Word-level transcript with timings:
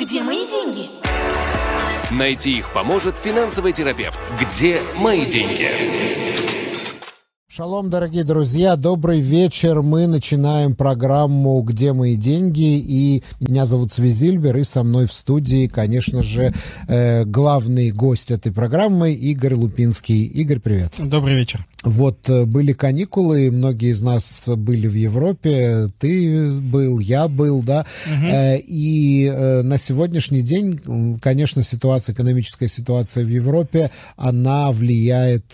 Где 0.00 0.22
мои 0.22 0.46
деньги? 0.48 0.88
Найти 2.10 2.60
их 2.60 2.72
поможет 2.72 3.18
финансовый 3.18 3.74
терапевт. 3.74 4.18
Где 4.40 4.80
мои 4.98 5.26
деньги? 5.26 5.68
Шалом, 7.48 7.90
дорогие 7.90 8.24
друзья, 8.24 8.76
добрый 8.76 9.20
вечер. 9.20 9.82
Мы 9.82 10.06
начинаем 10.06 10.74
программу 10.74 11.60
«Где 11.60 11.92
мои 11.92 12.16
деньги?» 12.16 12.78
И 12.78 13.22
меня 13.40 13.66
зовут 13.66 13.92
Свизильбер, 13.92 14.56
и 14.56 14.64
со 14.64 14.82
мной 14.84 15.06
в 15.06 15.12
студии, 15.12 15.66
конечно 15.66 16.22
же, 16.22 16.50
э, 16.88 17.24
главный 17.26 17.90
гость 17.90 18.30
этой 18.30 18.52
программы 18.52 19.12
Игорь 19.12 19.52
Лупинский. 19.52 20.24
Игорь, 20.24 20.60
привет. 20.60 20.94
Добрый 20.96 21.34
вечер. 21.34 21.66
Вот 21.82 22.28
э, 22.28 22.44
были 22.44 22.72
каникулы, 22.72 23.50
многие 23.50 23.90
из 23.90 24.02
нас 24.02 24.48
были 24.54 24.86
в 24.86 24.94
Европе, 24.94 25.88
ты 25.98 26.50
был, 26.60 26.98
я 26.98 27.26
был, 27.26 27.62
да, 27.62 27.86
угу. 28.06 28.26
и 28.26 29.32
э, 29.32 29.62
на 29.62 29.78
сегодняшний 29.78 30.42
день, 30.42 30.78
конечно, 31.22 31.62
ситуация, 31.62 32.12
экономическая 32.12 32.68
ситуация 32.68 33.24
в 33.24 33.28
Европе, 33.28 33.90
она 34.16 34.70
влияет, 34.72 35.44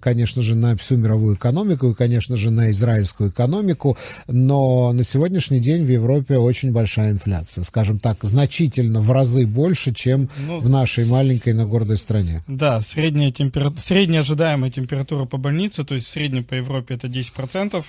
конечно 0.00 0.42
же, 0.42 0.56
на 0.56 0.76
всю 0.76 0.96
мировую 0.96 1.36
экономику 1.36 1.90
и, 1.90 1.94
конечно 1.94 2.36
же, 2.36 2.50
на 2.50 2.70
израильскую 2.72 3.30
экономику, 3.30 3.96
но 4.26 4.92
на 4.92 5.04
сегодняшний 5.04 5.60
день 5.60 5.84
в 5.84 5.88
Европе 5.88 6.38
очень 6.38 6.72
большая 6.72 7.12
инфляция, 7.12 7.62
скажем 7.64 7.98
так, 8.00 8.18
значительно 8.22 9.00
в 9.00 9.12
разы 9.12 9.46
больше, 9.46 9.94
чем 9.94 10.28
ну, 10.46 10.58
в 10.58 10.68
нашей 10.68 11.06
маленькой, 11.06 11.54
но 11.54 11.66
гордой 11.66 11.98
стране. 11.98 12.42
Да, 12.48 12.80
средняя, 12.80 13.30
температура, 13.30 13.80
средняя 13.80 14.22
ожидаемая 14.22 14.70
температура 14.70 15.26
по 15.26 15.36
больнице 15.36 15.75
то 15.84 15.94
есть 15.94 16.06
в 16.06 16.10
среднем 16.10 16.44
по 16.44 16.54
Европе 16.54 16.94
это 16.94 17.08
10%. 17.08 17.84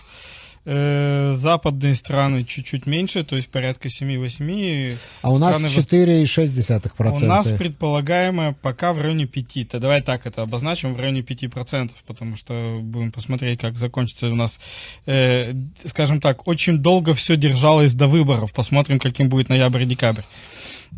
Э, 0.69 1.31
западные 1.37 1.95
страны 1.95 2.43
чуть-чуть 2.43 2.87
меньше, 2.87 3.23
то 3.23 3.37
есть 3.37 3.47
порядка 3.47 3.87
7-8. 3.87 4.93
А 5.21 5.31
у 5.31 5.37
нас 5.37 5.61
4,6%. 5.61 7.23
У 7.23 7.25
нас 7.25 7.51
предполагаемое 7.51 8.53
пока 8.61 8.91
в 8.91 8.99
районе 8.99 9.27
5. 9.27 9.69
То 9.69 9.79
давай 9.79 10.01
так 10.01 10.25
это 10.25 10.41
обозначим, 10.41 10.93
в 10.93 10.99
районе 10.99 11.21
5%, 11.21 11.91
потому 12.05 12.35
что 12.35 12.79
будем 12.81 13.13
посмотреть, 13.13 13.61
как 13.61 13.77
закончится 13.77 14.27
у 14.27 14.35
нас, 14.35 14.59
э, 15.05 15.53
скажем 15.85 16.19
так, 16.19 16.49
очень 16.49 16.79
долго 16.79 17.13
все 17.13 17.37
держалось 17.37 17.93
до 17.93 18.07
выборов. 18.07 18.51
Посмотрим, 18.51 18.99
каким 18.99 19.29
будет 19.29 19.47
ноябрь-декабрь. 19.47 20.23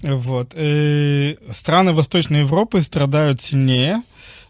Вот. 0.02 0.54
Э, 0.56 1.36
страны 1.52 1.94
Восточной 1.94 2.40
Европы 2.40 2.82
страдают 2.82 3.40
сильнее. 3.40 4.02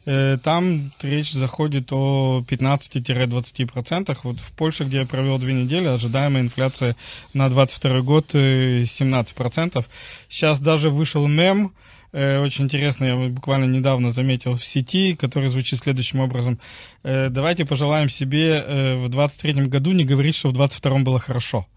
Э, 0.05 0.37
там 0.41 0.91
речь 1.01 1.31
заходит 1.31 1.91
о 1.91 2.43
15-20%. 2.47 4.17
Вот 4.23 4.39
в 4.39 4.51
Польше, 4.53 4.85
где 4.85 4.97
я 4.99 5.05
провел 5.05 5.37
две 5.37 5.53
недели, 5.53 5.87
ожидаемая 5.87 6.43
инфляция 6.43 6.95
на 7.33 7.49
22 7.49 8.01
год 8.01 8.33
17%. 8.33 9.79
Э, 9.79 9.83
Сейчас 10.29 10.61
даже 10.61 10.89
вышел 10.89 11.27
мем, 11.27 11.73
э, 12.11 12.39
очень 12.39 12.65
интересно, 12.65 13.05
я 13.05 13.15
буквально 13.29 13.65
недавно 13.65 14.11
заметил 14.11 14.55
в 14.55 14.63
сети, 14.63 15.15
который 15.15 15.49
звучит 15.49 15.79
следующим 15.79 16.19
образом. 16.19 16.59
Давайте 17.03 17.65
пожелаем 17.65 18.09
себе 18.09 18.95
в 18.97 19.09
23 19.09 19.65
году 19.65 19.91
не 19.91 20.05
говорить, 20.05 20.35
что 20.35 20.49
в 20.49 20.53
22 20.53 20.99
было 20.99 21.19
хорошо. 21.19 21.67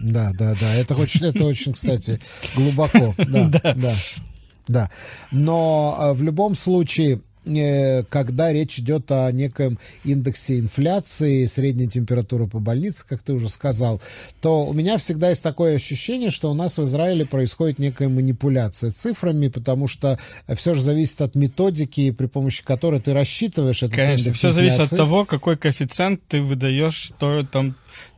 Да, 0.00 0.32
да, 0.34 0.54
да. 0.60 0.74
Это 0.74 0.94
очень, 0.94 1.24
это 1.26 1.44
очень, 1.44 1.72
кстати, 1.72 2.20
глубоко. 2.54 3.14
Да, 3.26 3.74
да. 3.74 3.94
Да. 4.68 4.90
Но 5.30 5.96
э, 5.98 6.12
в 6.12 6.22
любом 6.22 6.56
случае 6.56 7.20
э, 7.46 8.02
когда 8.04 8.52
речь 8.52 8.78
идет 8.78 9.10
о 9.12 9.30
неком 9.30 9.78
индексе 10.04 10.58
инфляции, 10.58 11.46
средней 11.46 11.86
температуры 11.88 12.46
по 12.48 12.58
больнице, 12.58 13.04
как 13.08 13.22
ты 13.22 13.32
уже 13.34 13.48
сказал, 13.48 14.00
то 14.40 14.66
у 14.66 14.72
меня 14.72 14.98
всегда 14.98 15.30
есть 15.30 15.42
такое 15.42 15.76
ощущение, 15.76 16.30
что 16.30 16.50
у 16.50 16.54
нас 16.54 16.78
в 16.78 16.82
Израиле 16.82 17.24
происходит 17.24 17.78
некая 17.78 18.08
манипуляция 18.08 18.90
цифрами, 18.90 19.48
потому 19.48 19.86
что 19.86 20.18
все 20.56 20.74
же 20.74 20.82
зависит 20.82 21.20
от 21.20 21.36
методики, 21.36 22.10
при 22.10 22.26
помощи 22.26 22.64
которой 22.64 23.00
ты 23.00 23.12
рассчитываешь 23.12 23.82
этот 23.82 23.94
Конечно, 23.94 24.22
индекс 24.22 24.38
все 24.38 24.48
инфляции. 24.48 24.70
зависит 24.70 24.92
от 24.92 24.98
того, 24.98 25.24
какой 25.24 25.56
коэффициент 25.56 26.20
ты 26.26 26.42
выдаешь, 26.42 26.94
что 26.94 27.44
там 27.44 27.76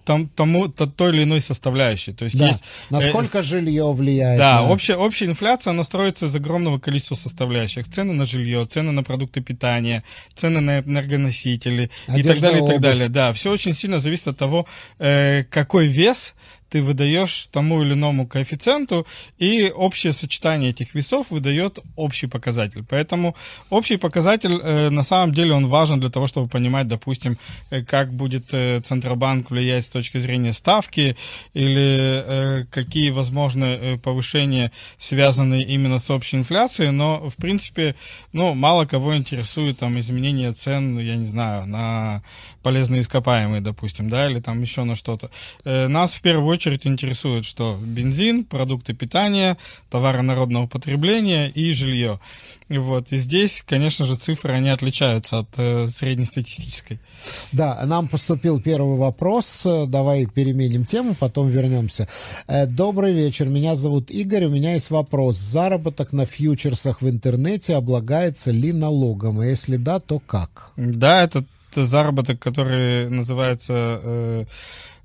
там, 0.08 0.26
тому, 0.26 0.68
то, 0.68 0.86
той 0.86 1.10
или 1.10 1.24
иной 1.24 1.42
составляющей. 1.42 2.14
То 2.14 2.24
есть 2.24 2.38
да. 2.38 2.46
есть, 2.46 2.60
Насколько 2.88 3.40
э, 3.40 3.42
жилье 3.42 3.92
влияет? 3.92 4.38
Да, 4.38 4.62
на... 4.62 4.70
общая, 4.70 4.96
общая 4.96 5.26
инфляция, 5.26 5.72
она 5.72 5.84
строится 5.84 6.26
из 6.26 6.34
огромного 6.34 6.78
количества 6.78 7.14
составляющих. 7.14 7.90
Цены 7.90 8.14
на 8.14 8.24
жилье, 8.24 8.64
цены 8.64 8.92
на 8.92 9.02
продукты 9.02 9.42
питания, 9.42 10.02
цены 10.34 10.60
на 10.60 10.78
энергоносители 10.78 11.90
Одежда, 12.06 12.20
и 12.20 12.22
так 12.22 12.40
далее, 12.40 12.64
и 12.64 12.66
так 12.66 12.80
далее. 12.80 13.08
Да, 13.10 13.34
все 13.34 13.52
очень 13.52 13.74
сильно 13.74 14.00
зависит 14.00 14.28
от 14.28 14.38
того, 14.38 14.66
э, 14.98 15.44
какой 15.50 15.88
вес 15.88 16.34
ты 16.68 16.82
выдаешь 16.82 17.48
тому 17.50 17.82
или 17.82 17.94
иному 17.94 18.26
коэффициенту, 18.26 19.06
и 19.38 19.70
общее 19.70 20.12
сочетание 20.12 20.70
этих 20.70 20.94
весов 20.94 21.30
выдает 21.30 21.78
общий 21.96 22.26
показатель. 22.26 22.84
Поэтому 22.88 23.34
общий 23.70 23.96
показатель, 23.96 24.60
э, 24.62 24.90
на 24.90 25.02
самом 25.02 25.32
деле, 25.32 25.52
он 25.54 25.66
важен 25.66 26.00
для 26.00 26.10
того, 26.10 26.26
чтобы 26.26 26.48
понимать, 26.48 26.88
допустим, 26.88 27.38
э, 27.70 27.82
как 27.82 28.12
будет 28.12 28.52
э, 28.52 28.80
Центробанк 28.80 29.50
влиять 29.50 29.86
с 29.86 29.88
точки 29.88 30.18
зрения 30.18 30.52
ставки, 30.52 31.16
или 31.54 32.22
э, 32.26 32.64
какие 32.70 33.10
возможны 33.10 33.64
э, 33.64 33.98
повышения, 33.98 34.70
связанные 34.98 35.64
именно 35.64 35.98
с 35.98 36.10
общей 36.10 36.36
инфляцией, 36.36 36.90
но, 36.90 37.28
в 37.28 37.36
принципе, 37.36 37.94
ну, 38.32 38.54
мало 38.54 38.86
кого 38.86 39.16
интересует 39.16 39.78
там 39.78 39.98
изменение 39.98 40.52
цен, 40.52 40.98
я 40.98 41.16
не 41.16 41.24
знаю, 41.24 41.66
на 41.66 42.22
полезные 42.62 43.00
ископаемые, 43.00 43.60
допустим, 43.60 44.10
да, 44.10 44.28
или 44.30 44.40
там 44.40 44.60
еще 44.60 44.84
на 44.84 44.94
что-то. 44.96 45.30
Э, 45.64 45.88
нас 45.88 46.14
в 46.14 46.20
первую 46.20 46.46
очередь 46.46 46.57
интересует, 46.66 47.44
что 47.44 47.78
бензин, 47.80 48.44
продукты 48.44 48.94
питания, 48.94 49.56
товары 49.90 50.22
народного 50.22 50.66
потребления 50.66 51.48
и 51.48 51.72
жилье. 51.72 52.18
Вот. 52.68 53.12
И 53.12 53.16
здесь, 53.16 53.62
конечно 53.66 54.04
же, 54.04 54.16
цифры, 54.16 54.52
они 54.52 54.70
отличаются 54.70 55.38
от 55.38 55.48
э, 55.56 55.88
среднестатистической. 55.88 56.98
Да, 57.52 57.80
нам 57.86 58.08
поступил 58.08 58.60
первый 58.60 58.96
вопрос. 58.96 59.66
Давай 59.86 60.26
переменим 60.26 60.84
тему, 60.84 61.14
потом 61.18 61.48
вернемся. 61.48 62.08
Э, 62.46 62.66
добрый 62.66 63.12
вечер, 63.12 63.48
меня 63.48 63.74
зовут 63.74 64.10
Игорь. 64.10 64.46
У 64.46 64.50
меня 64.50 64.74
есть 64.74 64.90
вопрос. 64.90 65.36
Заработок 65.36 66.12
на 66.12 66.26
фьючерсах 66.26 67.00
в 67.00 67.08
интернете 67.08 67.76
облагается 67.76 68.50
ли 68.50 68.72
налогом? 68.72 69.42
И 69.42 69.46
если 69.46 69.76
да, 69.76 70.00
то 70.00 70.18
как? 70.18 70.72
Да, 70.76 71.22
это 71.22 71.44
заработок, 71.74 72.38
который 72.38 73.08
называется... 73.08 74.00
Э, 74.02 74.44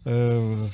э, 0.05 0.67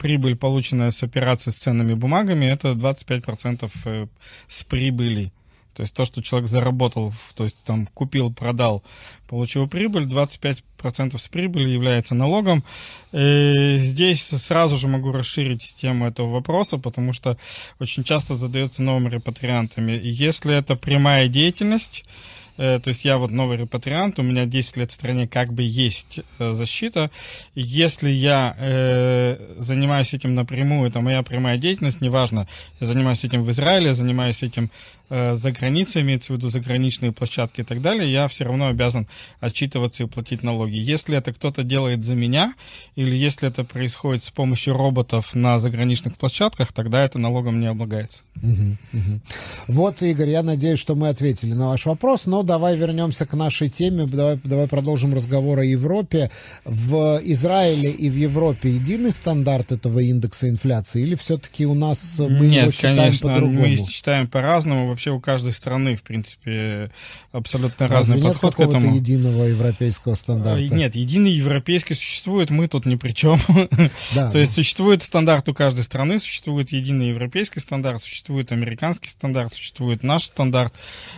прибыль, 0.00 0.34
полученная 0.34 0.90
с 0.90 1.02
операций 1.02 1.52
с 1.52 1.56
ценными 1.56 1.92
бумагами, 1.92 2.46
это 2.46 2.72
25% 2.72 3.70
э, 3.84 4.06
с 4.48 4.64
прибыли. 4.64 5.30
То 5.74 5.82
есть 5.82 5.94
то, 5.94 6.04
что 6.04 6.22
человек 6.22 6.48
заработал, 6.48 7.12
то 7.34 7.44
есть 7.44 7.56
там 7.64 7.86
купил, 7.86 8.32
продал, 8.32 8.82
получил 9.28 9.68
прибыль, 9.68 10.04
25% 10.04 11.18
с 11.18 11.28
прибыли 11.28 11.68
является 11.68 12.14
налогом. 12.14 12.64
И 13.12 13.76
здесь 13.78 14.22
сразу 14.22 14.76
же 14.78 14.88
могу 14.88 15.12
расширить 15.12 15.76
тему 15.80 16.06
этого 16.06 16.30
вопроса, 16.30 16.78
потому 16.78 17.12
что 17.12 17.36
очень 17.78 18.02
часто 18.02 18.36
задается 18.36 18.82
новыми 18.82 19.10
репатриантами. 19.10 20.00
Если 20.02 20.54
это 20.54 20.76
прямая 20.76 21.28
деятельность, 21.28 22.04
Э, 22.04 22.39
то 22.60 22.88
есть 22.88 23.06
я 23.06 23.16
вот 23.16 23.30
новый 23.30 23.56
репатриант, 23.56 24.18
у 24.18 24.22
меня 24.22 24.44
10 24.44 24.76
лет 24.76 24.90
в 24.90 24.94
стране 24.94 25.26
как 25.26 25.50
бы 25.50 25.62
есть 25.62 26.20
э, 26.38 26.52
защита. 26.52 27.10
Если 27.54 28.10
я 28.10 28.54
э, 28.58 29.54
занимаюсь 29.56 30.12
этим 30.12 30.34
напрямую, 30.34 30.90
это 30.90 31.00
моя 31.00 31.22
прямая 31.22 31.56
деятельность, 31.56 32.02
неважно, 32.02 32.46
я 32.78 32.86
занимаюсь 32.86 33.24
этим 33.24 33.44
в 33.44 33.50
Израиле, 33.50 33.86
я 33.86 33.94
занимаюсь 33.94 34.42
этим 34.42 34.64
э, 34.64 34.99
за 35.10 35.52
границей, 35.52 36.02
имеется 36.02 36.32
в 36.32 36.36
виду 36.36 36.48
заграничные 36.48 37.12
площадки 37.12 37.60
и 37.62 37.64
так 37.64 37.82
далее, 37.82 38.10
я 38.10 38.28
все 38.28 38.44
равно 38.44 38.68
обязан 38.68 39.08
отчитываться 39.40 40.04
и 40.04 40.06
платить 40.06 40.42
налоги. 40.42 40.76
Если 40.76 41.16
это 41.16 41.32
кто-то 41.32 41.64
делает 41.64 42.04
за 42.04 42.14
меня, 42.14 42.54
или 42.96 43.14
если 43.14 43.48
это 43.48 43.64
происходит 43.64 44.24
с 44.24 44.30
помощью 44.30 44.74
роботов 44.74 45.34
на 45.34 45.58
заграничных 45.58 46.16
площадках, 46.16 46.72
тогда 46.72 47.04
это 47.04 47.18
налогом 47.18 47.60
не 47.60 47.66
облагается. 47.66 48.22
Угу, 48.42 48.76
угу. 48.92 49.20
Вот, 49.66 50.02
Игорь, 50.02 50.30
я 50.30 50.42
надеюсь, 50.42 50.78
что 50.78 50.94
мы 50.94 51.08
ответили 51.08 51.52
на 51.52 51.68
ваш 51.68 51.86
вопрос, 51.86 52.26
но 52.26 52.42
давай 52.42 52.76
вернемся 52.76 53.26
к 53.26 53.34
нашей 53.34 53.68
теме, 53.68 54.06
давай, 54.06 54.38
давай 54.44 54.66
продолжим 54.66 55.12
разговор 55.14 55.58
о 55.58 55.64
Европе. 55.64 56.30
В 56.64 57.20
Израиле 57.24 57.90
и 57.90 58.08
в 58.08 58.16
Европе 58.16 58.70
единый 58.70 59.12
стандарт 59.12 59.72
этого 59.72 59.98
индекса 59.98 60.48
инфляции 60.48 61.02
или 61.02 61.14
все-таки 61.14 61.66
у 61.66 61.74
нас 61.74 62.18
мы 62.18 62.46
Нет, 62.46 62.62
его 62.62 62.72
считаем 62.72 62.96
конечно, 62.96 63.28
по-другому? 63.28 63.60
мы 63.60 63.76
считаем 63.76 64.28
по-разному. 64.28 64.88
Вообще 65.00 65.12
у 65.12 65.20
каждой 65.20 65.54
страны, 65.54 65.96
в 65.96 66.02
принципе, 66.02 66.90
абсолютно 67.32 67.88
Разве 67.88 68.14
разный 68.14 68.20
нет 68.20 68.38
подход 68.40 68.54
к 68.54 68.60
этому. 68.68 68.94
единого 68.94 69.44
европейского 69.44 70.14
стандарта? 70.14 70.62
Нет, 70.62 70.94
единый 70.94 71.30
европейский 71.30 71.94
существует, 71.94 72.50
мы 72.50 72.68
тут 72.68 72.84
ни 72.84 72.96
при 72.96 73.12
чем. 73.12 73.40
Да. 74.14 74.30
То 74.30 74.38
есть 74.38 74.54
существует 74.54 75.02
стандарт 75.02 75.48
у 75.48 75.54
каждой 75.54 75.84
страны, 75.84 76.18
существует 76.18 76.72
единый 76.72 77.10
европейский 77.10 77.60
стандарт, 77.60 78.02
существует 78.02 78.50
американский 78.50 79.08
стандарт, 79.08 79.52
существует 79.52 80.02
наш 80.02 80.24
стандарт. 80.24 80.74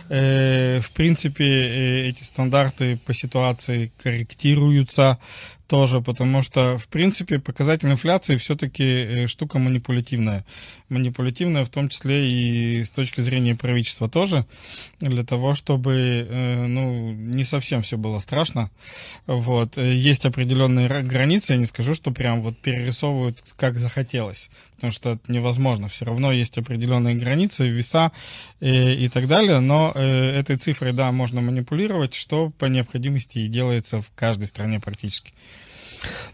Э, 0.09 0.79
в 0.79 0.91
принципе, 0.91 1.33
принципе, 1.33 1.45
э, 1.45 2.09
эти 2.09 2.23
стандарты 2.23 2.97
по 2.97 3.13
ситуации 3.13 3.91
корректируются. 4.01 5.19
Тоже, 5.73 6.01
потому 6.01 6.43
что, 6.43 6.77
в 6.77 6.87
принципе, 6.87 7.39
показатель 7.39 7.89
инфляции 7.89 8.37
все-таки 8.37 8.83
э, 8.83 9.27
штука 9.27 9.57
манипулятивная. 9.57 10.45
Манипулятивная 10.87 11.65
в 11.65 11.69
том 11.69 11.89
числе 11.89 12.29
и 12.29 12.83
с 12.83 12.91
точки 12.91 13.21
зрения 13.21 13.55
правительства 13.55 14.07
тоже, 14.07 14.45
для 14.99 15.23
того, 15.23 15.55
чтобы 15.55 16.27
э, 16.29 16.67
ну, 16.67 17.11
не 17.13 17.43
совсем 17.43 17.81
все 17.81 17.97
было 17.97 18.19
страшно. 18.19 18.69
Вот. 19.25 19.77
Есть 19.77 20.27
определенные 20.27 20.87
границы, 21.01 21.53
я 21.53 21.57
не 21.57 21.65
скажу, 21.65 21.95
что 21.95 22.11
прям 22.11 22.43
вот 22.43 22.55
перерисовывают 22.55 23.43
как 23.57 23.79
захотелось, 23.79 24.51
потому 24.75 24.93
что 24.93 25.13
это 25.13 25.31
невозможно. 25.31 25.89
Все 25.89 26.05
равно 26.05 26.31
есть 26.31 26.55
определенные 26.55 27.15
границы, 27.15 27.67
веса 27.67 28.11
и, 28.59 28.67
э, 28.67 28.93
и 28.93 29.09
так 29.09 29.27
далее, 29.27 29.59
но 29.59 29.91
этой 29.91 30.57
цифрой, 30.57 30.93
да, 30.93 31.11
можно 31.11 31.41
манипулировать, 31.41 32.13
что 32.13 32.51
по 32.59 32.65
необходимости 32.65 33.39
и 33.39 33.47
делается 33.47 34.03
в 34.03 34.11
каждой 34.13 34.45
стране 34.45 34.79
практически. 34.79 35.33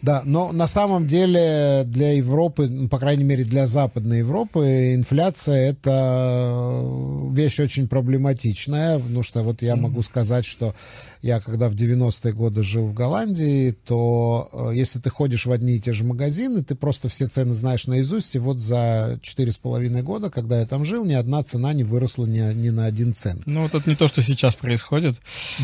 Да, 0.01 0.21
но 0.25 0.51
на 0.51 0.67
самом 0.67 1.07
деле 1.07 1.83
для 1.85 2.13
Европы, 2.13 2.67
ну, 2.67 2.89
по 2.89 2.99
крайней 2.99 3.23
мере 3.23 3.43
для 3.43 3.67
Западной 3.67 4.19
Европы, 4.19 4.93
инфляция 4.95 5.69
это 5.69 6.83
вещь 7.31 7.59
очень 7.59 7.87
проблематичная, 7.87 8.99
потому 8.99 9.23
что 9.23 9.43
вот 9.43 9.61
я 9.61 9.75
могу 9.75 10.01
сказать, 10.01 10.45
что 10.45 10.73
я 11.21 11.41
когда 11.41 11.67
в 11.67 11.73
90-е 11.73 12.33
годы 12.33 12.63
жил 12.63 12.87
в 12.87 12.93
Голландии, 12.93 13.71
то 13.71 14.49
э, 14.51 14.71
если 14.73 14.99
ты 14.99 15.09
ходишь 15.09 15.45
в 15.45 15.51
одни 15.51 15.75
и 15.75 15.79
те 15.79 15.91
же 15.91 16.05
магазины, 16.05 16.63
ты 16.63 16.75
просто 16.75 17.09
все 17.09 17.27
цены 17.27 17.53
знаешь 17.53 17.87
наизусть, 17.87 18.35
и 18.35 18.39
вот 18.39 18.59
за 18.59 19.19
4,5 19.21 20.01
года, 20.01 20.29
когда 20.29 20.59
я 20.59 20.65
там 20.65 20.85
жил, 20.85 21.03
ни 21.03 21.13
одна 21.13 21.43
цена 21.43 21.73
не 21.73 21.83
выросла 21.83 22.25
ни, 22.25 22.39
ни 22.53 22.69
на 22.69 22.85
один 22.85 23.13
цент. 23.13 23.41
Ну 23.45 23.63
вот 23.63 23.75
это 23.75 23.89
не 23.89 23.97
то, 23.97 24.07
что 24.07 24.21
сейчас 24.21 24.55
происходит. 24.55 25.17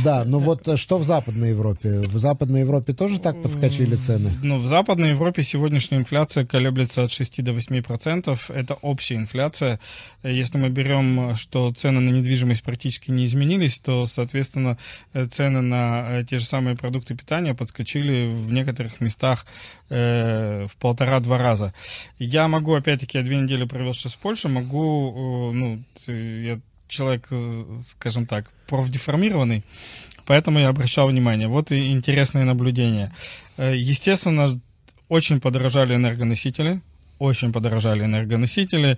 Да, 0.03 0.25
но 0.25 0.39
вот 0.39 0.67
э, 0.67 0.75
что 0.75 0.97
в 0.97 1.05
Западной 1.05 1.51
Европе? 1.51 2.01
В 2.01 2.19
Западной 2.19 2.61
Европе 2.61 2.93
тоже 2.93 3.19
так 3.19 3.41
подскочили 3.41 3.94
цены? 3.95 4.31
Ну, 4.43 4.57
в 4.57 4.67
Западной 4.67 5.11
Европе 5.11 5.41
сегодняшняя 5.41 5.97
инфляция 5.97 6.45
колеблется 6.45 7.05
от 7.05 7.11
6 7.11 7.43
до 7.43 7.53
8 7.53 7.81
процентов. 7.81 8.51
Это 8.51 8.75
общая 8.75 9.15
инфляция. 9.15 9.79
Если 10.21 10.57
мы 10.57 10.69
берем, 10.69 11.35
что 11.37 11.71
цены 11.73 12.01
на 12.01 12.09
недвижимость 12.09 12.63
практически 12.63 13.11
не 13.11 13.25
изменились, 13.25 13.79
то, 13.79 14.05
соответственно, 14.05 14.77
цены 15.31 15.55
цены 15.55 15.61
на 15.61 16.19
э, 16.19 16.23
те 16.23 16.39
же 16.39 16.45
самые 16.45 16.75
продукты 16.75 17.15
питания 17.15 17.53
подскочили 17.53 18.27
в 18.27 18.51
некоторых 18.51 19.01
местах 19.01 19.45
э, 19.89 20.65
в 20.67 20.75
полтора-два 20.77 21.37
раза. 21.37 21.73
Я 22.19 22.47
могу, 22.47 22.73
опять-таки, 22.73 23.17
я 23.17 23.23
две 23.23 23.37
недели 23.37 23.65
провел 23.65 23.93
сейчас 23.93 24.13
в 24.13 24.17
Польше, 24.17 24.49
могу, 24.49 25.51
э, 25.51 25.55
ну, 25.55 25.83
я 26.07 26.59
человек, 26.87 27.27
э, 27.31 27.63
скажем 27.85 28.25
так, 28.25 28.51
профдеформированный, 28.67 29.63
поэтому 30.25 30.59
я 30.59 30.69
обращал 30.69 31.07
внимание. 31.07 31.47
Вот 31.47 31.71
и 31.71 31.91
интересные 31.91 32.45
наблюдения. 32.45 33.13
Естественно, 33.57 34.59
очень 35.09 35.39
подорожали 35.39 35.95
энергоносители, 35.95 36.81
очень 37.19 37.53
подорожали 37.53 38.03
энергоносители. 38.03 38.97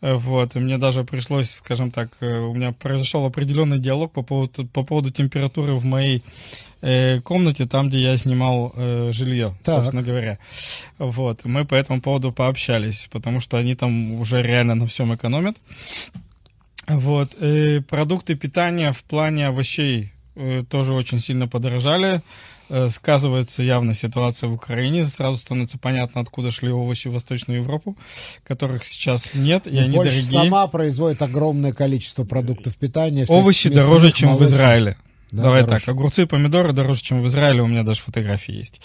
Э, 0.00 0.14
вот, 0.14 0.56
и 0.56 0.58
мне 0.58 0.78
даже 0.78 1.04
пришлось, 1.04 1.50
скажем 1.50 1.90
так, 1.90 2.16
э, 2.20 2.38
у 2.38 2.54
меня 2.54 2.72
произошел 2.72 3.26
определенный 3.26 3.78
диалог 3.78 4.12
по 4.12 4.22
поводу, 4.22 4.66
по 4.66 4.84
поводу 4.84 5.10
температуры 5.10 5.74
в 5.74 5.84
моей 5.84 6.22
э, 6.80 7.20
комнате, 7.20 7.66
там, 7.66 7.88
где 7.88 8.00
я 8.00 8.16
снимал 8.16 8.72
э, 8.74 9.10
жилье, 9.12 9.50
так. 9.64 9.76
собственно 9.76 10.02
говоря. 10.02 10.38
Вот, 10.98 11.44
мы 11.44 11.64
по 11.64 11.74
этому 11.74 12.00
поводу 12.00 12.32
пообщались, 12.32 13.08
потому 13.12 13.40
что 13.40 13.56
они 13.56 13.74
там 13.74 14.12
уже 14.20 14.42
реально 14.42 14.74
на 14.74 14.86
всем 14.86 15.14
экономят. 15.14 15.56
Вот, 16.86 17.34
и 17.38 17.80
продукты 17.80 18.34
питания 18.34 18.92
в 18.92 19.02
плане 19.04 19.48
овощей 19.48 20.04
э, 20.04 20.17
тоже 20.68 20.94
очень 20.94 21.20
сильно 21.20 21.48
подорожали. 21.48 22.22
Э, 22.70 22.90
сказывается 22.90 23.62
явно 23.62 23.94
ситуация 23.94 24.48
в 24.48 24.52
Украине. 24.52 25.06
Сразу 25.06 25.38
становится 25.38 25.78
понятно, 25.78 26.20
откуда 26.20 26.50
шли 26.50 26.70
овощи 26.70 27.08
в 27.08 27.12
Восточную 27.12 27.60
Европу, 27.60 27.96
которых 28.46 28.84
сейчас 28.84 29.34
нет, 29.34 29.66
и, 29.66 29.70
и 29.70 29.78
они 29.78 29.96
Польша 29.96 30.16
дорогие. 30.16 30.32
сама 30.32 30.66
производит 30.66 31.22
огромное 31.22 31.72
количество 31.72 32.24
продуктов 32.24 32.76
питания. 32.76 33.24
Овощи 33.28 33.70
дороже, 33.70 34.12
чем 34.12 34.30
молочных. 34.30 34.50
в 34.50 34.54
Израиле. 34.54 34.96
Да, 35.30 35.44
Давай 35.44 35.62
дороже. 35.62 35.84
так, 35.84 35.94
огурцы 35.94 36.22
и 36.22 36.26
помидоры 36.26 36.72
дороже, 36.72 37.02
чем 37.02 37.22
в 37.22 37.28
Израиле, 37.28 37.62
у 37.62 37.66
меня 37.66 37.82
даже 37.82 38.00
фотографии 38.00 38.54
есть. 38.54 38.80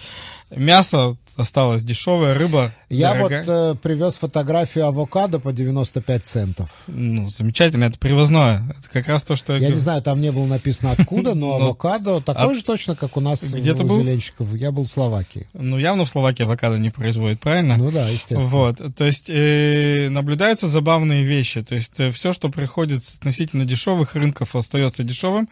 Мясо 0.56 1.16
осталось 1.36 1.84
дешевое, 1.84 2.36
рыба 2.38 2.72
Я 2.90 3.14
дорогая. 3.14 3.44
вот 3.44 3.50
э, 3.50 3.76
привез 3.82 4.16
фотографию 4.16 4.86
авокадо 4.86 5.40
по 5.40 5.52
95 5.52 6.26
центов. 6.26 6.70
Ну, 6.88 7.28
замечательно, 7.28 7.86
это 7.86 7.98
привозное. 7.98 8.64
Это 8.70 8.90
как 8.92 9.08
раз 9.08 9.24
то, 9.24 9.36
что 9.36 9.54
я... 9.54 9.60
Я 9.60 9.70
не 9.70 9.80
знаю, 9.80 10.02
там 10.02 10.22
не 10.22 10.32
было 10.32 10.46
написано 10.46 10.92
откуда, 10.92 11.34
но 11.34 11.56
авокадо 11.62 12.22
такой 12.22 12.52
а 12.52 12.54
же 12.54 12.64
точно, 12.64 12.96
как 12.96 13.18
у 13.18 13.22
нас 13.22 13.42
где 13.42 13.74
у 13.74 14.00
зеленщиков. 14.00 14.54
Я 14.54 14.72
был 14.72 14.84
в 14.84 14.92
Словакии. 14.92 15.48
Ну, 15.54 15.78
явно 15.78 16.06
в 16.06 16.10
Словакии 16.10 16.44
авокадо 16.44 16.78
не 16.78 16.92
производят, 16.92 17.40
правильно? 17.40 17.78
Ну 17.78 17.90
да, 17.90 18.08
естественно. 18.08 18.42
Вот, 18.42 18.78
то 18.96 19.06
есть 19.06 19.30
э, 19.30 20.10
наблюдаются 20.10 20.68
забавные 20.68 21.24
вещи. 21.24 21.64
То 21.64 21.76
есть 21.76 22.00
э, 22.00 22.12
все, 22.12 22.34
что 22.34 22.50
приходит 22.50 23.04
с 23.04 23.18
относительно 23.18 23.66
дешевых 23.66 24.16
рынков, 24.16 24.56
остается 24.56 25.04
дешевым. 25.04 25.50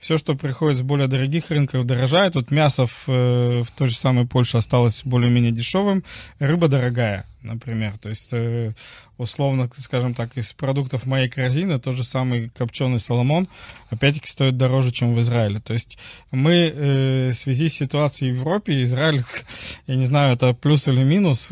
Все, 0.00 0.16
что 0.16 0.34
приходит 0.34 0.78
с 0.78 0.82
более 0.82 1.08
дорогих 1.08 1.50
рынков, 1.50 1.84
дорожает. 1.84 2.34
Вот 2.34 2.50
мясо 2.50 2.86
в, 2.86 3.04
э, 3.06 3.62
в 3.62 3.70
той 3.76 3.90
же 3.90 3.96
самой 3.96 4.26
Польше 4.26 4.56
осталось 4.56 5.02
более-менее 5.04 5.52
дешевым. 5.52 6.04
Рыба 6.38 6.68
дорогая, 6.68 7.26
например. 7.42 7.98
То 7.98 8.08
есть, 8.08 8.30
э, 8.32 8.72
условно, 9.18 9.70
скажем 9.76 10.14
так, 10.14 10.38
из 10.38 10.54
продуктов 10.54 11.04
моей 11.04 11.28
корзины 11.28 11.78
тот 11.78 11.96
же 11.96 12.04
самый 12.04 12.48
копченый 12.48 12.98
соломон, 12.98 13.46
опять-таки, 13.90 14.26
стоит 14.26 14.56
дороже, 14.56 14.90
чем 14.90 15.14
в 15.14 15.20
Израиле. 15.20 15.60
То 15.60 15.74
есть 15.74 15.98
мы 16.30 16.72
э, 16.74 17.30
в 17.32 17.34
связи 17.34 17.68
с 17.68 17.74
ситуацией 17.74 18.32
в 18.32 18.36
Европе, 18.36 18.82
Израиль, 18.84 19.22
я 19.86 19.96
не 19.96 20.06
знаю, 20.06 20.34
это 20.34 20.54
плюс 20.54 20.88
или 20.88 21.04
минус, 21.04 21.48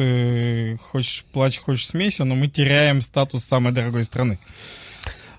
хочешь 0.91 1.27
плачь, 1.33 1.59
хочешь 1.59 1.89
смейся, 1.89 2.25
но 2.25 2.35
мы 2.35 2.49
теряем 2.49 3.03
статус 3.03 3.45
самой 3.45 3.75
дорогой 3.75 4.05
страны. 4.05 4.39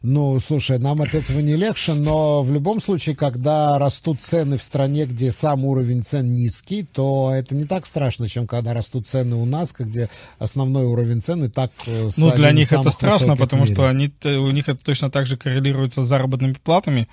Ну, 0.02 0.40
слушай, 0.40 0.80
нам 0.80 1.02
от 1.02 1.14
этого 1.14 1.40
не 1.40 1.56
легче, 1.56 1.94
но 1.94 2.42
в 2.42 2.52
любом 2.52 2.82
случае, 2.82 3.16
когда 3.16 3.78
растут 3.78 4.22
цены 4.22 4.58
в 4.58 4.64
стране, 4.64 5.06
где 5.06 5.32
сам 5.32 5.66
уровень 5.66 6.04
цен 6.04 6.34
низкий, 6.34 6.84
то 6.84 7.32
это 7.34 7.54
не 7.54 7.66
так 7.66 7.86
страшно, 7.86 8.30
чем 8.30 8.48
когда 8.48 8.74
растут 8.74 9.08
цены 9.08 9.36
у 9.36 9.46
нас, 9.46 9.74
где 9.78 10.10
основной 10.38 10.86
уровень 10.86 11.22
цен 11.22 11.44
и 11.44 11.50
так... 11.50 11.72
Э, 11.86 12.10
ну, 12.16 12.32
для 12.32 12.52
них 12.52 12.72
это 12.72 12.92
страшно, 12.92 13.36
потому 13.36 13.66
что 13.66 13.88
они, 13.88 14.12
у 14.24 14.52
них 14.52 14.70
это 14.70 14.84
точно 14.84 15.12
так 15.12 15.26
же 15.26 15.36
коррелируется 15.36 16.02
с 16.02 16.08
заработными 16.08 16.54
платами, 16.54 17.08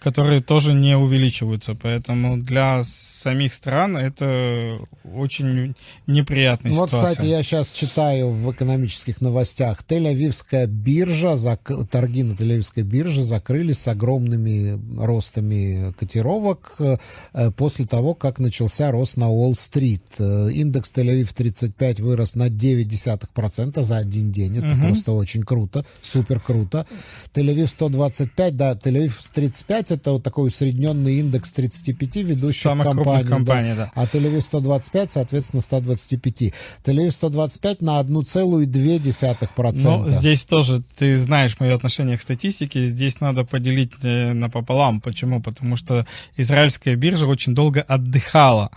которые 0.00 0.40
тоже 0.40 0.74
не 0.74 0.96
увеличиваются. 0.96 1.74
Поэтому 1.74 2.38
для 2.38 2.82
самих 2.84 3.54
стран 3.54 3.96
это 3.96 4.78
очень 5.04 5.74
неприятная 6.06 6.72
вот, 6.72 6.88
ситуация. 6.88 7.08
Вот, 7.08 7.10
кстати, 7.12 7.28
я 7.28 7.42
сейчас 7.42 7.70
читаю 7.70 8.30
в 8.30 8.52
экономических 8.52 9.20
новостях. 9.20 9.80
Тель-Авивская 9.88 10.66
биржа, 10.66 11.36
зак... 11.36 11.70
торги 11.90 12.22
на 12.22 12.32
Тель-Авивской 12.32 12.82
бирже 12.82 13.22
закрылись 13.22 13.78
с 13.78 13.88
огромными 13.88 14.78
ростами 14.98 15.92
котировок 15.98 16.76
э, 16.78 17.50
после 17.56 17.86
того, 17.86 18.14
как 18.14 18.38
начался 18.38 18.90
рост 18.90 19.16
на 19.16 19.30
Уолл-стрит. 19.30 20.04
Э, 20.18 20.50
индекс 20.52 20.92
Тель-Авив 20.94 21.32
35 21.34 22.00
вырос 22.00 22.34
на 22.34 22.48
0,9% 22.48 23.82
за 23.82 23.96
один 23.96 24.30
день. 24.30 24.58
Это 24.58 24.74
угу. 24.74 24.80
просто 24.80 25.12
очень 25.12 25.42
круто, 25.42 25.84
супер 26.02 26.40
круто. 26.40 26.86
Тель-Авив 27.34 27.66
125, 27.66 28.56
да, 28.56 28.72
Тель-Авив 28.72 29.12
35 29.32 29.87
5 29.88 29.90
это 29.90 30.12
вот 30.12 30.22
такой 30.22 30.48
усредненный 30.48 31.18
индекс 31.20 31.52
35 31.52 32.16
ведущих 32.16 32.62
Самых 32.62 32.86
компаний. 32.86 33.28
компаний 33.28 33.74
да. 33.76 33.90
да. 33.94 34.02
А 34.02 34.04
Тель-Авив 34.04 34.40
125, 34.40 35.10
соответственно, 35.10 35.60
125. 35.62 36.52
Тель-Авив 36.84 37.10
125 37.10 37.82
на 37.82 38.00
1,2%. 38.00 39.72
Ну, 39.82 40.08
здесь 40.08 40.44
тоже, 40.44 40.82
ты 40.96 41.18
знаешь 41.18 41.58
мое 41.60 41.74
отношение 41.74 42.16
к 42.16 42.22
статистике, 42.22 42.86
здесь 42.88 43.20
надо 43.20 43.44
поделить 43.44 43.92
э, 44.02 44.32
напополам. 44.32 45.00
Почему? 45.00 45.42
Потому 45.42 45.76
что 45.76 46.06
израильская 46.36 46.96
биржа 46.96 47.26
очень 47.26 47.54
долго 47.54 47.80
отдыхала. 47.82 48.70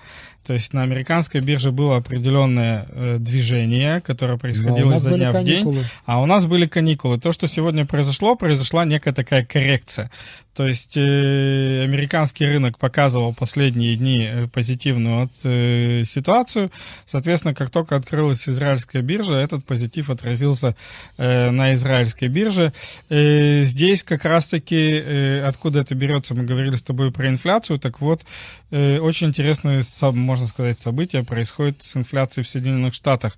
То 0.45 0.53
есть 0.53 0.74
на 0.74 0.83
американской 0.83 1.41
бирже 1.41 1.71
было 1.71 1.98
определенное 1.98 2.88
э, 2.89 3.17
движение, 3.19 4.01
которое 4.01 4.38
происходило 4.38 4.95
изо 4.95 5.12
дня 5.12 5.31
в 5.31 5.43
день, 5.43 5.83
а 6.05 6.21
у 6.21 6.25
нас 6.25 6.48
были 6.48 6.65
каникулы. 6.65 7.19
То, 7.19 7.31
что 7.31 7.48
сегодня 7.48 7.86
произошло, 7.86 8.36
произошла 8.36 8.86
некая 8.86 9.13
такая 9.13 9.45
коррекция. 9.45 10.10
То 10.53 10.67
есть 10.67 10.98
э, 10.98 11.83
американский 11.83 12.45
рынок 12.45 12.77
показывал 12.77 13.33
последние 13.33 13.95
дни 13.95 14.27
э, 14.29 14.48
позитивную 14.48 15.24
от, 15.24 15.31
э, 15.45 16.03
ситуацию. 16.05 16.71
Соответственно, 17.05 17.53
как 17.53 17.69
только 17.69 17.95
открылась 17.95 18.50
израильская 18.50 19.01
биржа, 19.01 19.36
этот 19.36 19.63
позитив 19.63 20.10
отразился 20.10 20.75
э, 21.17 21.51
на 21.51 21.74
израильской 21.75 22.27
бирже. 22.27 22.74
Э, 23.10 23.63
здесь 23.63 24.03
как 24.03 24.25
раз-таки 24.25 25.01
э, 25.05 25.41
откуда 25.48 25.81
это 25.81 25.95
берется, 25.95 26.36
мы 26.36 26.43
говорили 26.43 26.75
с 26.75 26.81
тобой 26.81 27.12
про 27.12 27.29
инфляцию, 27.29 27.79
так 27.79 28.01
вот, 28.01 28.25
э, 28.71 28.98
очень 29.00 29.27
интересный 29.27 29.83
сам 29.83 30.17
можно 30.31 30.47
сказать, 30.47 30.79
события 30.79 31.23
происходят 31.23 31.83
с 31.83 31.97
инфляцией 31.97 32.45
в 32.45 32.47
Соединенных 32.47 32.93
Штатах. 32.93 33.38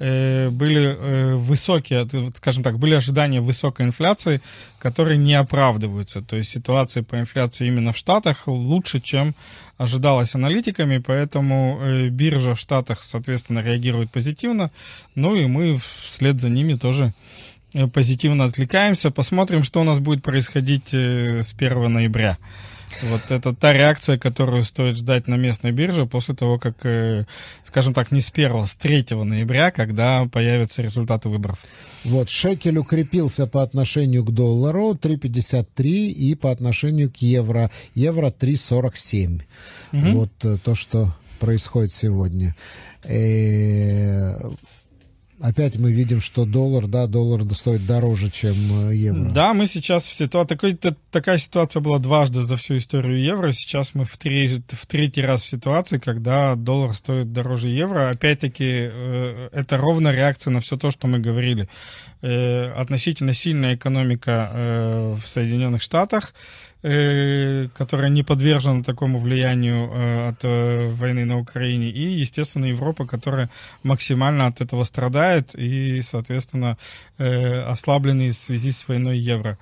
Э, 0.00 0.50
были 0.50 0.96
э, 0.98 1.36
высокие, 1.36 2.08
скажем 2.34 2.64
так, 2.64 2.80
были 2.80 2.94
ожидания 2.94 3.40
высокой 3.40 3.86
инфляции, 3.86 4.40
которые 4.80 5.18
не 5.18 5.34
оправдываются. 5.34 6.20
То 6.20 6.34
есть 6.34 6.50
ситуация 6.50 7.04
по 7.04 7.20
инфляции 7.20 7.68
именно 7.68 7.92
в 7.92 7.96
Штатах 7.96 8.48
лучше, 8.48 9.00
чем 9.00 9.36
ожидалось 9.78 10.34
аналитиками, 10.34 10.98
поэтому 10.98 11.78
э, 11.80 12.08
биржа 12.08 12.56
в 12.56 12.58
Штатах, 12.58 13.04
соответственно, 13.04 13.60
реагирует 13.60 14.10
позитивно. 14.10 14.72
Ну 15.14 15.36
и 15.36 15.46
мы 15.46 15.78
вслед 16.04 16.40
за 16.40 16.48
ними 16.48 16.74
тоже 16.74 17.14
позитивно 17.92 18.46
откликаемся. 18.46 19.12
Посмотрим, 19.12 19.62
что 19.62 19.80
у 19.80 19.84
нас 19.84 20.00
будет 20.00 20.24
происходить 20.24 20.92
с 20.92 21.54
1 21.56 21.92
ноября. 21.92 22.36
Вот 23.02 23.30
это 23.30 23.54
та 23.54 23.72
реакция, 23.72 24.18
которую 24.18 24.64
стоит 24.64 24.96
ждать 24.96 25.26
на 25.28 25.36
местной 25.36 25.72
бирже 25.72 26.06
после 26.06 26.34
того, 26.34 26.58
как, 26.58 26.84
э, 26.84 27.26
скажем 27.64 27.94
так, 27.94 28.12
не 28.12 28.20
с 28.20 28.30
1, 28.30 28.66
с 28.66 28.76
3 28.76 29.24
ноября, 29.24 29.70
когда 29.70 30.26
появятся 30.26 30.82
результаты 30.82 31.28
выборов. 31.28 31.58
Вот, 32.04 32.28
шекель 32.28 32.78
укрепился 32.78 33.46
по 33.46 33.62
отношению 33.62 34.24
к 34.24 34.30
доллару 34.30 34.94
3,53 34.94 36.08
и 36.08 36.34
по 36.34 36.50
отношению 36.50 37.10
к 37.10 37.16
евро. 37.16 37.70
Евро 37.94 38.30
3,47. 38.30 39.42
Угу. 39.92 40.10
Вот 40.12 40.44
э, 40.44 40.58
то, 40.62 40.74
что 40.74 41.14
происходит 41.38 41.92
сегодня. 41.92 42.54
Э, 43.04 44.36
опять 45.42 45.76
мы 45.76 45.92
видим, 45.92 46.20
что 46.20 46.44
доллар, 46.46 46.86
да, 46.86 47.06
доллар 47.06 47.42
стоит 47.52 47.84
дороже, 47.84 48.30
чем 48.30 48.90
э, 48.90 48.94
евро. 48.94 49.30
Да, 49.30 49.52
мы 49.52 49.66
сейчас 49.66 50.04
в 50.04 50.14
ситуации, 50.14 50.78
такая 51.10 51.38
ситуация 51.38 51.82
была 51.82 51.98
дважды 51.98 52.42
за 52.42 52.56
всю 52.56 52.78
историю 52.78 53.20
евро, 53.20 53.52
сейчас 53.52 53.94
мы 53.94 54.04
в, 54.04 54.16
три, 54.16 54.62
в 54.68 54.86
третий 54.86 55.22
раз 55.22 55.42
в 55.42 55.48
ситуации, 55.48 55.98
когда 55.98 56.54
доллар 56.54 56.94
стоит 56.94 57.32
дороже 57.32 57.68
евро. 57.68 58.10
Опять-таки, 58.10 58.90
э, 58.92 59.48
это 59.52 59.76
ровно 59.76 60.12
реакция 60.12 60.52
на 60.52 60.60
все 60.60 60.76
то, 60.76 60.90
что 60.90 61.08
мы 61.08 61.18
говорили. 61.18 61.68
Э, 62.22 62.70
относительно 62.72 63.34
сильная 63.34 63.74
экономика 63.74 65.18
в 65.22 65.26
Соединенных 65.26 65.82
Штатах, 65.82 66.34
Э, 66.84 67.68
которая 67.74 68.08
не 68.08 68.24
подвержена 68.24 68.82
такому 68.82 69.20
влиянию 69.20 69.88
э, 69.88 70.28
от 70.30 70.40
э, 70.42 70.90
войны 70.96 71.24
на 71.24 71.38
Украине, 71.38 71.90
и, 71.90 72.02
естественно, 72.02 72.64
Европа, 72.64 73.06
которая 73.06 73.50
максимально 73.84 74.48
от 74.48 74.60
этого 74.60 74.82
страдает 74.82 75.54
и, 75.54 76.02
соответственно, 76.02 76.76
ослабленный 77.18 78.30
в 78.30 78.34
связи 78.34 78.72
с 78.72 78.88
войной 78.88 79.18
евро. 79.18 79.58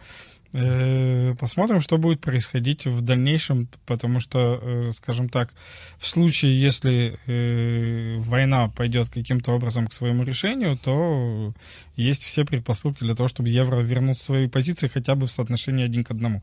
Посмотрим, 0.52 1.80
что 1.80 1.98
будет 1.98 2.20
происходить 2.20 2.86
в 2.86 3.02
дальнейшем, 3.02 3.68
потому 3.86 4.18
что, 4.18 4.90
скажем 4.96 5.28
так, 5.28 5.52
в 5.98 6.08
случае, 6.08 6.60
если 6.60 7.16
война 8.18 8.68
пойдет 8.68 9.10
каким-то 9.10 9.52
образом 9.52 9.86
к 9.86 9.92
своему 9.92 10.24
решению, 10.24 10.76
то 10.76 11.54
есть 11.94 12.24
все 12.24 12.44
предпосылки 12.44 13.04
для 13.04 13.14
того, 13.14 13.28
чтобы 13.28 13.48
евро 13.48 13.80
вернуть 13.80 14.18
свои 14.18 14.48
позиции 14.48 14.88
хотя 14.88 15.14
бы 15.14 15.28
в 15.28 15.32
соотношении 15.32 15.84
один 15.84 16.02
к 16.02 16.10
одному. 16.10 16.42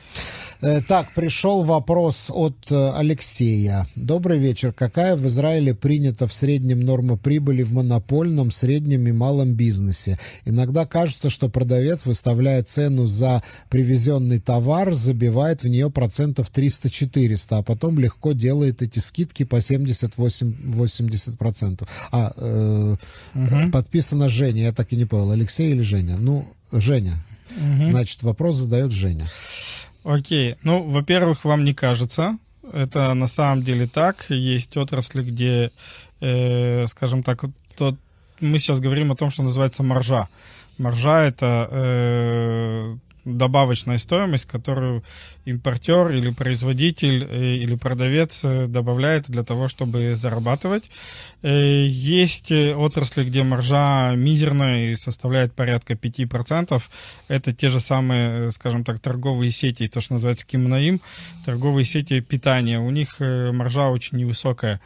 Э, 0.61 0.81
так, 0.81 1.13
пришел 1.13 1.63
вопрос 1.63 2.27
от 2.29 2.71
э, 2.71 2.91
Алексея. 2.91 3.87
Добрый 3.95 4.37
вечер. 4.37 4.71
Какая 4.71 5.15
в 5.15 5.25
Израиле 5.25 5.73
принята 5.73 6.27
в 6.27 6.33
среднем 6.33 6.81
норма 6.81 7.17
прибыли 7.17 7.63
в 7.63 7.73
монопольном, 7.73 8.51
среднем 8.51 9.07
и 9.07 9.11
малом 9.11 9.55
бизнесе? 9.55 10.19
Иногда 10.45 10.85
кажется, 10.85 11.31
что 11.31 11.49
продавец, 11.49 12.05
выставляя 12.05 12.61
цену 12.61 13.07
за 13.07 13.41
привезенный 13.69 14.39
товар, 14.39 14.93
забивает 14.93 15.63
в 15.63 15.67
нее 15.67 15.89
процентов 15.89 16.51
300-400, 16.53 17.57
а 17.57 17.63
потом 17.63 17.97
легко 17.97 18.33
делает 18.33 18.83
эти 18.83 18.99
скидки 18.99 19.43
по 19.43 19.55
70-80%. 19.55 21.87
А, 22.11 22.33
э, 22.37 22.95
угу. 23.33 23.71
подписано 23.71 24.29
Женя, 24.29 24.65
я 24.65 24.73
так 24.73 24.93
и 24.93 24.95
не 24.95 25.05
понял, 25.05 25.31
Алексей 25.31 25.71
или 25.71 25.81
Женя? 25.81 26.17
Ну, 26.17 26.45
Женя. 26.71 27.15
Угу. 27.57 27.87
Значит, 27.87 28.21
вопрос 28.21 28.57
задает 28.57 28.91
Женя. 28.91 29.27
Окей. 30.03 30.55
Ну, 30.63 30.83
во-первых, 30.83 31.45
вам 31.45 31.63
не 31.63 31.73
кажется. 31.73 32.37
Это 32.71 33.13
на 33.13 33.27
самом 33.27 33.63
деле 33.63 33.87
так. 33.87 34.25
Есть 34.29 34.77
отрасли, 34.77 35.23
где, 35.23 35.71
э, 36.19 36.87
скажем 36.87 37.23
так, 37.23 37.43
тот, 37.75 37.95
мы 38.39 38.59
сейчас 38.59 38.79
говорим 38.79 39.11
о 39.11 39.15
том, 39.15 39.29
что 39.29 39.43
называется 39.43 39.83
маржа. 39.83 40.27
Маржа 40.77 41.23
это 41.23 41.67
э, 41.71 42.95
добавочная 43.25 43.97
стоимость, 43.97 44.45
которую 44.45 45.03
импортер 45.45 46.09
или 46.09 46.31
производитель 46.31 47.27
э, 47.29 47.55
или 47.55 47.75
продавец 47.75 48.43
э, 48.43 48.67
добавляет 48.67 49.29
для 49.29 49.43
того, 49.43 49.67
чтобы 49.67 50.15
зарабатывать. 50.15 50.89
Э, 51.41 51.85
есть 51.85 52.51
отрасли, 52.51 53.23
где 53.23 53.43
маржа 53.43 54.13
мизерная 54.15 54.91
и 54.91 54.95
составляет 54.95 55.53
порядка 55.53 55.93
5%. 55.93 56.81
Это 57.27 57.53
те 57.53 57.69
же 57.69 57.79
самые, 57.79 58.51
скажем 58.51 58.83
так, 58.83 58.99
торговые 58.99 59.51
сети, 59.51 59.87
то, 59.87 60.01
что 60.01 60.13
называется 60.13 60.45
кимнаим, 60.45 61.01
торговые 61.45 61.85
сети 61.85 62.19
питания. 62.21 62.79
У 62.79 62.89
них 62.89 63.17
маржа 63.19 63.89
очень 63.89 64.17
невысокая. 64.17 64.81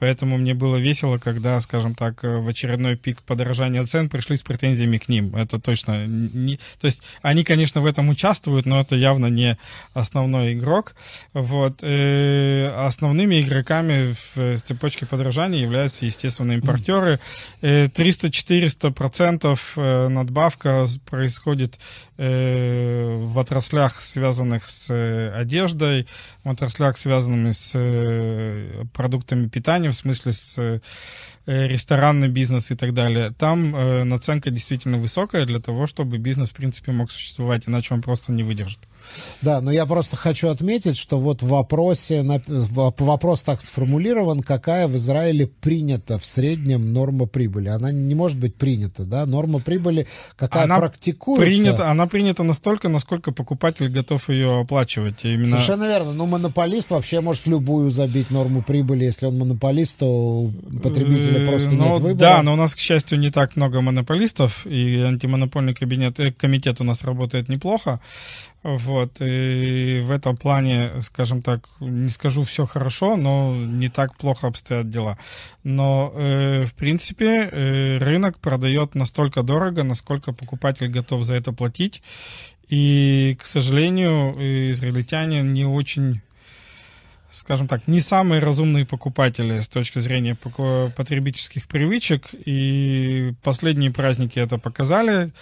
Поэтому 0.00 0.38
мне 0.38 0.54
было 0.54 0.76
весело, 0.76 1.18
когда, 1.18 1.60
скажем 1.60 1.94
так, 1.94 2.22
в 2.22 2.48
очередной 2.48 2.96
пик 2.96 3.22
подорожания 3.22 3.84
цен 3.84 4.08
пришли 4.08 4.36
с 4.36 4.42
претензиями 4.42 4.98
к 4.98 5.08
ним. 5.08 5.36
Это 5.36 5.60
точно 5.60 6.06
не... 6.06 6.56
То 6.80 6.86
есть 6.86 7.02
они, 7.22 7.44
конечно, 7.44 7.80
в 7.80 7.86
этом 7.86 8.08
участвуют, 8.08 8.66
но 8.66 8.80
это 8.80 8.96
явно 8.96 9.26
не 9.26 9.58
основной 9.92 10.54
игрок. 10.54 10.94
Вот. 11.34 11.82
И 11.82 11.86
э, 11.86 12.68
основными 12.86 13.40
игроками 13.40 14.14
в 14.34 14.58
цепочке 14.58 15.06
подорожания 15.06 15.60
являются, 15.60 16.06
естественно, 16.06 16.52
импортеры. 16.52 17.20
300-400% 17.62 19.46
э, 19.46 19.80
э, 19.80 20.08
надбавка 20.08 20.86
происходит 21.08 21.78
в 22.16 23.38
отраслях, 23.38 23.98
связанных 24.02 24.66
с 24.66 24.90
одеждой, 25.34 26.06
в 26.44 26.50
отраслях, 26.50 26.98
связанными 26.98 27.52
с 27.52 27.72
продуктами 28.92 29.48
питания, 29.48 29.89
в 29.92 29.96
смысле 29.96 30.32
с 30.32 30.54
э, 30.58 30.80
ресторанный 31.46 32.28
бизнес 32.28 32.70
и 32.70 32.74
так 32.74 32.94
далее. 32.94 33.32
Там 33.36 33.74
э, 33.74 34.04
наценка 34.04 34.50
действительно 34.50 34.98
высокая 34.98 35.46
для 35.46 35.60
того, 35.60 35.86
чтобы 35.86 36.18
бизнес, 36.18 36.50
в 36.50 36.54
принципе, 36.54 36.92
мог 36.92 37.10
существовать, 37.10 37.68
иначе 37.68 37.94
он 37.94 38.02
просто 38.02 38.32
не 38.32 38.42
выдержит. 38.42 38.80
Да, 39.42 39.60
но 39.60 39.70
я 39.70 39.86
просто 39.86 40.16
хочу 40.16 40.48
отметить, 40.48 40.96
что 40.96 41.18
вот 41.18 41.42
в 41.42 41.48
вопросе, 41.48 42.24
вопрос 42.48 43.42
так 43.42 43.60
сформулирован, 43.60 44.42
какая 44.42 44.88
в 44.88 44.96
Израиле 44.96 45.46
принята 45.46 46.18
в 46.18 46.26
среднем 46.26 46.92
норма 46.92 47.26
прибыли. 47.26 47.68
Она 47.68 47.92
не 47.92 48.14
может 48.14 48.38
быть 48.38 48.54
принята, 48.54 49.04
да? 49.04 49.26
Норма 49.26 49.60
прибыли 49.60 50.06
какая 50.36 50.64
она 50.64 50.78
практикуется. 50.78 51.46
Принята, 51.46 51.90
она 51.90 52.06
принята 52.06 52.42
настолько, 52.42 52.88
насколько 52.88 53.32
покупатель 53.32 53.88
готов 53.88 54.28
ее 54.28 54.60
оплачивать. 54.60 55.24
Именно... 55.24 55.48
Совершенно 55.48 55.84
верно. 55.84 56.12
Ну, 56.12 56.26
монополист 56.26 56.90
вообще 56.90 57.20
может 57.20 57.46
любую 57.46 57.90
забить 57.90 58.30
норму 58.30 58.62
прибыли. 58.62 59.04
Если 59.04 59.26
он 59.26 59.38
монополист, 59.38 59.98
то 59.98 60.06
у 60.06 60.52
потребителя 60.82 61.42
э, 61.42 61.46
просто 61.46 61.70
но, 61.70 61.92
нет 61.92 61.98
выбора. 62.00 62.18
Да, 62.18 62.42
но 62.42 62.54
у 62.54 62.56
нас, 62.56 62.74
к 62.74 62.78
счастью, 62.78 63.18
не 63.18 63.30
так 63.30 63.56
много 63.56 63.80
монополистов, 63.80 64.66
и 64.66 65.00
антимонопольный 65.00 65.74
кабинет, 65.74 66.18
э, 66.20 66.32
комитет 66.32 66.80
у 66.80 66.84
нас 66.84 67.04
работает 67.04 67.48
неплохо. 67.48 68.00
Вот, 68.62 69.22
и 69.22 70.02
в 70.04 70.10
этом 70.10 70.36
плане, 70.36 70.90
скажем 71.02 71.40
так, 71.40 71.68
не 71.80 72.10
скажу 72.10 72.42
все 72.42 72.66
хорошо, 72.66 73.16
но 73.16 73.54
не 73.56 73.88
так 73.88 74.16
плохо 74.18 74.48
обстоят 74.48 74.90
дела. 74.90 75.16
Но, 75.64 76.12
э, 76.14 76.64
в 76.66 76.74
принципе, 76.74 77.48
э, 77.50 77.98
рынок 77.98 78.38
продает 78.38 78.94
настолько 78.94 79.42
дорого, 79.42 79.82
насколько 79.82 80.32
покупатель 80.32 80.88
готов 80.88 81.24
за 81.24 81.36
это 81.36 81.52
платить. 81.52 82.02
И, 82.68 83.34
к 83.40 83.46
сожалению, 83.46 84.36
израильтяне 84.72 85.40
не 85.40 85.64
очень 85.64 86.20
скажем 87.32 87.68
так, 87.68 87.88
не 87.88 88.00
самые 88.00 88.40
разумные 88.40 88.84
покупатели 88.84 89.60
с 89.60 89.68
точки 89.68 89.98
зрения 89.98 90.36
потребительских 90.36 91.66
привычек. 91.66 92.28
И 92.32 93.32
последние 93.42 93.92
праздники 93.92 94.38
это 94.38 94.58
показали 94.58 95.32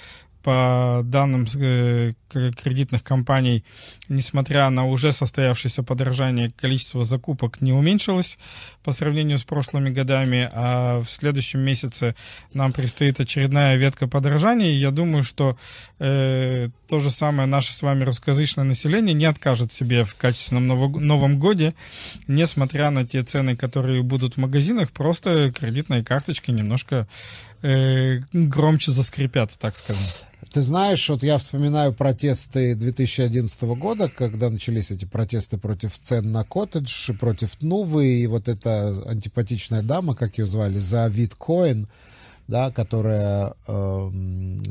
по 0.48 1.02
данным 1.04 1.46
э, 1.60 2.14
кредитных 2.30 3.04
компаний, 3.04 3.64
несмотря 4.08 4.70
на 4.70 4.86
уже 4.86 5.12
состоявшееся 5.12 5.82
подорожание, 5.82 6.50
количество 6.56 7.04
закупок 7.04 7.60
не 7.60 7.74
уменьшилось 7.74 8.38
по 8.82 8.92
сравнению 8.92 9.36
с 9.36 9.44
прошлыми 9.44 9.90
годами, 9.90 10.48
а 10.54 11.02
в 11.02 11.10
следующем 11.10 11.60
месяце 11.60 12.14
нам 12.54 12.72
предстоит 12.72 13.20
очередная 13.20 13.76
ветка 13.76 14.08
подорожания, 14.08 14.72
я 14.72 14.90
думаю, 14.90 15.22
что 15.22 15.58
э, 15.98 16.70
то 16.88 17.00
же 17.00 17.10
самое 17.10 17.46
наше 17.46 17.74
с 17.74 17.82
вами 17.82 18.04
русскоязычное 18.04 18.64
население 18.64 19.12
не 19.12 19.26
откажет 19.26 19.70
себе 19.70 20.06
в 20.06 20.14
качественном 20.14 20.66
ново- 20.66 20.98
Новом 20.98 21.38
годе, 21.38 21.74
несмотря 22.26 22.88
на 22.88 23.06
те 23.06 23.22
цены, 23.22 23.54
которые 23.54 24.02
будут 24.02 24.34
в 24.34 24.38
магазинах, 24.38 24.92
просто 24.92 25.52
кредитные 25.52 26.02
карточки 26.02 26.50
немножко 26.50 27.06
э, 27.60 28.20
громче 28.32 28.92
заскрипят, 28.92 29.58
так 29.58 29.76
скажем. 29.76 30.02
Ты 30.52 30.62
знаешь, 30.62 31.08
вот 31.10 31.22
я 31.22 31.36
вспоминаю 31.36 31.92
протесты 31.92 32.74
2011 32.74 33.62
года, 33.62 34.08
когда 34.08 34.48
начались 34.48 34.90
эти 34.90 35.04
протесты 35.04 35.58
против 35.58 35.98
цен 35.98 36.32
на 36.32 36.42
коттедж, 36.42 37.12
против 37.18 37.60
Нувы, 37.60 38.06
и 38.20 38.26
вот 38.26 38.48
эта 38.48 39.02
антипатичная 39.06 39.82
дама, 39.82 40.14
как 40.14 40.38
ее 40.38 40.46
звали, 40.46 40.78
за 40.78 41.06
Виткоин, 41.08 41.86
да, 42.48 42.70
которая 42.70 43.54
э, 43.66 44.10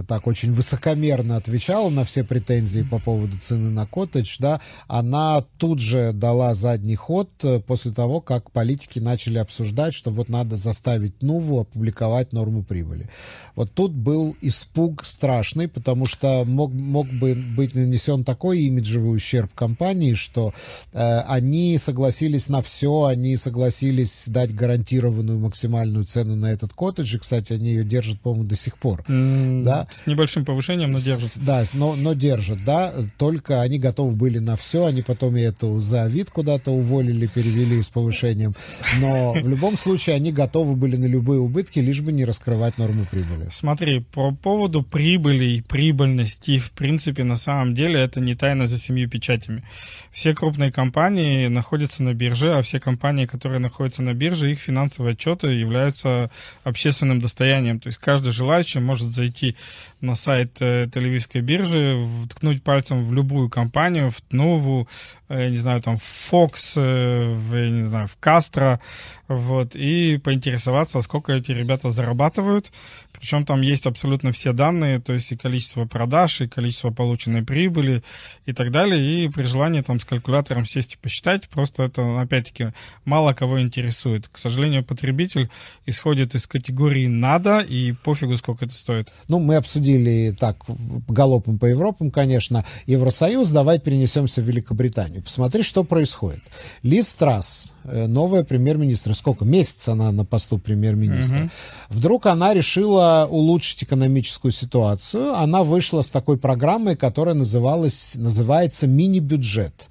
так 0.08 0.26
очень 0.26 0.52
высокомерно 0.52 1.38
отвечала 1.38 1.90
на 1.90 2.04
все 2.04 2.24
претензии 2.24 2.82
по 2.82 2.98
поводу 2.98 3.38
цены 3.40 3.70
на 3.70 3.86
коттедж, 3.86 4.38
да, 4.40 4.60
она 4.88 5.46
тут 5.58 5.80
же 5.80 6.12
дала 6.12 6.56
задний 6.56 6.96
ход 6.96 7.30
э, 7.44 7.60
после 7.60 7.92
того, 7.92 8.20
как 8.20 8.52
политики 8.52 8.98
начали 8.98 9.38
обсуждать, 9.38 9.94
что 9.94 10.10
вот 10.10 10.28
надо 10.28 10.56
заставить 10.56 11.22
Нуву 11.22 11.60
опубликовать 11.60 12.34
норму 12.34 12.64
прибыли. 12.64 13.10
Вот 13.56 13.72
тут 13.74 13.92
был 13.92 14.36
испуг 14.42 15.06
страшный, 15.06 15.68
потому 15.68 16.08
что 16.08 16.46
мог, 16.46 16.72
мог 16.74 17.08
бы 17.08 17.36
быть 17.36 17.76
нанесен 17.76 18.24
такой 18.24 18.62
имиджевый 18.62 19.16
ущерб 19.16 19.54
компании, 19.54 20.16
что 20.16 20.52
э, 20.94 21.20
они 21.28 21.78
согласились 21.78 22.50
на 22.50 22.64
все, 22.64 23.06
они 23.06 23.38
согласились 23.38 24.24
дать 24.28 24.56
гарантированную 24.56 25.38
максимальную 25.38 26.06
цену 26.06 26.36
на 26.36 26.52
этот 26.52 26.74
коттедж, 26.74 27.16
и, 27.16 27.20
кстати, 27.20 27.54
они 27.54 27.67
они 27.68 27.76
ее 27.76 27.84
держат, 27.84 28.20
по-моему, 28.20 28.46
до 28.46 28.56
сих 28.56 28.78
пор. 28.78 29.04
Mm, 29.08 29.64
да? 29.64 29.88
С 29.92 30.08
небольшим 30.08 30.46
повышением, 30.46 30.92
но 30.92 31.00
держат. 31.00 31.30
С, 31.30 31.38
да, 31.38 31.64
но, 31.74 31.96
но 31.96 32.14
держат, 32.14 32.64
да. 32.64 32.94
Только 33.18 33.62
они 33.62 33.78
готовы 33.78 34.16
были 34.16 34.40
на 34.40 34.56
все, 34.56 34.86
они 34.86 35.02
потом 35.02 35.36
и 35.38 35.42
эту 35.42 35.80
за 35.80 36.08
вид 36.08 36.32
куда-то 36.32 36.72
уволили, 36.72 37.28
перевели 37.28 37.82
с 37.82 37.90
повышением. 37.90 38.56
Но 39.02 39.34
в 39.34 39.48
любом 39.48 39.78
случае 39.78 40.16
они 40.16 40.32
готовы 40.32 40.76
были 40.76 40.96
на 40.96 41.06
любые 41.06 41.40
убытки, 41.40 41.80
лишь 41.80 42.02
бы 42.02 42.12
не 42.12 42.26
раскрывать 42.26 42.78
норму 42.78 43.06
прибыли. 43.10 43.50
Смотри, 43.52 44.00
по 44.00 44.32
поводу 44.32 44.84
прибыли 44.84 45.46
и 45.46 45.62
прибыльности, 45.62 46.60
в 46.60 46.72
принципе, 46.72 47.24
на 47.24 47.38
самом 47.38 47.74
деле 47.74 48.00
это 48.00 48.20
не 48.20 48.36
тайна 48.36 48.68
за 48.68 48.78
семью 48.78 49.10
печатями. 49.10 49.64
Все 50.12 50.34
крупные 50.34 50.72
компании 50.72 51.48
находятся 51.48 52.04
на 52.04 52.14
бирже, 52.14 52.54
а 52.54 52.62
все 52.62 52.80
компании, 52.80 53.26
которые 53.26 53.60
находятся 53.60 54.02
на 54.02 54.14
бирже, 54.14 54.52
их 54.52 54.60
финансовые 54.60 55.14
отчеты 55.14 55.48
являются 55.48 56.32
общественным 56.64 57.20
достоянием 57.20 57.57
состоянием. 57.58 57.80
То 57.80 57.88
есть 57.88 58.00
каждый 58.00 58.32
желающий 58.32 58.80
может 58.80 59.14
зайти 59.14 59.56
на 60.02 60.16
сайт 60.16 60.58
э, 60.60 60.86
Тель-Авивской 60.86 61.42
биржи, 61.42 62.08
ткнуть 62.30 62.64
пальцем 62.64 63.06
в 63.06 63.14
любую 63.14 63.50
компанию, 63.50 64.12
в 64.12 64.22
Тнуву, 64.22 64.88
э, 65.30 65.50
не 65.50 65.58
знаю, 65.58 65.82
там, 65.82 65.98
в 65.98 66.32
Fox, 66.32 66.74
э, 66.76 67.34
в, 67.34 67.70
не 67.70 67.88
знаю, 67.88 68.08
в 68.08 68.18
Castro, 68.22 68.80
вот, 69.28 69.76
и 69.76 70.18
поинтересоваться, 70.24 71.02
сколько 71.02 71.34
эти 71.34 71.52
ребята 71.52 71.92
зарабатывают. 71.92 72.72
Причем 73.20 73.46
там 73.46 73.62
есть 73.62 73.86
абсолютно 73.86 74.32
все 74.32 74.54
данные, 74.54 75.00
то 75.00 75.14
есть 75.14 75.32
и 75.32 75.38
количество 75.38 75.86
продаж, 75.86 76.42
и 76.42 76.48
количество 76.48 76.92
полученной 76.92 77.44
прибыли 77.44 78.04
и 78.46 78.54
так 78.54 78.72
далее. 78.72 79.26
И 79.26 79.30
при 79.30 79.46
желании 79.46 79.82
там 79.82 80.00
с 80.00 80.06
калькулятором 80.06 80.66
сесть 80.66 80.94
и 80.94 80.98
посчитать, 80.98 81.50
просто 81.50 81.84
это, 81.84 82.20
опять-таки, 82.20 82.70
мало 83.06 83.34
кого 83.34 83.62
интересует. 83.62 84.28
К 84.28 84.38
сожалению, 84.38 84.84
потребитель 84.84 85.50
исходит 85.86 86.36
из 86.36 86.48
категории 86.48 87.08
«надо», 87.08 87.60
и 87.60 87.92
пофигу, 87.92 88.38
сколько 88.38 88.66
это 88.66 88.74
стоит. 88.74 89.12
Ну, 89.30 89.40
мы 89.40 89.56
обсудили 89.56 90.36
так 90.38 90.58
галопом 91.08 91.60
по 91.60 91.66
Европам, 91.66 92.12
конечно, 92.12 92.66
Евросоюз, 92.86 93.50
давай 93.50 93.80
перенесемся 93.80 94.42
в 94.42 94.46
Великобританию. 94.46 95.24
Посмотри, 95.24 95.64
что 95.64 95.84
происходит. 95.84 96.42
Лиз 96.84 97.14
Трасс, 97.14 97.74
э, 97.84 98.08
новая 98.08 98.44
премьер-министр, 98.44 99.14
сколько? 99.14 99.46
Месяц 99.46 99.88
она 99.88 100.12
на 100.12 100.26
посту 100.26 100.58
премьер-министра. 100.58 101.46
Угу. 101.46 101.50
Вдруг 101.90 102.26
она 102.26 102.54
решила 102.54 103.07
улучшить 103.30 103.84
экономическую 103.84 104.52
ситуацию. 104.52 105.36
Она 105.36 105.64
вышла 105.64 106.02
с 106.02 106.10
такой 106.10 106.38
программой, 106.38 106.96
которая 106.96 107.36
называлась, 107.36 108.14
называется 108.16 108.88
«Мини-бюджет». 108.88 109.88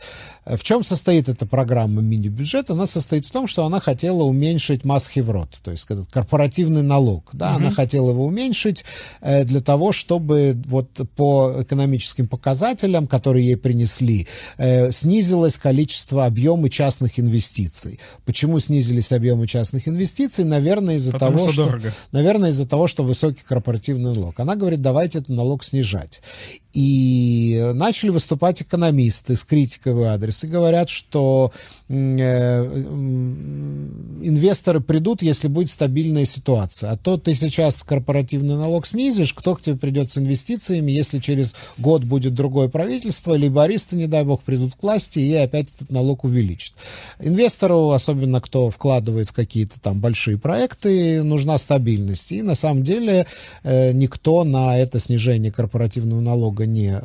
В 0.47 0.63
чем 0.63 0.85
состоит 0.85 1.29
эта 1.29 1.45
программа 1.45 2.03
мини-бюджет? 2.03 2.71
Она 2.71 2.87
состоит 2.87 3.27
в 3.27 3.33
том, 3.33 3.49
что 3.49 3.67
она 3.67 3.81
хотела 3.81 4.23
уменьшить 4.23 4.85
масс-хеврот, 4.85 5.59
то 5.65 5.73
есть 5.73 5.87
этот 5.89 6.09
корпоративный 6.09 6.83
налог. 6.83 7.31
Да, 7.33 7.51
угу. 7.51 7.57
Она 7.57 7.71
хотела 7.73 8.11
его 8.11 8.25
уменьшить 8.25 8.85
э, 9.23 9.45
для 9.45 9.61
того, 9.61 9.91
чтобы 9.91 10.57
вот 10.67 10.89
по 11.17 11.57
экономическим 11.63 12.29
показателям, 12.29 13.09
которые 13.09 13.45
ей 13.45 13.57
принесли, 13.57 14.29
э, 14.57 14.93
снизилось 14.93 15.57
количество 15.57 16.27
объема 16.27 16.71
частных 16.71 17.19
инвестиций. 17.19 17.99
Почему 18.25 18.61
снизились 18.61 19.11
объемы 19.11 19.49
частных 19.49 19.89
инвестиций? 19.89 20.45
Наверное, 20.45 20.95
из-за 20.97 21.19
того, 21.19 21.49
что, 21.49 21.77
что 21.77 21.81
наверное, 22.13 22.51
из-за 22.51 22.67
того, 22.67 22.87
что 22.87 23.03
высокий 23.07 23.43
корпоративный 23.43 24.13
налог. 24.15 24.39
Она 24.39 24.57
говорит, 24.57 24.81
давайте 24.81 25.19
этот 25.19 25.31
налог 25.31 25.65
снижать. 25.65 26.21
И 26.77 27.73
начали 27.73 28.11
выступать 28.11 28.61
экономисты 28.61 29.35
с 29.35 29.45
критикой 29.45 29.95
в 29.95 30.03
адрес 30.03 30.45
и 30.45 30.47
говорят, 30.47 30.91
что 30.91 31.51
э, 31.89 32.65
инвесторы 34.21 34.81
придут, 34.81 35.23
если 35.23 35.49
будет 35.49 35.71
стабильная 35.71 36.27
ситуация. 36.27 36.91
А 36.91 36.99
то 36.99 37.17
ты 37.17 37.33
сейчас 37.33 37.83
корпоративный 37.83 38.57
налог 38.57 38.87
снизишь, 38.87 39.33
кто 39.33 39.55
к 39.55 39.63
тебе 39.63 39.77
придет 39.77 40.11
с 40.11 40.19
инвестициями, 40.19 40.93
если 40.93 41.19
через 41.19 41.55
год 41.79 42.05
будет 42.05 42.35
другое 42.35 42.69
правительство, 42.69 43.33
либористы, 43.33 43.97
не 43.97 44.07
дай 44.07 44.25
бог, 44.25 44.43
придут 44.43 44.75
к 44.75 44.83
власти 44.83 45.19
и 45.19 45.33
опять 45.33 45.75
этот 45.75 45.91
налог 45.91 46.25
увеличат. 46.25 46.75
Инвестору, 47.19 47.93
особенно 47.93 48.43
кто 48.43 48.69
вкладывает 48.69 49.31
в 49.31 49.33
какие-то 49.33 49.81
там 49.81 50.01
большие 50.01 50.37
проекты, 50.37 51.23
нужна 51.23 51.57
стабильность. 51.57 52.33
И 52.33 52.43
на 52.43 52.55
самом 52.55 52.83
деле 52.83 53.27
э, 53.63 53.93
никто 53.93 54.45
на 54.45 54.77
это 54.77 55.01
снижение 55.01 55.51
корпоративного 55.51 56.21
налога 56.21 56.66
не 56.67 57.01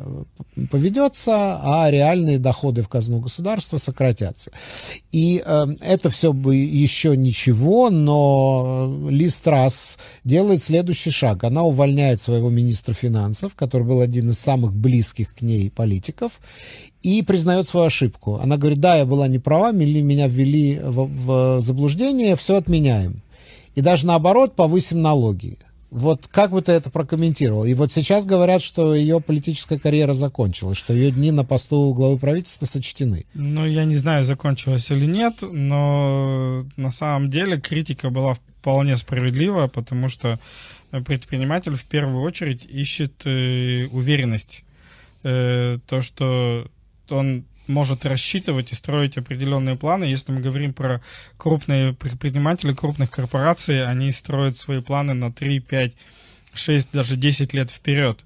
поведется, 0.70 1.60
а 1.62 1.90
реальные 1.90 2.38
доходы 2.38 2.82
в 2.82 2.88
казну 2.88 3.20
государства 3.20 3.78
сократятся. 3.78 4.50
И 5.10 5.42
э, 5.44 5.66
это 5.80 6.10
все 6.10 6.32
бы 6.32 6.56
еще 6.56 7.16
ничего, 7.16 7.90
но 7.90 8.94
Лиз 9.08 9.36
Трасс 9.40 9.98
делает 10.24 10.62
следующий 10.62 11.10
шаг. 11.10 11.44
Она 11.44 11.62
увольняет 11.62 12.20
своего 12.20 12.50
министра 12.50 12.94
финансов, 12.94 13.54
который 13.54 13.86
был 13.86 14.00
один 14.00 14.30
из 14.30 14.38
самых 14.38 14.74
близких 14.74 15.34
к 15.34 15.42
ней 15.42 15.70
политиков, 15.70 16.40
и 17.02 17.22
признает 17.22 17.66
свою 17.66 17.86
ошибку. 17.86 18.38
Она 18.42 18.56
говорит, 18.56 18.80
да, 18.80 18.96
я 18.96 19.04
была 19.04 19.28
не 19.28 19.38
права, 19.38 19.72
меня 19.72 20.28
ввели 20.28 20.78
в, 20.78 21.06
в 21.06 21.60
заблуждение, 21.60 22.36
все 22.36 22.56
отменяем. 22.56 23.22
И 23.74 23.80
даже 23.80 24.06
наоборот, 24.06 24.54
повысим 24.54 25.00
налоги. 25.00 25.58
Вот 25.92 26.26
как 26.26 26.52
бы 26.52 26.62
ты 26.62 26.72
это 26.72 26.88
прокомментировал? 26.88 27.66
И 27.66 27.74
вот 27.74 27.92
сейчас 27.92 28.24
говорят, 28.24 28.62
что 28.62 28.94
ее 28.94 29.20
политическая 29.20 29.78
карьера 29.78 30.14
закончилась, 30.14 30.78
что 30.78 30.94
ее 30.94 31.10
дни 31.10 31.30
на 31.32 31.44
посту 31.44 31.92
главы 31.92 32.16
правительства 32.16 32.64
сочтены. 32.64 33.26
Ну, 33.34 33.66
я 33.66 33.84
не 33.84 33.96
знаю, 33.96 34.24
закончилась 34.24 34.90
или 34.90 35.04
нет, 35.04 35.40
но 35.42 36.64
на 36.78 36.92
самом 36.92 37.28
деле 37.28 37.60
критика 37.60 38.08
была 38.08 38.38
вполне 38.58 38.96
справедливая, 38.96 39.68
потому 39.68 40.08
что 40.08 40.40
предприниматель 41.04 41.74
в 41.74 41.84
первую 41.84 42.22
очередь 42.22 42.64
ищет 42.64 43.26
э, 43.26 43.86
уверенность. 43.88 44.64
Э, 45.24 45.78
то, 45.86 46.00
что 46.00 46.70
он 47.10 47.44
может 47.66 48.04
рассчитывать 48.04 48.72
и 48.72 48.74
строить 48.74 49.16
определенные 49.16 49.76
планы. 49.76 50.04
Если 50.04 50.32
мы 50.32 50.40
говорим 50.40 50.72
про 50.72 51.00
крупные 51.36 51.92
предприниматели, 51.92 52.72
крупных 52.72 53.10
корпораций, 53.10 53.86
они 53.86 54.12
строят 54.12 54.56
свои 54.56 54.80
планы 54.80 55.14
на 55.14 55.32
3, 55.32 55.60
5, 55.60 55.92
6, 56.54 56.88
даже 56.92 57.16
10 57.16 57.52
лет 57.54 57.70
вперед. 57.70 58.24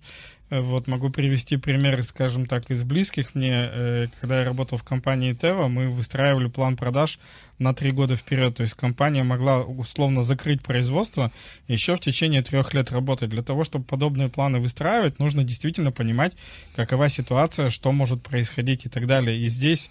Э, 0.48 0.60
вот 0.60 0.86
могу 0.86 1.10
привести 1.10 1.56
пример, 1.56 2.02
скажем 2.04 2.46
так, 2.46 2.70
из 2.70 2.84
близких 2.84 3.34
мне. 3.34 3.68
Э, 3.70 4.06
когда 4.20 4.40
я 4.40 4.44
работал 4.44 4.78
в 4.78 4.84
компании 4.84 5.32
Тева, 5.32 5.68
мы 5.68 5.90
выстраивали 5.90 6.46
план 6.46 6.76
продаж 6.76 7.18
на 7.58 7.74
три 7.74 7.90
года 7.90 8.16
вперед. 8.16 8.56
То 8.56 8.62
есть 8.62 8.74
компания 8.74 9.24
могла 9.24 9.62
условно 9.62 10.22
закрыть 10.22 10.62
производство 10.62 11.32
еще 11.66 11.96
в 11.96 12.00
течение 12.00 12.42
трех 12.42 12.74
лет 12.74 12.92
работать. 12.92 13.30
Для 13.30 13.42
того, 13.42 13.64
чтобы 13.64 13.84
подобные 13.84 14.28
планы 14.28 14.60
выстраивать, 14.60 15.18
нужно 15.18 15.42
действительно 15.42 15.90
понимать, 15.90 16.34
какова 16.76 17.08
ситуация, 17.08 17.70
что 17.70 17.90
может 17.92 18.22
происходить 18.22 18.86
и 18.86 18.88
так 18.88 19.06
далее. 19.06 19.36
И 19.38 19.48
здесь 19.48 19.90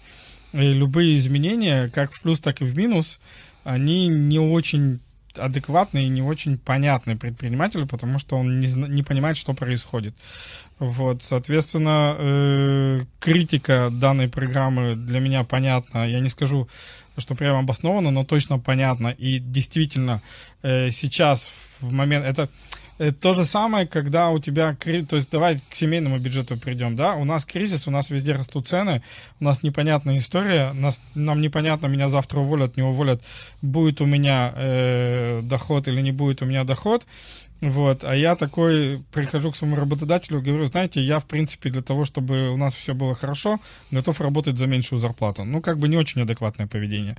э, 0.52 0.72
любые 0.72 1.16
изменения, 1.16 1.90
как 1.90 2.12
в 2.12 2.22
плюс, 2.22 2.40
так 2.40 2.62
и 2.62 2.64
в 2.64 2.76
минус, 2.76 3.20
они 3.64 4.08
не 4.08 4.38
очень 4.38 5.00
адекватный 5.38 6.04
и 6.04 6.08
не 6.08 6.22
очень 6.22 6.58
понятный 6.58 7.16
предпринимателю, 7.16 7.86
потому 7.86 8.18
что 8.18 8.36
он 8.36 8.60
не, 8.60 8.66
не 8.66 9.02
понимает, 9.02 9.36
что 9.36 9.54
происходит. 9.54 10.14
Вот, 10.78 11.22
соответственно, 11.22 12.16
э, 12.18 13.00
критика 13.18 13.88
данной 13.90 14.28
программы 14.28 14.94
для 14.94 15.20
меня 15.20 15.44
понятна. 15.44 16.08
Я 16.08 16.20
не 16.20 16.28
скажу, 16.28 16.68
что 17.18 17.34
прямо 17.34 17.60
обоснована, 17.60 18.10
но 18.10 18.24
точно 18.24 18.58
понятна. 18.58 19.08
И 19.08 19.38
действительно, 19.38 20.22
э, 20.62 20.90
сейчас 20.90 21.50
в 21.80 21.92
момент... 21.92 22.26
Это 22.26 22.48
Это 22.98 23.12
то 23.12 23.34
же 23.34 23.44
самое, 23.44 23.86
когда 23.86 24.30
у 24.30 24.38
тебя, 24.38 24.74
то 25.08 25.16
есть 25.16 25.30
давай 25.30 25.60
к 25.68 25.74
семейному 25.74 26.18
бюджету 26.18 26.56
придем, 26.56 26.96
да, 26.96 27.14
у 27.14 27.24
нас 27.24 27.44
кризис, 27.44 27.86
у 27.86 27.90
нас 27.90 28.08
везде 28.10 28.32
растут 28.32 28.66
цены, 28.66 29.02
у 29.38 29.44
нас 29.44 29.62
непонятная 29.62 30.18
история, 30.18 30.72
нас, 30.72 31.02
нам 31.14 31.42
непонятно, 31.42 31.88
меня 31.88 32.08
завтра 32.08 32.40
уволят, 32.40 32.76
не 32.76 32.82
уволят, 32.82 33.22
будет 33.60 34.00
у 34.00 34.06
меня 34.06 34.52
э, 34.56 35.40
доход 35.42 35.88
или 35.88 36.00
не 36.00 36.12
будет 36.12 36.40
у 36.40 36.46
меня 36.46 36.64
доход, 36.64 37.06
вот, 37.60 38.04
а 38.04 38.14
я 38.14 38.36
такой 38.36 39.02
прихожу 39.12 39.50
к 39.50 39.56
своему 39.56 39.76
работодателю 39.76 40.42
говорю, 40.42 40.66
знаете, 40.66 41.00
я, 41.00 41.18
в 41.18 41.24
принципе, 41.24 41.70
для 41.70 41.82
того, 41.82 42.04
чтобы 42.04 42.50
у 42.50 42.56
нас 42.56 42.74
все 42.74 42.94
было 42.94 43.14
хорошо, 43.14 43.60
готов 43.90 44.20
работать 44.20 44.58
за 44.58 44.66
меньшую 44.66 44.98
зарплату. 44.98 45.44
Ну, 45.44 45.62
как 45.62 45.78
бы 45.78 45.88
не 45.88 45.96
очень 45.96 46.20
адекватное 46.20 46.66
поведение. 46.66 47.16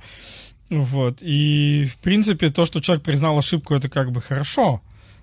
Вот, 0.70 1.18
и, 1.22 1.88
в 1.90 1.96
принципе, 1.96 2.50
то, 2.50 2.66
что 2.66 2.80
человек 2.80 3.04
признал 3.04 3.38
ошибку, 3.38 3.74
это 3.74 3.88
как 3.88 4.12
бы 4.12 4.20
хорошо, 4.20 4.80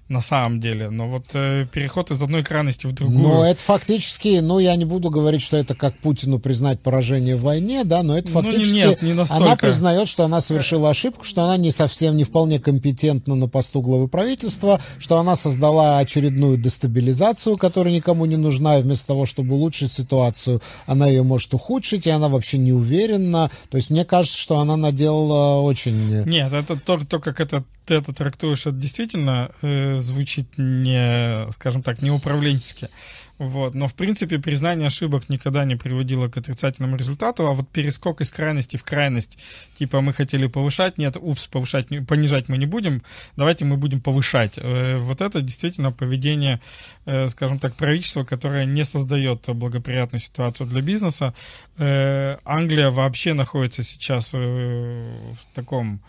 на 0.08 0.22
самом 0.22 0.62
деле. 0.62 0.92
Но 0.92 1.10
вот 1.10 1.26
э, 1.34 1.66
переход 1.72 2.12
из 2.12 2.22
одной 2.22 2.44
крайности 2.44 2.86
в 2.86 2.94
другую... 2.94 3.20
Но 3.20 3.46
это 3.46 3.60
фактически, 3.60 4.40
ну, 4.40 4.60
я 4.60 4.76
не 4.76 4.86
буду 4.86 5.10
говорить, 5.10 5.42
что 5.42 5.58
это 5.58 5.74
как 5.74 5.98
Путину 5.98 6.38
признать 6.38 6.80
поражение 6.80 7.36
в 7.36 7.42
войне, 7.42 7.84
да, 7.84 8.04
но 8.04 8.16
это 8.16 8.32
фактически... 8.32 8.82
Ну, 8.82 8.90
нет, 8.90 9.02
не 9.02 9.14
настолько. 9.14 9.44
Она 9.44 9.56
признает, 9.56 10.08
что 10.08 10.24
она 10.24 10.42
совершила 10.42 10.92
ошибку, 10.92 11.26
что 11.26 11.44
она 11.44 11.58
не 11.58 11.72
совсем, 11.72 12.18
не 12.18 12.24
вполне 12.24 12.60
компетентна 12.60 13.34
на 13.34 13.48
посту 13.48 13.82
главы 13.82 14.08
правительства, 14.08 14.80
что 15.00 15.18
она 15.18 15.36
создала 15.36 15.98
очередную 15.98 16.58
дестабилизацию, 16.58 17.58
которая 17.58 17.94
никому 17.94 18.26
не 18.26 18.38
нужна, 18.38 18.78
и 18.78 18.84
вместо 18.84 19.08
того, 19.08 19.26
чтобы 19.26 19.56
улучшить 19.56 19.92
ситуацию, 19.92 20.62
она 20.86 21.08
ее 21.08 21.24
может 21.24 21.52
ухудшить, 21.56 22.06
и 22.06 22.12
она 22.12 22.30
вообще 22.30 22.60
не 22.60 22.74
уверена. 22.74 23.50
То 23.72 23.78
есть 23.78 23.90
мне 23.90 24.06
кажется, 24.06 24.38
что 24.38 24.60
она 24.60 24.78
наделала 24.78 25.62
очень... 25.62 26.24
Нет, 26.26 26.54
это 26.54 26.80
то, 26.80 27.00
то 27.00 27.20
как 27.20 27.40
это 27.40 27.64
ты 27.86 27.96
это 27.96 28.14
трактуешь, 28.14 28.66
это 28.66 28.76
действительно 28.76 29.52
э, 29.62 29.98
звучит 30.00 30.58
не, 30.58 31.52
скажем 31.52 31.84
так, 31.84 32.02
не 32.02 32.12
управленчески. 32.12 32.90
Вот. 33.38 33.74
Но, 33.74 33.88
в 33.88 33.94
принципе, 33.94 34.40
признание 34.40 34.88
ошибок 34.88 35.28
никогда 35.28 35.66
не 35.66 35.76
приводило 35.76 36.30
к 36.30 36.38
отрицательному 36.38 36.96
результату, 36.96 37.46
а 37.46 37.52
вот 37.52 37.68
перескок 37.68 38.22
из 38.22 38.32
крайности 38.32 38.78
в 38.78 38.84
крайность, 38.84 39.38
типа 39.74 40.00
мы 40.00 40.14
хотели 40.14 40.48
повышать, 40.48 40.98
нет, 40.98 41.18
упс, 41.20 41.48
повышать, 41.48 41.88
понижать 42.08 42.48
мы 42.48 42.58
не 42.58 42.66
будем, 42.66 43.04
давайте 43.36 43.66
мы 43.66 43.76
будем 43.76 44.00
повышать. 44.00 44.54
Э, 44.56 45.00
вот 45.00 45.20
это 45.20 45.42
действительно 45.42 45.92
поведение, 45.92 46.62
э, 47.06 47.28
скажем 47.28 47.60
так, 47.60 47.76
правительства, 47.76 48.24
которое 48.24 48.66
не 48.66 48.86
создает 48.86 49.44
благоприятную 49.50 50.22
ситуацию 50.22 50.68
для 50.68 50.82
бизнеса. 50.82 51.34
Э, 51.78 52.38
Англия 52.46 52.90
вообще 52.90 53.34
находится 53.34 53.84
сейчас 53.84 54.32
в 54.32 55.38
таком 55.54 56.02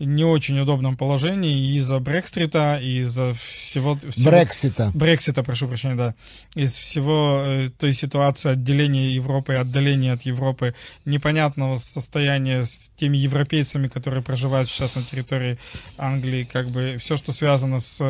не 0.00 0.24
очень 0.24 0.58
удобном 0.58 0.96
положении 0.96 1.76
из-за 1.76 1.98
Брекстрита, 2.00 2.80
из-за 2.82 3.34
всего... 3.34 3.96
всего 3.96 4.30
Брексита. 4.30 4.90
Брексита, 4.94 5.42
прошу 5.42 5.68
прощения, 5.68 5.94
да. 5.94 6.14
Из 6.54 6.76
всего 6.76 7.42
э, 7.44 7.68
той 7.78 7.92
ситуации 7.92 8.50
отделения 8.50 9.12
Европы, 9.12 9.54
отдаления 9.54 10.14
от 10.14 10.22
Европы, 10.22 10.74
непонятного 11.04 11.76
состояния 11.76 12.64
с 12.64 12.90
теми 12.96 13.18
европейцами, 13.18 13.88
которые 13.88 14.22
проживают 14.22 14.68
сейчас 14.68 14.94
на 14.94 15.02
территории 15.02 15.58
Англии, 15.98 16.48
как 16.50 16.68
бы 16.70 16.96
все, 16.98 17.16
что 17.16 17.32
связано 17.32 17.80
с 17.80 18.00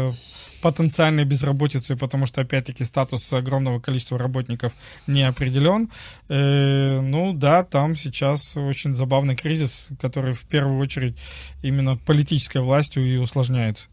потенциальной 0.61 1.25
безработицы, 1.25 1.97
потому 1.97 2.27
что, 2.27 2.41
опять-таки, 2.41 2.85
статус 2.85 3.33
огромного 3.33 3.81
количества 3.81 4.19
работников 4.19 4.73
не 5.07 5.23
определен. 5.23 5.91
Э, 6.29 7.01
ну 7.01 7.33
да, 7.33 7.65
там 7.65 7.97
сейчас 7.97 8.57
очень 8.57 8.95
забавный 8.95 9.37
кризис, 9.37 9.89
который 10.01 10.35
в 10.35 10.43
первую 10.43 10.79
очередь 10.79 11.17
именно 11.63 11.97
политической 11.97 12.63
властью 12.63 13.07
и 13.07 13.17
усложняется. 13.17 13.89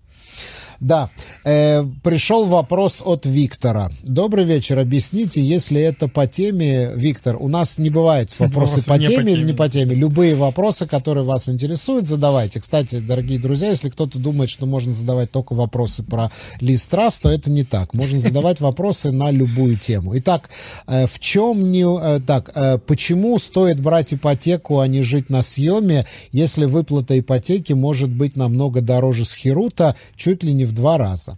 Да, 0.80 1.10
э, 1.44 1.84
пришел 2.04 2.46
вопрос 2.46 3.02
от 3.04 3.26
Виктора. 3.26 3.90
Добрый 4.04 4.46
вечер. 4.46 4.78
Объясните, 4.78 5.42
если 5.42 5.82
это 5.82 6.08
по 6.08 6.28
теме, 6.28 6.92
Виктор, 6.96 7.36
у 7.40 7.48
нас 7.48 7.80
не 7.80 7.90
бывает 7.90 8.30
вопросы, 8.38 8.86
по 8.86 9.00
теме, 9.00 9.10
по 9.10 9.16
теме 9.18 9.34
или 9.34 9.44
не 9.44 9.54
по 9.54 9.70
теме. 9.70 9.96
Любые 9.96 10.36
вопросы, 10.36 10.86
которые 10.86 11.24
вас 11.24 11.50
интересуют, 11.50 12.08
задавайте. 12.08 12.60
Кстати, 12.60 13.00
дорогие 13.00 13.40
друзья, 13.40 13.70
если 13.70 13.90
кто-то 13.90 14.20
думает, 14.20 14.50
что 14.50 14.66
можно 14.68 14.94
задавать 14.94 15.32
только 15.32 15.54
вопросы 15.54 16.04
про 16.04 16.32
лист 16.60 16.94
раз, 16.94 17.18
то 17.18 17.30
это 17.30 17.50
не 17.50 17.64
так. 17.64 17.94
Можно 17.94 18.20
задавать 18.20 18.60
вопросы 18.60 19.12
на 19.12 19.32
любую 19.32 19.78
тему. 19.78 20.18
Итак, 20.18 20.50
э, 20.88 21.08
в 21.08 21.20
чем 21.20 21.72
не... 21.72 21.86
Э, 21.86 22.20
так, 22.20 22.52
э, 22.54 22.78
почему 22.78 23.40
стоит 23.40 23.80
брать 23.80 24.14
ипотеку, 24.14 24.80
а 24.80 24.88
не 24.88 25.02
жить 25.02 25.30
на 25.30 25.42
съеме, 25.42 26.06
если 26.32 26.66
выплата 26.66 27.18
ипотеки 27.18 27.74
может 27.74 28.10
быть 28.10 28.36
намного 28.36 28.82
дороже 28.82 29.26
с 29.26 29.34
Хирута, 29.34 29.96
чуть 30.16 30.44
ли 30.44 30.54
не 30.54 30.67
в 30.68 30.74
два 30.74 30.98
раза? 30.98 31.38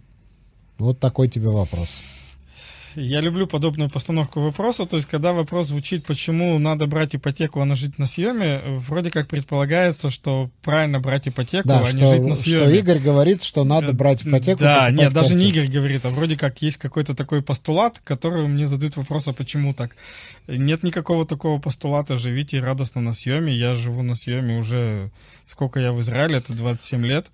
Вот 0.78 0.98
такой 0.98 1.28
тебе 1.28 1.48
вопрос. 1.48 2.02
Я 2.96 3.20
люблю 3.20 3.46
подобную 3.46 3.88
постановку 3.88 4.40
вопроса. 4.40 4.84
То 4.84 4.96
есть, 4.96 5.08
когда 5.08 5.32
вопрос 5.32 5.68
звучит, 5.68 6.04
почему 6.04 6.58
надо 6.58 6.86
брать 6.86 7.14
ипотеку, 7.14 7.60
а 7.60 7.64
не 7.64 7.76
жить 7.76 7.98
на 7.98 8.06
съеме, 8.06 8.60
вроде 8.66 9.10
как 9.10 9.28
предполагается, 9.28 10.10
что 10.10 10.50
правильно 10.62 10.98
брать 10.98 11.28
ипотеку, 11.28 11.68
да, 11.68 11.80
а 11.80 11.84
что, 11.84 11.96
не 11.96 12.10
жить 12.10 12.26
на 12.26 12.34
съеме. 12.34 12.62
Что 12.62 12.70
Игорь 12.70 12.98
говорит, 12.98 13.42
что 13.42 13.64
надо 13.64 13.92
брать 13.92 14.26
ипотеку. 14.26 14.60
Да, 14.60 14.90
нет, 14.90 15.12
даже 15.12 15.34
не 15.34 15.50
Игорь 15.50 15.68
говорит, 15.68 16.04
а 16.04 16.10
вроде 16.10 16.36
как 16.36 16.62
есть 16.62 16.78
какой-то 16.78 17.14
такой 17.14 17.42
постулат, 17.42 18.00
который 18.02 18.46
мне 18.48 18.66
задают 18.66 18.96
вопрос, 18.96 19.28
а 19.28 19.32
почему 19.32 19.72
так? 19.72 19.94
Нет 20.48 20.82
никакого 20.82 21.24
такого 21.24 21.60
постулата, 21.60 22.16
живите 22.16 22.60
радостно 22.60 23.00
на 23.00 23.12
съеме. 23.12 23.54
Я 23.54 23.76
живу 23.76 24.02
на 24.02 24.14
съеме 24.14 24.58
уже 24.58 25.10
сколько 25.46 25.80
я 25.80 25.92
в 25.92 26.00
Израиле, 26.00 26.38
это 26.38 26.52
27 26.52 27.06
лет. 27.06 27.26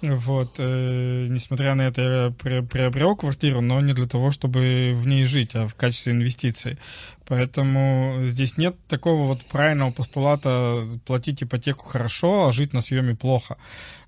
Вот, 0.00 0.56
э, 0.58 1.26
несмотря 1.28 1.74
на 1.74 1.82
это, 1.88 2.02
я 2.44 2.62
приобрел 2.62 3.16
квартиру, 3.16 3.60
но 3.60 3.80
не 3.80 3.94
для 3.94 4.06
того, 4.06 4.30
чтобы 4.30 4.92
в 4.94 5.08
ней 5.08 5.24
жить, 5.24 5.56
а 5.56 5.66
в 5.66 5.74
качестве 5.74 6.12
инвестиций. 6.12 6.78
Поэтому 7.26 8.20
здесь 8.26 8.56
нет 8.56 8.76
такого 8.86 9.26
вот 9.26 9.44
правильного 9.46 9.90
постулата 9.90 10.88
платить 11.04 11.42
ипотеку 11.42 11.86
хорошо, 11.86 12.46
а 12.46 12.52
жить 12.52 12.72
на 12.72 12.80
съеме 12.80 13.16
плохо. 13.16 13.56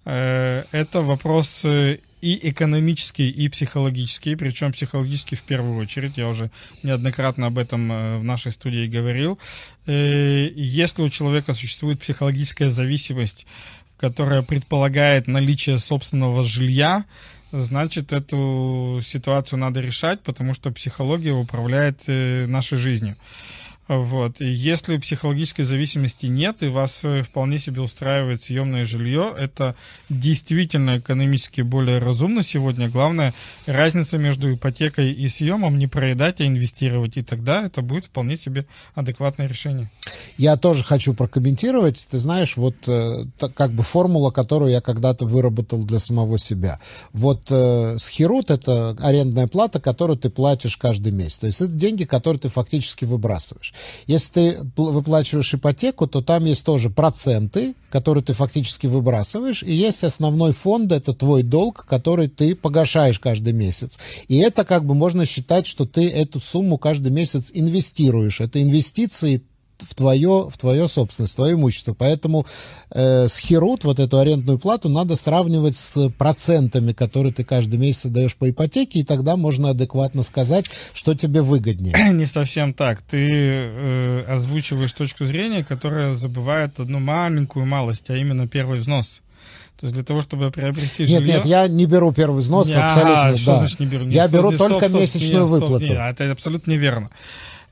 Э, 0.04 0.64
это 0.70 1.02
вопрос 1.02 1.64
э, 1.64 1.98
и 2.20 2.50
экономический, 2.50 3.30
и 3.30 3.48
психологический, 3.48 4.36
причем 4.36 4.72
психологический 4.72 5.36
в 5.36 5.42
первую 5.42 5.78
очередь. 5.78 6.18
Я 6.18 6.28
уже 6.28 6.50
неоднократно 6.82 7.46
об 7.46 7.58
этом 7.58 7.90
э, 7.90 8.18
в 8.18 8.24
нашей 8.24 8.52
студии 8.52 8.86
говорил. 8.86 9.38
Э, 9.86 10.48
если 10.54 11.02
у 11.02 11.08
человека 11.08 11.52
существует 11.52 12.00
психологическая 12.00 12.68
зависимость 12.68 13.46
которая 14.00 14.40
предполагает 14.40 15.26
наличие 15.26 15.78
собственного 15.78 16.42
жилья, 16.42 17.04
значит, 17.52 18.14
эту 18.14 19.00
ситуацию 19.02 19.58
надо 19.58 19.80
решать, 19.80 20.22
потому 20.22 20.54
что 20.54 20.72
психология 20.72 21.32
управляет 21.32 22.04
э, 22.06 22.46
нашей 22.46 22.78
жизнью. 22.78 23.16
Вот. 23.90 24.40
Если 24.40 24.98
психологической 24.98 25.64
зависимости 25.64 26.26
нет, 26.26 26.62
и 26.62 26.68
вас 26.68 27.04
э, 27.04 27.24
вполне 27.24 27.58
себе 27.58 27.80
устраивает 27.80 28.40
съемное 28.40 28.84
жилье, 28.84 29.34
это 29.36 29.74
действительно 30.08 30.98
экономически 30.98 31.62
более 31.62 31.98
разумно 31.98 32.44
сегодня. 32.44 32.88
Главное, 32.88 33.34
разница 33.66 34.16
между 34.16 34.54
ипотекой 34.54 35.10
и 35.10 35.28
съемом 35.28 35.76
не 35.76 35.88
проедать, 35.88 36.40
а 36.40 36.46
инвестировать. 36.46 37.16
И 37.16 37.22
тогда 37.24 37.66
это 37.66 37.82
будет 37.82 38.04
вполне 38.04 38.36
себе 38.36 38.64
адекватное 38.94 39.48
решение. 39.48 39.90
Я 40.36 40.56
тоже 40.56 40.84
хочу 40.84 41.12
прокомментировать. 41.12 42.06
Ты 42.08 42.18
знаешь, 42.18 42.56
вот 42.56 42.76
э, 42.86 43.24
как 43.56 43.72
бы 43.72 43.82
формула, 43.82 44.30
которую 44.30 44.70
я 44.70 44.80
когда-то 44.80 45.26
выработал 45.26 45.82
для 45.82 45.98
самого 45.98 46.38
себя. 46.38 46.78
Вот 47.12 47.42
э, 47.50 47.96
схерут— 47.98 48.50
это 48.52 48.96
арендная 49.00 49.48
плата, 49.48 49.80
которую 49.80 50.16
ты 50.16 50.30
платишь 50.30 50.76
каждый 50.76 51.10
месяц. 51.10 51.38
То 51.38 51.46
есть 51.48 51.60
это 51.60 51.72
деньги, 51.72 52.04
которые 52.04 52.38
ты 52.38 52.48
фактически 52.48 53.04
выбрасываешь. 53.04 53.74
Если 54.06 54.30
ты 54.30 54.58
выплачиваешь 54.76 55.54
ипотеку, 55.54 56.06
то 56.06 56.22
там 56.22 56.44
есть 56.44 56.64
тоже 56.64 56.90
проценты, 56.90 57.74
которые 57.90 58.22
ты 58.22 58.32
фактически 58.32 58.86
выбрасываешь, 58.86 59.62
и 59.62 59.72
есть 59.72 60.04
основной 60.04 60.52
фонд, 60.52 60.92
это 60.92 61.12
твой 61.12 61.42
долг, 61.42 61.86
который 61.86 62.28
ты 62.28 62.54
погашаешь 62.54 63.18
каждый 63.18 63.52
месяц. 63.52 63.98
И 64.28 64.38
это 64.38 64.64
как 64.64 64.84
бы 64.84 64.94
можно 64.94 65.26
считать, 65.26 65.66
что 65.66 65.86
ты 65.86 66.08
эту 66.08 66.40
сумму 66.40 66.78
каждый 66.78 67.10
месяц 67.10 67.50
инвестируешь. 67.52 68.40
Это 68.40 68.62
инвестиции 68.62 69.42
в 69.82 69.94
твое, 69.94 70.48
в 70.50 70.56
твое 70.58 70.88
собственность, 70.88 71.34
в 71.34 71.36
твое 71.36 71.54
имущество. 71.54 71.94
Поэтому 71.94 72.46
э, 72.90 73.28
с 73.28 73.38
Херут, 73.38 73.84
вот 73.84 74.00
эту 74.00 74.18
арендную 74.18 74.58
плату, 74.58 74.88
надо 74.88 75.16
сравнивать 75.16 75.76
с 75.76 76.10
процентами, 76.10 76.92
которые 76.92 77.32
ты 77.32 77.44
каждый 77.44 77.78
месяц 77.78 78.10
даешь 78.10 78.36
по 78.36 78.48
ипотеке, 78.50 79.00
и 79.00 79.04
тогда 79.04 79.36
можно 79.36 79.70
адекватно 79.70 80.22
сказать, 80.22 80.66
что 80.92 81.14
тебе 81.14 81.42
выгоднее. 81.42 81.94
Не 82.12 82.26
совсем 82.26 82.74
так. 82.74 83.02
Ты 83.02 83.28
э, 83.30 84.24
озвучиваешь 84.28 84.92
точку 84.92 85.24
зрения, 85.24 85.64
которая 85.64 86.14
забывает 86.14 86.80
одну 86.80 86.98
маленькую 87.00 87.66
малость, 87.66 88.10
а 88.10 88.16
именно 88.16 88.46
первый 88.48 88.80
взнос. 88.80 89.22
То 89.80 89.86
есть 89.86 89.94
для 89.94 90.04
того, 90.04 90.20
чтобы 90.20 90.50
приобрести 90.50 91.06
жилье... 91.06 91.20
Нет, 91.20 91.36
нет, 91.36 91.46
я 91.46 91.66
не 91.66 91.86
беру 91.86 92.12
первый 92.12 92.40
взнос, 92.40 92.66
не, 92.66 92.74
абсолютно, 92.74 93.28
а, 93.28 93.32
да. 93.32 93.38
Что 93.38 93.56
значит 93.56 93.80
не 93.80 93.86
беру? 93.86 94.04
Не 94.04 94.14
я 94.14 94.28
стоп, 94.28 94.38
беру 94.38 94.50
не 94.52 94.58
только 94.58 94.88
стоп, 94.90 95.00
месячную 95.00 95.46
стоп, 95.46 95.60
выплату. 95.62 95.86
Нет, 95.86 96.20
это 96.20 96.32
абсолютно 96.32 96.70
неверно. 96.72 97.08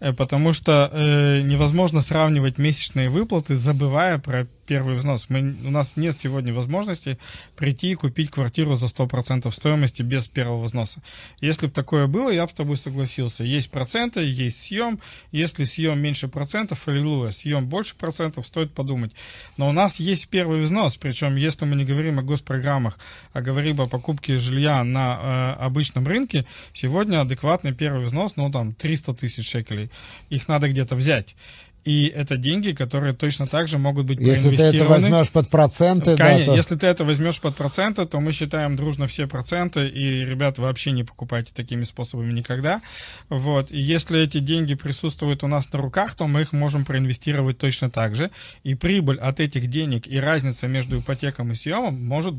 Э, 0.01 0.13
потому 0.13 0.53
что 0.53 0.91
э, 0.93 1.41
невозможно 1.43 2.01
сравнивать 2.01 2.59
месячные 2.59 3.09
выплаты, 3.09 3.57
забывая 3.57 4.19
про 4.19 4.47
первый 4.69 4.97
взнос. 4.97 5.27
Мы, 5.31 5.57
у 5.65 5.71
нас 5.71 5.97
нет 5.97 6.21
сегодня 6.21 6.53
возможности 6.53 7.19
прийти 7.57 7.93
и 7.93 7.95
купить 7.95 8.31
квартиру 8.31 8.75
за 8.77 8.87
100% 8.87 9.51
стоимости 9.51 10.03
без 10.03 10.29
первого 10.29 10.63
взноса. 10.63 11.01
Если 11.41 11.67
бы 11.67 11.73
такое 11.73 12.07
было, 12.07 12.29
я 12.31 12.45
бы 12.45 12.51
с 12.53 12.55
тобой 12.55 12.77
согласился. 12.77 13.45
Есть 13.45 13.71
проценты, 13.71 14.21
есть 14.21 14.61
съем. 14.61 15.01
Если 15.33 15.65
съем 15.65 15.99
меньше 15.99 16.29
процентов, 16.29 16.87
аллилуйя. 16.87 17.33
Съем 17.33 17.67
больше 17.67 17.95
процентов, 17.97 18.47
стоит 18.47 18.75
подумать. 18.75 19.13
Но 19.57 19.71
у 19.71 19.73
нас 19.73 19.99
есть 20.01 20.29
первый 20.29 20.63
взнос. 20.63 20.99
Причем, 20.99 21.37
если 21.37 21.65
мы 21.65 21.75
не 21.75 21.87
говорим 21.87 22.19
о 22.19 22.23
госпрограммах, 22.23 22.99
а 23.33 23.41
говорим 23.41 23.81
о 23.81 23.87
покупке 23.87 24.39
жилья 24.39 24.85
на 24.85 25.57
э, 25.59 25.65
обычном 25.65 26.07
рынке, 26.07 26.45
сегодня 26.75 27.23
адекватный 27.23 27.73
первый 27.73 28.05
взнос, 28.05 28.37
ну 28.37 28.53
там 28.53 28.75
300 28.75 29.15
тысяч 29.15 29.49
шекелей. 29.49 29.91
Их 30.29 30.47
надо 30.47 30.69
где-то 30.69 30.95
взять. 30.95 31.37
И 31.85 32.07
это 32.07 32.37
деньги, 32.37 32.73
которые 32.73 33.15
точно 33.15 33.47
так 33.47 33.69
же 33.69 33.79
могут 33.79 34.07
быть 34.07 34.21
Если 34.21 34.55
ты 34.55 34.63
это 34.63 34.85
возьмешь 34.85 35.31
под 35.31 35.49
проценты, 35.49 36.17
Конечно, 36.17 36.39
да, 36.39 36.53
то... 36.53 36.57
если 36.57 36.77
ты 36.77 36.87
это 36.87 37.05
возьмешь 37.05 37.41
под 37.41 37.57
проценты, 37.57 38.05
то 38.07 38.21
мы 38.21 38.33
считаем 38.33 38.77
дружно 38.77 39.07
все 39.07 39.27
проценты, 39.27 39.89
и, 39.89 40.25
ребят, 40.25 40.59
вообще 40.59 40.91
не 40.91 41.05
покупайте 41.05 41.53
такими 41.55 41.85
способами 41.85 42.33
никогда. 42.33 42.83
Вот. 43.29 43.71
И 43.71 43.79
если 43.79 44.21
эти 44.21 44.39
деньги 44.39 44.75
присутствуют 44.75 45.45
у 45.45 45.47
нас 45.47 45.73
на 45.73 45.79
руках, 45.79 46.15
то 46.15 46.27
мы 46.27 46.43
их 46.43 46.53
можем 46.53 46.85
проинвестировать 46.85 47.59
точно 47.59 47.91
так 47.91 48.17
же. 48.17 48.31
И 48.65 48.75
прибыль 48.75 49.19
от 49.19 49.41
этих 49.41 49.69
денег 49.69 50.07
и 50.07 50.19
разница 50.19 50.69
между 50.69 50.99
ипотеком 50.99 51.53
и 51.53 51.55
съемом 51.55 52.05
может 52.05 52.35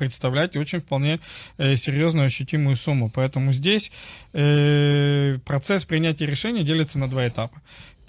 представлять 0.00 0.56
очень 0.56 0.80
вполне 0.80 1.20
э, 1.58 1.76
серьезную 1.76 2.26
ощутимую 2.26 2.76
сумму. 2.76 3.10
Поэтому 3.14 3.52
здесь 3.52 3.92
э, 4.32 5.38
процесс 5.44 5.84
принятия 5.84 6.26
решения 6.26 6.62
делится 6.62 6.98
на 6.98 7.08
два 7.08 7.28
этапа. 7.28 7.60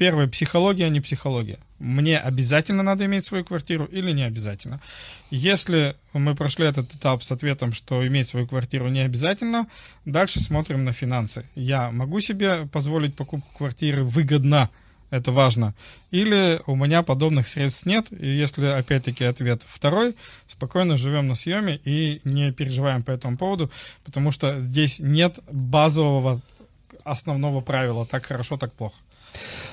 Первое, 0.02 0.26
психология, 0.26 0.90
не 0.90 1.00
психология. 1.00 1.60
Мне 1.78 2.18
обязательно 2.18 2.82
надо 2.82 3.06
иметь 3.06 3.24
свою 3.28 3.46
квартиру 3.46 3.86
или 3.86 4.12
не 4.12 4.24
обязательно. 4.24 4.82
Если 5.30 5.96
мы 6.14 6.34
прошли 6.34 6.66
этот 6.66 6.92
этап 6.96 7.22
с 7.22 7.32
ответом, 7.32 7.72
что 7.72 8.08
иметь 8.08 8.28
свою 8.28 8.48
квартиру 8.48 8.88
не 8.88 9.02
обязательно, 9.02 9.68
дальше 10.06 10.40
смотрим 10.40 10.86
на 10.86 10.92
финансы. 10.92 11.46
Я 11.54 11.92
могу 11.92 12.20
себе 12.20 12.66
позволить 12.66 13.16
покупку 13.16 13.48
квартиры 13.56 14.04
выгодно, 14.04 14.72
это 15.12 15.32
важно. 15.32 15.76
Или 16.10 16.60
у 16.66 16.76
меня 16.76 17.04
подобных 17.04 17.48
средств 17.48 17.86
нет, 17.86 18.08
и 18.10 18.28
если 18.28 18.66
опять-таки 18.66 19.24
ответ 19.24 19.62
второй, 19.68 20.16
спокойно 20.48 20.98
живем 20.98 21.28
на 21.28 21.36
съеме 21.36 21.80
и 21.86 22.22
не 22.24 22.52
переживаем 22.52 23.04
по 23.04 23.12
этому 23.12 23.38
поводу, 23.38 23.70
потому 24.04 24.32
что 24.32 24.62
здесь 24.62 25.00
нет 25.00 25.38
базового 25.52 26.42
основного 27.04 27.62
правила, 27.62 28.08
так 28.08 28.26
хорошо, 28.26 28.58
так 28.58 28.74
плохо. 28.74 28.96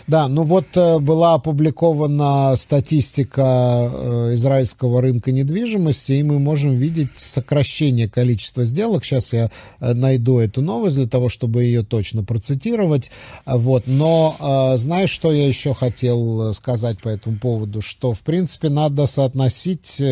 Да, 0.08 0.26
ну 0.26 0.42
вот 0.42 0.68
э, 0.74 0.98
была 1.00 1.34
опубликована 1.34 2.56
статистика 2.56 3.90
э, 3.92 4.34
израильского 4.34 5.02
рынка 5.02 5.32
недвижимости, 5.32 6.12
и 6.12 6.22
мы 6.22 6.38
можем 6.38 6.72
видеть 6.72 7.10
сокращение 7.16 8.08
количества 8.08 8.64
сделок. 8.64 9.04
Сейчас 9.04 9.34
я 9.34 9.50
э, 9.80 9.92
найду 9.92 10.38
эту 10.38 10.62
новость 10.62 10.96
для 10.96 11.06
того, 11.06 11.28
чтобы 11.28 11.64
ее 11.64 11.84
точно 11.84 12.24
процитировать. 12.24 13.10
Вот. 13.44 13.84
Но 13.86 14.74
знаешь, 14.78 15.10
что 15.10 15.32
я 15.32 15.46
еще 15.46 15.74
хотел 15.74 16.54
сказать 16.54 16.98
по 17.00 17.08
этому 17.08 17.38
поводу? 17.38 17.82
Что, 17.82 18.14
в 18.14 18.20
принципе, 18.20 18.68
надо 18.70 19.06
соотносить 19.06 20.02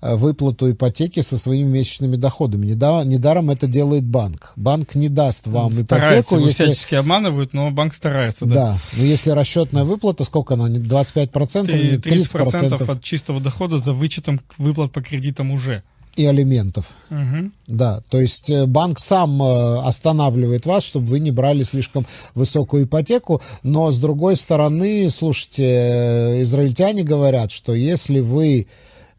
выплату 0.00 0.70
ипотеки 0.70 1.20
со 1.20 1.38
своими 1.38 1.68
месячными 1.68 2.16
доходами. 2.16 2.66
Недаром 2.66 3.50
это 3.50 3.66
делает 3.66 4.04
банк. 4.04 4.52
Банк 4.56 4.94
не 4.94 5.08
даст 5.08 5.46
вам 5.46 5.70
старается, 5.70 6.34
ипотеку. 6.34 6.46
Если... 6.46 6.64
всячески 6.64 6.94
обманывают, 6.96 7.52
но 7.52 7.70
банк 7.70 7.94
старается. 7.94 8.46
Да, 8.46 8.54
да 8.54 8.78
но 8.96 9.04
если 9.04 9.21
если 9.22 9.38
расчетная 9.38 9.84
выплата, 9.84 10.24
сколько 10.24 10.54
она? 10.54 10.68
25%? 10.68 11.32
30%, 11.32 12.00
30% 12.00 12.90
от 12.90 13.02
чистого 13.02 13.40
дохода 13.40 13.78
за 13.78 13.92
вычетом 13.92 14.40
выплат 14.58 14.92
по 14.92 15.00
кредитам 15.00 15.52
уже 15.52 15.82
и 16.16 16.26
алиментов. 16.26 16.90
Угу. 17.10 17.50
Да, 17.68 18.02
то 18.10 18.20
есть 18.20 18.50
э, 18.50 18.66
банк 18.66 19.00
сам 19.00 19.42
э, 19.42 19.78
останавливает 19.82 20.66
вас, 20.66 20.84
чтобы 20.84 21.06
вы 21.06 21.20
не 21.20 21.30
брали 21.30 21.62
слишком 21.62 22.06
высокую 22.34 22.84
ипотеку, 22.84 23.40
но 23.62 23.90
с 23.90 23.98
другой 23.98 24.36
стороны, 24.36 25.08
слушайте, 25.08 25.64
э, 25.64 26.42
израильтяне 26.42 27.02
говорят, 27.02 27.50
что 27.50 27.72
если 27.72 28.20
вы 28.20 28.66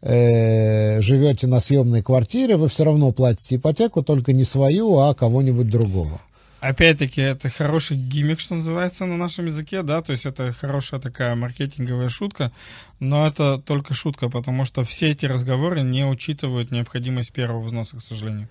э, 0.02 1.00
живете 1.00 1.48
на 1.48 1.58
съемной 1.58 2.02
квартире, 2.02 2.56
вы 2.56 2.68
все 2.68 2.84
равно 2.84 3.10
платите 3.10 3.56
ипотеку, 3.56 4.02
только 4.04 4.32
не 4.32 4.44
свою, 4.44 4.98
а 4.98 5.14
кого-нибудь 5.14 5.68
другого. 5.68 6.20
Опять-таки, 6.64 7.20
это 7.20 7.50
хороший 7.50 7.98
гиммик, 7.98 8.40
что 8.40 8.54
называется 8.54 9.04
на 9.04 9.18
нашем 9.18 9.44
языке, 9.44 9.82
да, 9.82 10.00
то 10.00 10.12
есть 10.12 10.24
это 10.24 10.50
хорошая 10.50 10.98
такая 10.98 11.34
маркетинговая 11.34 12.08
шутка, 12.08 12.52
но 13.00 13.26
это 13.26 13.58
только 13.58 13.92
шутка, 13.92 14.30
потому 14.30 14.64
что 14.64 14.82
все 14.82 15.10
эти 15.10 15.26
разговоры 15.26 15.82
не 15.82 16.06
учитывают 16.06 16.70
необходимость 16.70 17.32
первого 17.32 17.60
взноса, 17.60 17.98
к 17.98 18.00
сожалению. 18.00 18.48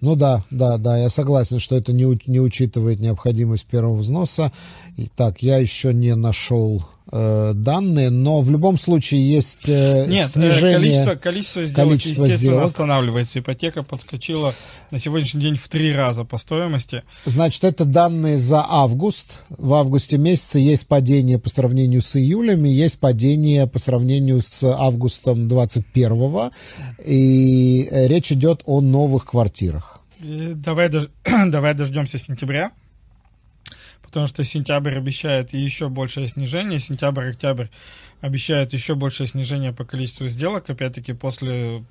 Ну 0.00 0.16
да, 0.16 0.42
да, 0.50 0.78
да, 0.78 0.98
я 0.98 1.08
согласен, 1.08 1.60
что 1.60 1.76
это 1.76 1.92
не, 1.92 2.18
не 2.26 2.40
учитывает 2.40 2.98
необходимость 2.98 3.66
первого 3.66 3.98
взноса. 3.98 4.50
Итак, 4.96 5.42
я 5.42 5.58
еще 5.58 5.94
не 5.94 6.16
нашел 6.16 6.84
данные, 7.12 8.08
но 8.08 8.40
в 8.40 8.50
любом 8.50 8.78
случае 8.78 9.30
есть 9.30 9.68
э, 9.68 10.06
Нет, 10.06 10.28
э, 10.28 10.30
снижение... 10.30 10.76
количество, 10.76 11.14
количество 11.14 11.62
сделок, 11.64 11.88
количество 11.90 12.24
естественно, 12.24 12.52
сделок. 12.52 12.64
останавливается. 12.64 13.38
Ипотека 13.40 13.82
подскочила 13.82 14.54
на 14.90 14.98
сегодняшний 14.98 15.42
день 15.42 15.56
в 15.56 15.68
три 15.68 15.92
раза 15.92 16.24
по 16.24 16.38
стоимости. 16.38 17.02
Значит, 17.26 17.64
это 17.64 17.84
данные 17.84 18.38
за 18.38 18.64
август. 18.66 19.40
В 19.50 19.74
августе 19.74 20.16
месяце 20.16 20.58
есть 20.58 20.86
падение 20.86 21.38
по 21.38 21.50
сравнению 21.50 22.00
с 22.00 22.16
июлем, 22.16 22.64
и 22.64 22.70
есть 22.70 22.98
падение 22.98 23.66
по 23.66 23.78
сравнению 23.78 24.40
с 24.40 24.64
августом 24.64 25.48
21 25.48 26.50
И 27.04 27.88
э, 27.90 28.08
речь 28.08 28.32
идет 28.32 28.62
о 28.64 28.80
новых 28.80 29.26
квартирах. 29.26 30.00
Э, 30.22 30.52
давай, 30.54 30.88
давай 31.24 31.74
дождемся 31.74 32.18
сентября 32.18 32.72
потому 34.12 34.26
что 34.26 34.44
сентябрь 34.44 34.94
обещает 34.94 35.54
еще 35.54 35.88
большее 35.88 36.28
снижение, 36.28 36.78
сентябрь-октябрь 36.78 37.68
обещают 38.20 38.74
еще 38.74 38.94
большее 38.94 39.26
снижение 39.26 39.72
по 39.72 39.86
количеству 39.86 40.28
сделок, 40.28 40.68
опять-таки 40.68 41.14
после 41.14 41.82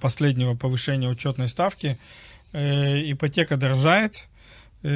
последнего 0.00 0.56
повышения 0.56 1.08
учетной 1.08 1.46
ставки. 1.46 1.96
Э, 2.52 3.00
ипотека 3.12 3.56
дорожает, 3.56 4.24
э, 4.82 4.88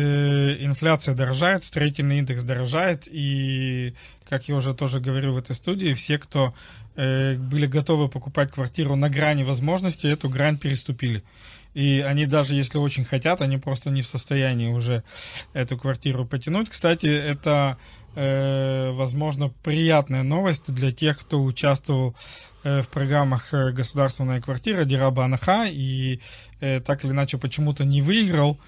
инфляция 0.64 1.14
дорожает, 1.14 1.62
строительный 1.62 2.18
индекс 2.18 2.42
дорожает, 2.42 3.04
и, 3.06 3.94
как 4.28 4.48
я 4.48 4.56
уже 4.56 4.74
тоже 4.74 4.98
говорил 4.98 5.34
в 5.34 5.38
этой 5.38 5.54
студии, 5.54 5.94
все, 5.94 6.18
кто 6.18 6.52
э, 6.96 7.36
были 7.36 7.66
готовы 7.66 8.08
покупать 8.08 8.50
квартиру 8.50 8.96
на 8.96 9.08
грани 9.08 9.44
возможностей, 9.44 10.08
эту 10.08 10.28
грань 10.28 10.58
переступили. 10.58 11.22
И 11.74 12.04
они 12.06 12.26
даже 12.26 12.54
если 12.54 12.78
очень 12.78 13.04
хотят, 13.04 13.42
они 13.42 13.58
просто 13.58 13.90
не 13.90 14.02
в 14.02 14.06
состоянии 14.06 14.68
уже 14.68 15.02
эту 15.52 15.76
квартиру 15.76 16.24
потянуть. 16.24 16.70
Кстати, 16.70 17.06
это, 17.06 17.78
э, 18.14 18.90
возможно, 18.92 19.52
приятная 19.62 20.22
новость 20.22 20.72
для 20.72 20.92
тех, 20.92 21.18
кто 21.18 21.42
участвовал 21.42 22.14
э, 22.62 22.82
в 22.82 22.88
программах 22.88 23.52
э, 23.52 23.72
«Государственная 23.72 24.40
квартира» 24.40 24.84
Дираба 24.84 25.24
Анаха 25.24 25.66
и 25.68 26.20
э, 26.60 26.80
так 26.80 27.04
или 27.04 27.10
иначе 27.10 27.38
почему-то 27.38 27.84
не 27.84 28.02
выиграл. 28.02 28.58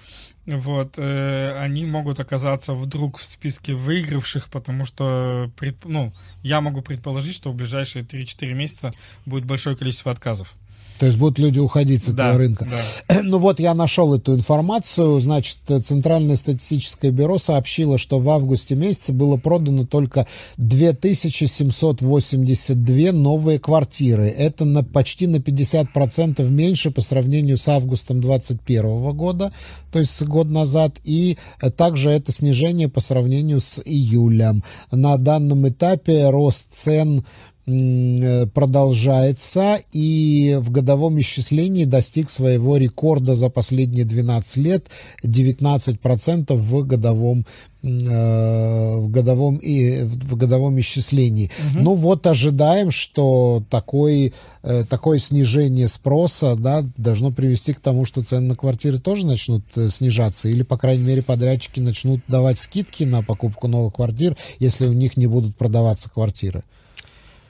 Вот, 0.45 0.93
э, 0.97 1.57
они 1.59 1.85
могут 1.85 2.19
оказаться 2.21 2.73
вдруг 2.73 3.17
в 3.17 3.23
списке 3.25 3.73
выигравших, 3.73 4.49
потому 4.49 4.85
что, 4.85 5.51
пред, 5.57 5.83
ну, 5.83 6.13
я 6.41 6.61
могу 6.61 6.81
предположить, 6.81 7.35
что 7.35 7.51
в 7.51 7.55
ближайшие 7.55 8.05
3-4 8.05 8.53
месяца 8.53 8.93
будет 9.25 9.43
большое 9.43 9.75
количество 9.75 10.09
отказов. 10.11 10.55
То 10.99 11.05
есть 11.05 11.17
будут 11.17 11.39
люди 11.39 11.59
уходить 11.59 12.03
с 12.03 12.09
этого 12.09 12.33
да, 12.33 12.37
рынка. 12.37 12.67
Да. 12.69 12.81
Ну 13.27 13.39
вот 13.39 13.59
я 13.59 13.73
нашел 13.73 14.13
эту 14.13 14.35
информацию. 14.35 15.19
Значит, 15.19 15.57
Центральное 15.83 16.37
статистическое 16.37 17.11
бюро 17.11 17.39
сообщило, 17.39 17.97
что 17.97 18.19
в 18.19 18.29
августе 18.29 18.75
месяце 18.75 19.11
было 19.11 19.37
продано 19.37 19.85
только 19.85 20.27
2782 20.57 23.11
новые 23.11 23.59
квартиры. 23.59 24.27
Это 24.27 24.65
на, 24.65 24.83
почти 24.83 25.27
на 25.27 25.37
50% 25.37 26.47
меньше 26.49 26.91
по 26.91 26.99
сравнению 27.01 27.57
с 27.57 27.67
августом 27.67 28.21
2021 28.21 29.15
года, 29.15 29.51
то 29.91 29.99
есть 29.99 30.21
год 30.23 30.49
назад. 30.49 30.93
И 31.03 31.37
также 31.75 32.11
это 32.11 32.31
снижение 32.31 32.87
по 32.89 33.01
сравнению 33.01 33.59
с 33.59 33.81
июлем. 33.83 34.63
На 34.91 35.17
данном 35.17 35.67
этапе 35.67 36.29
рост 36.29 36.67
цен 36.71 37.25
продолжается 37.67 39.79
и 39.91 40.57
в 40.61 40.71
годовом 40.71 41.19
исчислении 41.19 41.83
достиг 41.83 42.29
своего 42.29 42.77
рекорда 42.77 43.35
за 43.35 43.49
последние 43.49 44.05
12 44.05 44.57
лет 44.57 44.85
19% 45.21 46.55
в 46.55 46.87
годовом 46.87 47.45
э, 47.83 47.87
в 47.87 49.09
годовом 49.09 49.57
и 49.57 50.03
в 50.03 50.37
годовом 50.37 50.79
исчислении. 50.79 51.51
Угу. 51.73 51.83
Ну 51.83 51.95
вот 51.95 52.25
ожидаем, 52.25 52.89
что 52.89 53.61
такой, 53.69 54.33
э, 54.63 54.85
такое 54.89 55.19
снижение 55.19 55.89
спроса 55.89 56.55
да, 56.57 56.85
должно 56.95 57.31
привести 57.31 57.73
к 57.73 57.81
тому, 57.81 58.05
что 58.05 58.23
цены 58.23 58.47
на 58.47 58.55
квартиры 58.55 58.97
тоже 58.97 59.25
начнут 59.25 59.65
снижаться, 59.89 60.47
или, 60.47 60.63
по 60.63 60.77
крайней 60.77 61.03
мере, 61.03 61.21
подрядчики 61.21 61.81
начнут 61.81 62.21
давать 62.29 62.59
скидки 62.59 63.03
на 63.03 63.23
покупку 63.23 63.67
новых 63.67 63.95
квартир, 63.95 64.37
если 64.57 64.87
у 64.87 64.93
них 64.93 65.17
не 65.17 65.27
будут 65.27 65.57
продаваться 65.57 66.09
квартиры. 66.09 66.63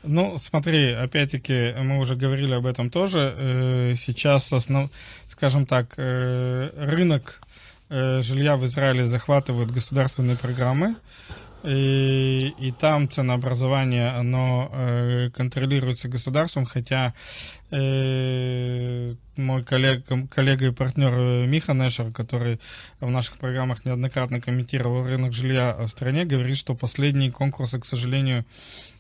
Ну, 0.08 0.38
смотри, 0.38 0.91
опять-таки, 0.91 1.74
мы 1.78 2.00
уже 2.00 2.15
говорили 2.15 2.54
об 2.54 2.65
этом 2.65 2.89
тоже. 2.89 3.34
Э, 3.38 3.93
сейчас, 3.98 4.54
основ, 4.54 4.89
скажем 5.28 5.65
так, 5.65 5.96
э, 5.98 6.70
рынок 6.78 7.41
э, 7.89 8.22
жилья 8.22 8.56
в 8.56 8.65
Израиле 8.65 9.06
захватывают 9.06 9.72
государственные 9.72 10.38
программы. 10.38 10.96
И, 11.63 12.54
и 12.60 12.72
там 12.72 13.10
ценообразование, 13.10 14.12
оно 14.12 14.70
э, 14.72 15.30
контролируется 15.34 16.08
государством, 16.08 16.65
хотя 16.65 17.13
э, 17.72 19.15
мой 19.36 19.63
коллег, 19.63 20.06
коллега 20.30 20.67
и 20.67 20.72
партнер 20.72 21.48
Миха 21.48 21.74
Нешер, 21.74 22.12
который 22.12 22.62
в 23.02 23.10
наших 23.10 23.38
программах 23.38 23.84
неоднократно 23.84 24.39
комментировал 24.39 25.04
рынок 25.04 25.34
жилья 25.34 25.76
в 25.78 25.88
стране, 25.89 26.24
говорит, 26.24 26.58
что 26.58 26.76
последние 26.76 27.32
конкурсы, 27.32 27.80
к 27.80 27.86
сожалению, 27.86 28.46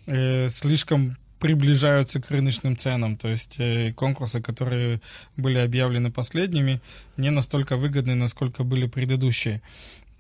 э, 0.07 0.49
слишком 0.49 1.17
приближаются 1.39 2.19
к 2.19 2.31
рыночным 2.31 2.77
ценам. 2.77 3.17
То 3.17 3.27
есть 3.27 3.55
э, 3.59 3.93
конкурсы, 3.93 4.41
которые 4.41 5.01
были 5.35 5.59
объявлены 5.59 6.11
последними, 6.11 6.81
не 7.15 7.29
настолько 7.29 7.77
выгодны, 7.77 8.15
насколько 8.15 8.63
были 8.63 8.87
предыдущие. 8.87 9.61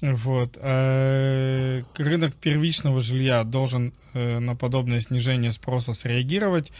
Вот. 0.01 0.57
А 0.61 1.81
рынок 1.97 2.35
первичного 2.35 3.01
жилья 3.01 3.43
должен 3.43 3.93
э, 4.13 4.39
на 4.39 4.55
подобное 4.55 4.99
снижение 4.99 5.51
спроса 5.51 5.93
среагировать. 5.93 6.71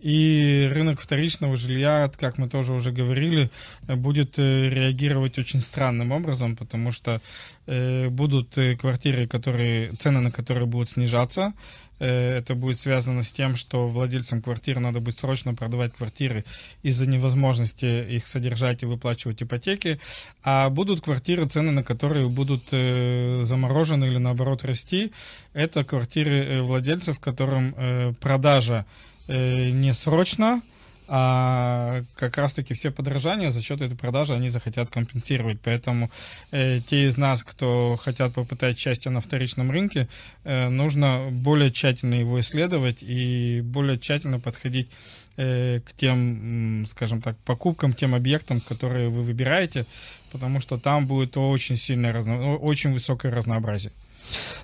И 0.00 0.70
рынок 0.72 1.00
вторичного 1.00 1.56
жилья, 1.56 2.10
как 2.18 2.38
мы 2.38 2.48
тоже 2.48 2.72
уже 2.72 2.92
говорили, 2.92 3.50
будет 3.86 4.38
э, 4.38 4.68
реагировать 4.68 5.38
очень 5.38 5.60
странным 5.60 6.12
образом, 6.12 6.56
потому 6.56 6.92
что 6.92 7.20
э, 7.66 8.08
будут 8.08 8.56
квартиры, 8.80 9.26
которые, 9.26 9.92
цены 9.92 10.20
на 10.20 10.30
которые 10.30 10.66
будут 10.66 10.90
снижаться, 10.90 11.52
Э, 11.98 12.38
это 12.38 12.54
будет 12.54 12.78
связано 12.78 13.22
с 13.22 13.32
тем, 13.32 13.56
что 13.56 13.88
владельцам 13.88 14.42
квартир 14.42 14.80
надо 14.80 15.00
будет 15.00 15.18
срочно 15.18 15.54
продавать 15.54 15.94
квартиры 15.94 16.44
из-за 16.82 17.08
невозможности 17.08 18.06
их 18.08 18.26
содержать 18.26 18.82
и 18.82 18.86
выплачивать 18.86 19.42
ипотеки, 19.42 20.00
а 20.42 20.70
будут 20.70 21.00
квартиры, 21.00 21.46
цены 21.46 21.72
на 21.72 21.82
которые 21.82 22.28
будут 22.28 22.64
э, 22.72 23.40
заморожены 23.44 24.06
или 24.06 24.18
наоборот 24.18 24.64
расти. 24.64 25.12
Это 25.52 25.84
квартиры 25.84 26.36
э, 26.36 26.62
владельцев, 26.62 27.18
которым 27.18 27.74
продажа 28.20 28.86
не 29.28 29.92
срочно, 29.94 30.62
а 31.10 32.02
как 32.16 32.36
раз-таки 32.36 32.74
все 32.74 32.90
подорожания 32.90 33.50
за 33.50 33.62
счет 33.62 33.80
этой 33.80 33.96
продажи 33.96 34.34
они 34.34 34.50
захотят 34.50 34.90
компенсировать. 34.90 35.58
Поэтому 35.62 36.10
э, 36.52 36.80
те 36.80 37.06
из 37.06 37.16
нас, 37.16 37.44
кто 37.44 37.96
хотят 37.96 38.34
попытать 38.34 38.78
счастье 38.78 39.10
на 39.10 39.22
вторичном 39.22 39.70
рынке, 39.70 40.06
э, 40.44 40.68
нужно 40.68 41.28
более 41.30 41.72
тщательно 41.72 42.14
его 42.14 42.38
исследовать 42.40 42.98
и 43.00 43.62
более 43.64 43.98
тщательно 43.98 44.38
подходить 44.38 44.90
э, 45.38 45.80
к 45.80 45.94
тем, 45.94 46.84
скажем 46.86 47.22
так, 47.22 47.38
покупкам, 47.38 47.94
тем 47.94 48.14
объектам, 48.14 48.60
которые 48.60 49.08
вы 49.08 49.22
выбираете, 49.22 49.86
потому 50.30 50.60
что 50.60 50.76
там 50.76 51.06
будет 51.06 51.38
очень 51.38 51.78
сильное, 51.78 52.12
разно... 52.12 52.56
очень 52.56 52.92
высокое 52.92 53.32
разнообразие. 53.32 53.92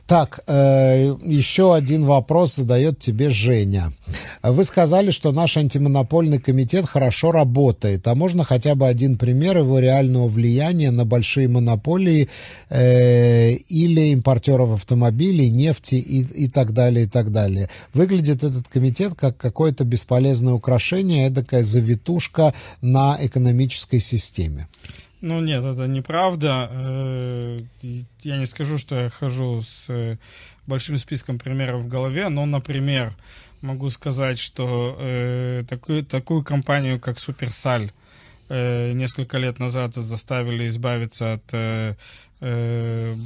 Так, 0.06 0.40
э, 0.46 1.16
еще 1.24 1.74
один 1.74 2.04
вопрос 2.04 2.56
задает 2.56 2.98
тебе 2.98 3.30
Женя. 3.30 3.90
Вы 4.42 4.64
сказали, 4.64 5.10
что 5.10 5.32
наш 5.32 5.56
антимонопольный 5.56 6.38
комитет 6.38 6.86
хорошо 6.86 7.32
работает. 7.32 8.06
А 8.06 8.14
можно 8.14 8.44
хотя 8.44 8.74
бы 8.74 8.86
один 8.86 9.16
пример 9.16 9.58
его 9.58 9.78
реального 9.78 10.28
влияния 10.28 10.90
на 10.90 11.06
большие 11.06 11.48
монополии 11.48 12.28
э, 12.68 13.52
или 13.52 14.12
импортеров 14.12 14.72
автомобилей, 14.72 15.48
нефти 15.48 15.94
и, 15.94 16.44
и 16.44 16.48
так 16.48 16.72
далее, 16.74 17.06
и 17.06 17.08
так 17.08 17.32
далее. 17.32 17.70
Выглядит 17.94 18.44
этот 18.44 18.68
комитет 18.68 19.14
как 19.14 19.38
какое-то 19.38 19.84
бесполезное 19.84 20.52
украшение, 20.52 21.28
эдакая 21.28 21.64
завитушка 21.64 22.52
на 22.82 23.16
экономической 23.18 24.00
системе. 24.00 24.68
Ну 25.26 25.40
нет, 25.40 25.64
это 25.64 25.86
неправда. 25.86 26.68
Э, 26.70 27.58
я 28.20 28.36
не 28.36 28.44
скажу, 28.44 28.76
что 28.76 28.94
я 28.94 29.08
хожу 29.08 29.62
с 29.62 29.86
э, 29.88 30.18
большим 30.66 30.98
списком 30.98 31.38
примеров 31.38 31.84
в 31.84 31.88
голове, 31.88 32.28
но, 32.28 32.44
например, 32.44 33.10
могу 33.62 33.88
сказать, 33.88 34.38
что 34.38 34.94
э, 35.00 35.64
такую, 35.66 36.04
такую 36.04 36.44
компанию, 36.44 37.00
как 37.00 37.18
Суперсаль, 37.18 37.90
несколько 38.50 39.38
лет 39.38 39.58
назад 39.58 39.94
заставили 39.94 40.68
избавиться 40.68 41.32
от 41.32 41.96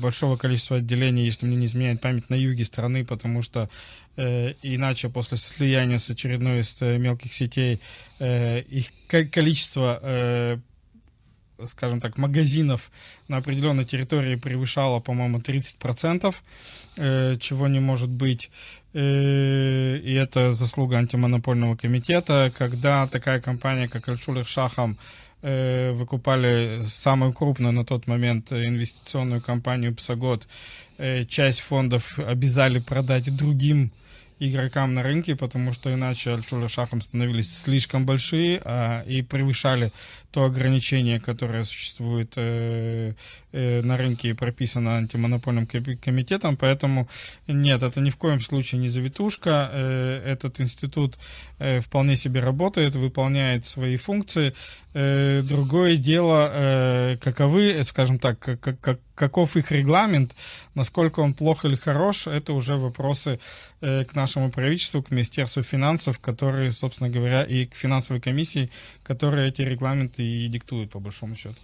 большого 0.01 0.37
количества 0.37 0.77
отделений, 0.77 1.25
если 1.25 1.45
мне 1.45 1.57
не 1.57 1.67
изменяет 1.67 2.01
память, 2.01 2.31
на 2.31 2.37
юге 2.37 2.65
страны, 2.65 3.05
потому 3.05 3.43
что 3.43 3.69
э, 4.17 4.55
иначе 4.63 5.09
после 5.09 5.37
слияния 5.37 5.99
с 5.99 6.09
очередной 6.09 6.61
из 6.61 6.81
мелких 6.81 7.35
сетей 7.35 7.81
э, 8.21 8.61
их 8.61 8.93
количество 9.09 9.99
э, 10.01 10.59
скажем 11.67 12.01
так, 12.01 12.19
магазинов 12.19 12.91
на 13.27 13.39
определенной 13.39 13.85
территории 13.85 14.37
превышало, 14.37 15.01
по-моему, 15.01 15.39
30%, 15.41 16.35
э, 16.97 17.37
чего 17.41 17.69
не 17.69 17.81
может 17.81 18.09
быть. 18.09 18.51
Э, 18.95 19.97
и 19.97 20.15
это 20.15 20.53
заслуга 20.53 20.99
антимонопольного 20.99 21.77
комитета, 21.77 22.53
когда 22.57 23.07
такая 23.07 23.41
компания, 23.41 23.89
как 23.89 24.09
Альшулер 24.09 24.47
Шахам, 24.47 24.99
э, 25.43 25.93
выкупали 25.93 26.83
самую 26.87 27.33
крупную 27.33 27.73
на 27.73 27.85
тот 27.85 28.07
момент 28.07 28.53
инвестиционную 28.53 29.41
компанию 29.41 29.95
Псагод, 29.95 30.47
часть 31.29 31.61
фондов 31.61 32.19
обязали 32.19 32.81
продать 32.81 33.37
другим 33.37 33.93
игрокам 34.39 34.95
на 34.95 35.03
рынке, 35.03 35.37
потому 35.37 35.73
что 35.73 35.93
иначе 35.93 36.33
Альшуля 36.35 36.69
Шахом 36.69 37.01
становились 37.01 37.57
слишком 37.57 38.07
большие 38.07 38.61
а, 38.65 39.03
и 39.03 39.23
превышали 39.23 39.93
то 40.31 40.45
ограничение, 40.45 41.21
которое 41.21 41.65
существует 41.65 42.35
э, 42.37 43.15
э, 43.53 43.83
на 43.83 43.97
рынке 43.97 44.29
и 44.29 44.33
прописано 44.35 44.99
антимонопольным 44.99 45.67
комитетом. 45.67 46.57
Поэтому 46.57 47.09
нет, 47.47 47.83
это 47.83 48.01
ни 48.01 48.11
в 48.11 48.17
коем 48.17 48.41
случае 48.41 48.81
не 48.81 48.89
завитушка. 48.89 49.71
Э, 49.73 50.23
этот 50.27 50.61
институт 50.61 51.19
э, 51.59 51.81
вполне 51.81 52.15
себе 52.15 52.41
работает, 52.41 52.95
выполняет 52.95 53.65
свои 53.65 53.97
функции. 53.97 54.55
Э, 54.93 55.43
другое 55.43 55.97
дело, 55.97 56.51
э, 56.53 57.17
каковы, 57.21 57.83
скажем 57.85 58.19
так, 58.19 58.39
как, 58.39 58.61
как, 58.81 59.01
каков 59.15 59.57
их 59.57 59.73
регламент, 59.73 60.37
насколько 60.75 61.21
он 61.21 61.35
плох 61.35 61.65
или 61.65 61.75
хорош, 61.75 62.27
это 62.27 62.53
уже 62.53 62.77
вопросы 62.77 63.41
э, 63.81 64.05
к 64.05 64.15
нашему 64.15 64.28
правительству, 64.51 65.03
к 65.03 65.11
Министерству 65.11 65.63
финансов, 65.63 66.19
которые, 66.19 66.73
собственно 66.73 67.11
говоря, 67.11 67.43
и 67.43 67.67
к 67.67 67.75
финансовой 67.75 68.21
комиссии, 68.21 68.71
которые 69.03 69.49
эти 69.49 69.63
регламенты 69.63 70.23
и 70.23 70.49
диктуют, 70.49 70.91
по 70.91 71.01
большому 71.01 71.37
счету. 71.37 71.57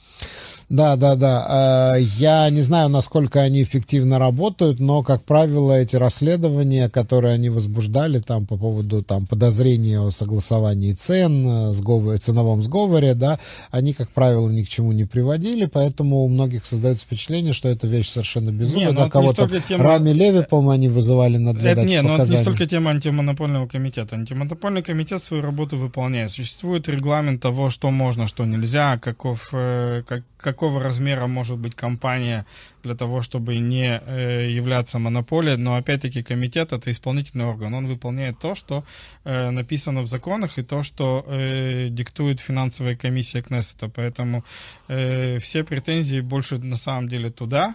Да, 0.69 0.97
да, 0.97 1.17
да. 1.17 1.97
Я 1.99 2.51
не 2.51 2.61
знаю, 2.61 2.89
насколько 2.89 3.41
они 3.41 3.63
эффективно 3.63 4.19
работают, 4.19 4.81
но, 4.81 5.03
как 5.03 5.23
правило, 5.25 5.73
эти 5.73 5.97
расследования, 5.97 6.89
которые 6.89 7.35
они 7.35 7.49
возбуждали 7.49 8.19
там 8.21 8.47
по 8.47 8.57
поводу 8.57 9.03
там, 9.03 9.27
подозрения 9.27 10.01
о 10.01 10.11
согласовании 10.11 10.93
цен, 10.93 11.73
сговор, 11.73 12.19
ценовом 12.19 12.63
сговоре, 12.63 13.15
да, 13.15 13.39
они, 13.71 13.93
как 13.93 14.11
правило, 14.11 14.49
ни 14.49 14.63
к 14.63 14.69
чему 14.69 14.93
не 14.93 15.05
приводили, 15.05 15.67
поэтому 15.67 16.25
у 16.25 16.29
многих 16.29 16.67
создается 16.67 17.05
впечатление, 17.05 17.53
что 17.53 17.69
эта 17.69 17.87
вещь 17.87 18.09
совершенно 18.09 18.51
безумная. 18.51 18.91
Не, 18.91 18.97
да, 18.97 19.05
ну, 19.05 19.11
кого-то 19.11 19.49
тема... 19.61 19.85
Рами 19.85 20.11
Леви, 20.11 20.45
по-моему, 20.49 20.71
они 20.71 20.89
вызывали 20.89 21.37
на 21.37 21.55
для 21.55 21.73
это, 21.73 21.85
Не, 21.85 22.03
но 22.03 22.17
это 22.17 22.31
не 22.31 22.37
столько 22.37 22.67
тема 22.67 22.91
антимонопольного 22.91 23.67
комитета. 23.67 24.17
Антимонопольный 24.17 24.83
комитет 24.83 25.23
свою 25.23 25.43
работу 25.43 25.77
выполняет. 25.77 26.31
Существует 26.31 26.89
регламент 26.89 27.41
того, 27.43 27.71
что 27.71 27.91
можно, 27.91 28.27
что 28.27 28.45
нельзя, 28.45 28.99
каков, 28.99 29.49
э, 29.53 30.03
как, 30.07 30.23
какого 30.45 30.81
размера 30.81 31.27
может 31.27 31.59
быть 31.59 31.75
компания 31.75 32.45
для 32.83 32.95
того, 32.95 33.23
чтобы 33.23 33.59
не 33.59 34.01
э, 34.07 34.51
являться 34.51 34.99
монополией, 34.99 35.57
но 35.57 35.77
опять-таки 35.77 36.23
комитет 36.23 36.73
это 36.73 36.91
исполнительный 36.91 37.47
орган, 37.47 37.75
он 37.75 37.87
выполняет 37.87 38.39
то, 38.39 38.55
что 38.55 38.85
э, 39.25 39.51
написано 39.51 40.03
в 40.03 40.07
законах 40.07 40.59
и 40.59 40.63
то, 40.63 40.83
что 40.83 41.25
э, 41.27 41.89
диктует 41.91 42.41
финансовая 42.41 42.95
комиссия 42.95 43.43
Кнессета, 43.43 43.89
поэтому 43.89 44.45
э, 44.89 45.39
все 45.39 45.65
претензии 45.65 46.21
больше 46.21 46.59
на 46.59 46.77
самом 46.77 47.09
деле 47.09 47.31
туда. 47.31 47.75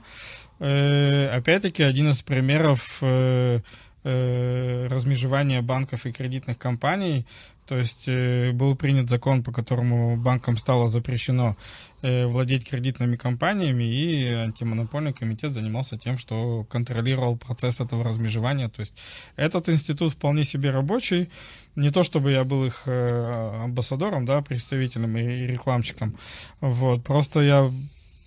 Э, 0.59 1.29
опять-таки 1.37 1.83
один 1.83 2.09
из 2.09 2.21
примеров 2.21 2.99
э, 3.01 3.61
э, 4.03 4.87
размежевания 4.91 5.61
банков 5.61 6.05
и 6.05 6.11
кредитных 6.11 6.57
компаний 6.57 7.25
то 7.69 7.77
есть 7.77 8.07
э, 8.07 8.51
был 8.51 8.75
принят 8.75 9.11
закон, 9.11 9.43
по 9.43 9.51
которому 9.51 10.17
банкам 10.17 10.57
стало 10.57 10.87
запрещено 10.87 11.55
э, 12.01 12.25
владеть 12.25 12.67
кредитными 12.67 13.15
компаниями, 13.15 13.83
и 13.83 14.25
антимонопольный 14.25 15.13
комитет 15.13 15.53
занимался 15.53 15.95
тем, 15.95 16.17
что 16.17 16.63
контролировал 16.63 17.37
процесс 17.37 17.79
этого 17.79 18.03
размежевания. 18.03 18.69
То 18.69 18.79
есть 18.79 18.95
этот 19.35 19.69
институт 19.69 20.13
вполне 20.13 20.45
себе 20.45 20.71
рабочий. 20.71 21.29
Не 21.75 21.91
то 21.91 22.01
чтобы 22.01 22.31
я 22.31 22.43
был 22.43 22.65
их 22.65 22.81
э, 22.87 23.61
амбассадором, 23.65 24.25
да, 24.25 24.41
представителем 24.41 25.15
и 25.15 25.45
рекламщиком. 25.45 26.17
Вот. 26.61 27.03
Просто 27.03 27.41
я 27.41 27.71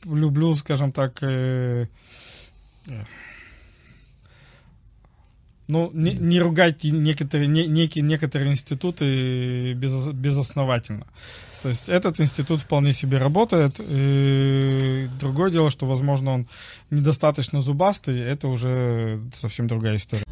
люблю, 0.05 0.55
скажем 0.55 0.93
так, 0.93 1.21
ну, 5.73 5.91
не, 5.95 6.13
не 6.13 6.39
ругать 6.39 6.85
некоторые, 6.85 7.49
не, 7.49 7.67
некие, 7.67 8.05
некоторые 8.05 8.51
институты 8.51 9.73
без, 9.73 10.09
безосновательно. 10.13 11.07
То 11.63 11.69
есть 11.69 11.89
этот 11.89 12.21
институт 12.21 12.61
вполне 12.61 12.93
себе 12.93 13.19
работает. 13.19 13.81
И 13.81 15.09
другое 15.19 15.51
дело, 15.51 15.71
что, 15.71 15.87
возможно, 15.87 16.33
он 16.33 16.49
недостаточно 16.91 17.61
зубастый, 17.61 18.21
это 18.21 18.49
уже 18.49 19.23
совсем 19.35 19.67
другая 19.67 19.97
история. 19.97 20.25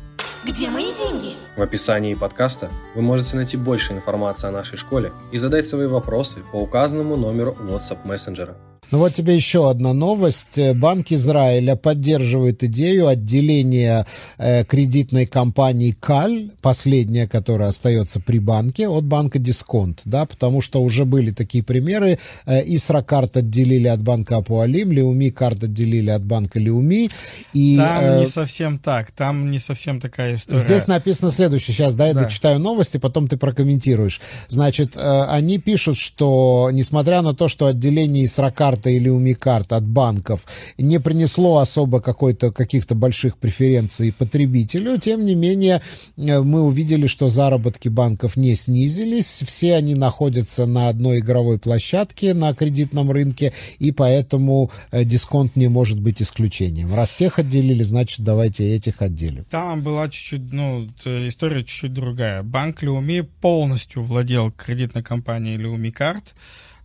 Где 0.51 0.69
мои 0.69 0.93
деньги? 0.93 1.37
В 1.57 1.63
описании 1.63 2.15
подкаста 2.15 2.71
вы 2.97 3.03
можете 3.03 3.37
найти 3.37 3.57
больше 3.57 3.93
информации 3.93 4.49
о 4.49 4.51
нашей 4.51 4.79
школе 4.79 5.13
и 5.31 5.39
задать 5.39 5.69
свои 5.69 5.87
вопросы 5.87 6.41
по 6.51 6.57
указанному 6.57 7.15
номеру 7.15 7.57
WhatsApp 7.61 8.05
мессенджера. 8.05 8.57
Ну 8.91 8.99
вот 8.99 9.15
тебе 9.15 9.37
еще 9.37 9.71
одна 9.71 9.93
новость. 9.93 10.59
Банк 10.75 11.13
Израиля 11.13 11.77
поддерживает 11.77 12.65
идею 12.65 13.07
отделения 13.07 14.05
э, 14.37 14.65
кредитной 14.65 15.27
компании 15.27 15.93
Каль, 15.93 16.51
последняя, 16.61 17.29
которая 17.29 17.69
остается 17.69 18.19
при 18.19 18.41
банке, 18.41 18.89
от 18.89 19.05
банка 19.05 19.39
Дисконт, 19.39 20.03
да, 20.05 20.27
потому 20.27 20.61
что 20.61 20.83
уже 20.83 21.05
были 21.05 21.31
такие 21.31 21.63
примеры. 21.63 22.19
Э, 22.47 22.63
Исракарт 22.65 23.37
отделили 23.37 23.87
от 23.87 24.03
банка 24.03 24.39
Апуалим, 24.39 24.91
Леуми 24.91 25.31
карт 25.31 25.63
отделили 25.63 26.11
от 26.11 26.25
банка 26.25 26.59
Леуми. 26.59 27.11
И, 27.53 27.77
там 27.77 28.03
э, 28.03 28.21
не 28.21 28.27
совсем 28.27 28.79
так, 28.81 29.13
там 29.13 29.53
не 29.53 29.61
совсем 29.61 30.01
такая 30.01 30.35
история. 30.41 30.61
Здесь 30.61 30.87
написано 30.87 31.31
следующее, 31.31 31.75
сейчас, 31.75 31.95
да, 31.95 32.09
я 32.09 32.15
да. 32.15 32.25
дочитаю 32.25 32.59
новости, 32.59 32.97
потом 32.97 33.29
ты 33.29 33.37
прокомментируешь. 33.37 34.21
Значит, 34.49 34.97
э, 34.97 35.23
они 35.29 35.59
пишут, 35.59 35.97
что 35.97 36.71
несмотря 36.73 37.23
на 37.23 37.35
то, 37.35 37.49
что 37.49 37.67
отделение 37.67 38.25
Исракарт 38.25 38.71
карта 38.71 38.91
или 38.91 39.09
Умикарт 39.09 39.73
от 39.73 39.85
банков 39.85 40.47
не 40.79 41.01
принесло 41.01 41.59
особо 41.59 42.01
какой-то, 42.01 42.53
каких-то 42.53 42.95
больших 42.95 43.37
преференций 43.37 44.13
потребителю, 44.13 44.99
тем 44.99 45.27
не 45.27 45.35
менее 45.35 45.83
э, 46.17 46.41
мы 46.41 46.63
увидели, 46.63 47.07
что 47.07 47.29
заработки 47.29 47.89
банков 47.89 48.37
не 48.37 48.55
снизились, 48.55 49.43
все 49.47 49.75
они 49.75 49.95
находятся 49.95 50.67
на 50.67 50.89
одной 50.89 51.19
игровой 51.19 51.59
площадке 51.59 52.35
на 52.35 52.55
кредитном 52.55 53.11
рынке, 53.11 53.53
и 53.79 53.93
поэтому 53.93 54.71
э, 54.93 55.05
дисконт 55.05 55.57
не 55.57 55.69
может 55.69 55.99
быть 55.99 56.23
исключением. 56.23 56.95
Раз 56.95 57.11
тех 57.11 57.39
отделили, 57.39 57.83
значит, 57.83 58.21
давайте 58.21 58.75
этих 58.75 59.03
отделим. 59.03 59.45
Там 59.51 59.83
была 59.83 60.09
чуть-чуть, 60.21 60.53
ну, 60.53 60.89
история 61.05 61.65
чуть-чуть 61.65 61.93
другая. 61.93 62.43
Банк 62.43 62.83
Леуми 62.83 63.21
полностью 63.21 64.05
владел 64.05 64.53
кредитной 64.53 65.03
компанией 65.03 65.57
Леуми 65.57 65.91
Карт, 65.91 66.35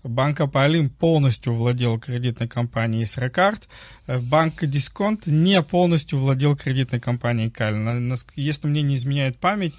Банк 0.08 0.40
Апалим 0.40 0.90
полностью 0.90 1.56
владел 1.56 2.00
кредитной 2.00 2.48
компанией 2.48 3.06
Сракарт. 3.06 3.68
Э, 4.06 4.20
банк 4.20 4.64
Дисконт 4.64 5.26
не 5.26 5.62
полностью 5.64 6.20
владел 6.20 6.56
кредитной 6.56 7.00
компанией 7.00 7.50
Каль. 7.50 7.76
Если 8.36 8.68
мне 8.68 8.84
не 8.84 8.96
изменяет 8.96 9.40
память, 9.40 9.74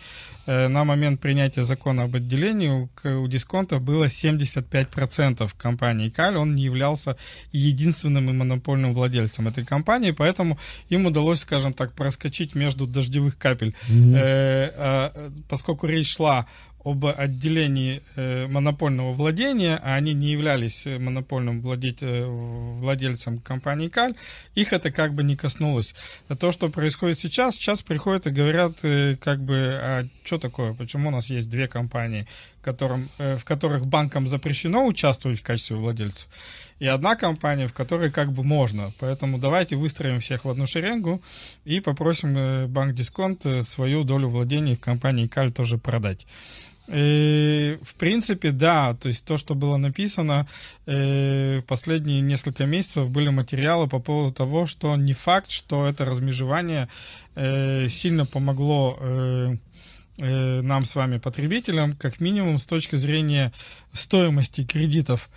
э, 0.46 0.66
на 0.66 0.84
момент 0.84 1.20
принятия 1.20 1.62
закона 1.62 2.04
об 2.04 2.16
отделении 2.16 2.88
у 3.04 3.28
Дисконта 3.28 3.78
было 3.78 4.08
75% 4.08 5.54
компании 5.56 6.10
Каль. 6.10 6.36
Он 6.36 6.56
не 6.56 6.64
являлся 6.64 7.16
единственным 7.52 8.28
и 8.28 8.32
монопольным 8.32 8.94
владельцем 8.94 9.46
этой 9.46 9.64
компании, 9.64 10.10
поэтому 10.10 10.58
им 10.88 11.06
удалось, 11.06 11.40
скажем 11.40 11.72
так, 11.72 11.92
проскочить 11.92 12.56
между 12.56 12.86
дождевых 12.86 13.38
капель. 13.38 13.74
Mm-hmm. 13.88 15.44
Поскольку 15.48 15.86
речь 15.86 16.16
шла 16.16 16.46
об 16.86 17.04
отделении 17.04 18.00
э, 18.14 18.46
монопольного 18.46 19.12
владения, 19.12 19.76
а 19.82 19.96
они 19.96 20.14
не 20.14 20.30
являлись 20.30 20.86
э, 20.86 21.00
монопольным 21.00 21.60
владеть, 21.60 21.98
э, 22.00 22.24
владельцем 22.24 23.40
компании 23.40 23.88
Каль, 23.88 24.14
их 24.54 24.72
это 24.72 24.92
как 24.92 25.12
бы 25.12 25.24
не 25.24 25.34
коснулось. 25.34 25.96
То, 26.38 26.52
что 26.52 26.68
происходит 26.68 27.18
сейчас, 27.18 27.56
сейчас 27.56 27.82
приходят 27.82 28.28
и 28.28 28.30
говорят, 28.30 28.78
как 29.20 29.40
бы, 29.40 29.56
а 29.82 30.06
что 30.22 30.38
такое, 30.38 30.74
почему 30.74 31.08
у 31.08 31.10
нас 31.10 31.28
есть 31.28 31.50
две 31.50 31.66
компании, 31.66 32.28
которым, 32.62 33.08
в 33.18 33.42
которых 33.44 33.86
банкам 33.86 34.28
запрещено 34.28 34.86
участвовать 34.86 35.40
в 35.40 35.42
качестве 35.42 35.76
владельцев, 35.76 36.28
и 36.78 36.86
одна 36.86 37.16
компания, 37.16 37.66
в 37.66 37.72
которой 37.72 38.10
как 38.10 38.32
бы 38.32 38.44
можно. 38.44 38.92
Поэтому 39.00 39.38
давайте 39.38 39.76
выстроим 39.76 40.20
всех 40.20 40.44
в 40.44 40.50
одну 40.50 40.66
шеренгу 40.66 41.22
и 41.64 41.80
попросим 41.80 42.68
банк 42.68 42.94
Дисконт 42.94 43.46
свою 43.62 44.04
долю 44.04 44.28
владений 44.28 44.76
в 44.76 44.80
компании 44.80 45.26
Каль 45.26 45.52
тоже 45.52 45.78
продать. 45.78 46.26
И, 46.88 47.78
в 47.82 47.94
принципе, 47.94 48.52
да, 48.52 48.94
то 48.94 49.08
есть 49.08 49.24
то, 49.24 49.38
что 49.38 49.54
было 49.54 49.76
написано, 49.76 50.46
э, 50.86 51.62
последние 51.62 52.20
несколько 52.20 52.64
месяцев 52.64 53.10
были 53.10 53.28
материалы 53.28 53.88
по 53.88 53.98
поводу 53.98 54.32
того, 54.32 54.66
что 54.66 54.94
не 54.96 55.12
факт, 55.12 55.50
что 55.50 55.86
это 55.86 56.04
размежевание 56.04 56.88
э, 57.34 57.88
сильно 57.88 58.24
помогло 58.24 58.96
э, 59.00 59.56
э, 60.20 60.60
нам 60.60 60.84
с 60.84 60.94
вами, 60.94 61.18
потребителям, 61.18 61.94
как 61.94 62.20
минимум 62.20 62.58
с 62.58 62.66
точки 62.66 62.94
зрения 62.96 63.52
стоимости 63.92 64.64
кредитов 64.64 65.28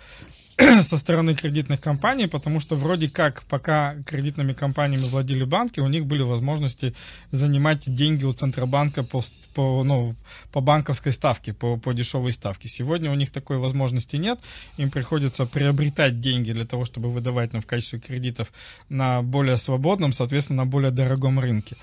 со 0.82 0.96
стороны 0.98 1.34
кредитных 1.34 1.80
компаний, 1.80 2.26
потому 2.26 2.60
что 2.60 2.76
вроде 2.76 3.08
как 3.08 3.42
пока 3.44 3.94
кредитными 4.06 4.52
компаниями 4.52 5.06
владели 5.06 5.44
банки, 5.44 5.80
у 5.80 5.88
них 5.88 6.06
были 6.06 6.22
возможности 6.22 6.94
занимать 7.30 7.82
деньги 7.86 8.24
у 8.24 8.32
Центробанка 8.32 9.02
по, 9.02 9.22
по, 9.54 9.84
ну, 9.84 10.14
по 10.52 10.60
банковской 10.60 11.12
ставке, 11.12 11.52
по, 11.52 11.76
по 11.76 11.92
дешевой 11.92 12.32
ставке. 12.32 12.68
Сегодня 12.68 13.10
у 13.10 13.14
них 13.14 13.30
такой 13.30 13.58
возможности 13.58 14.16
нет, 14.16 14.38
им 14.76 14.90
приходится 14.90 15.46
приобретать 15.46 16.20
деньги 16.20 16.52
для 16.52 16.66
того, 16.66 16.84
чтобы 16.84 17.10
выдавать 17.10 17.52
нам 17.52 17.62
в 17.62 17.66
качестве 17.66 17.98
кредитов 17.98 18.52
на 18.88 19.22
более 19.22 19.56
свободном, 19.56 20.12
соответственно, 20.12 20.64
на 20.64 20.70
более 20.70 20.90
дорогом 20.90 21.40
рынке. 21.40 21.76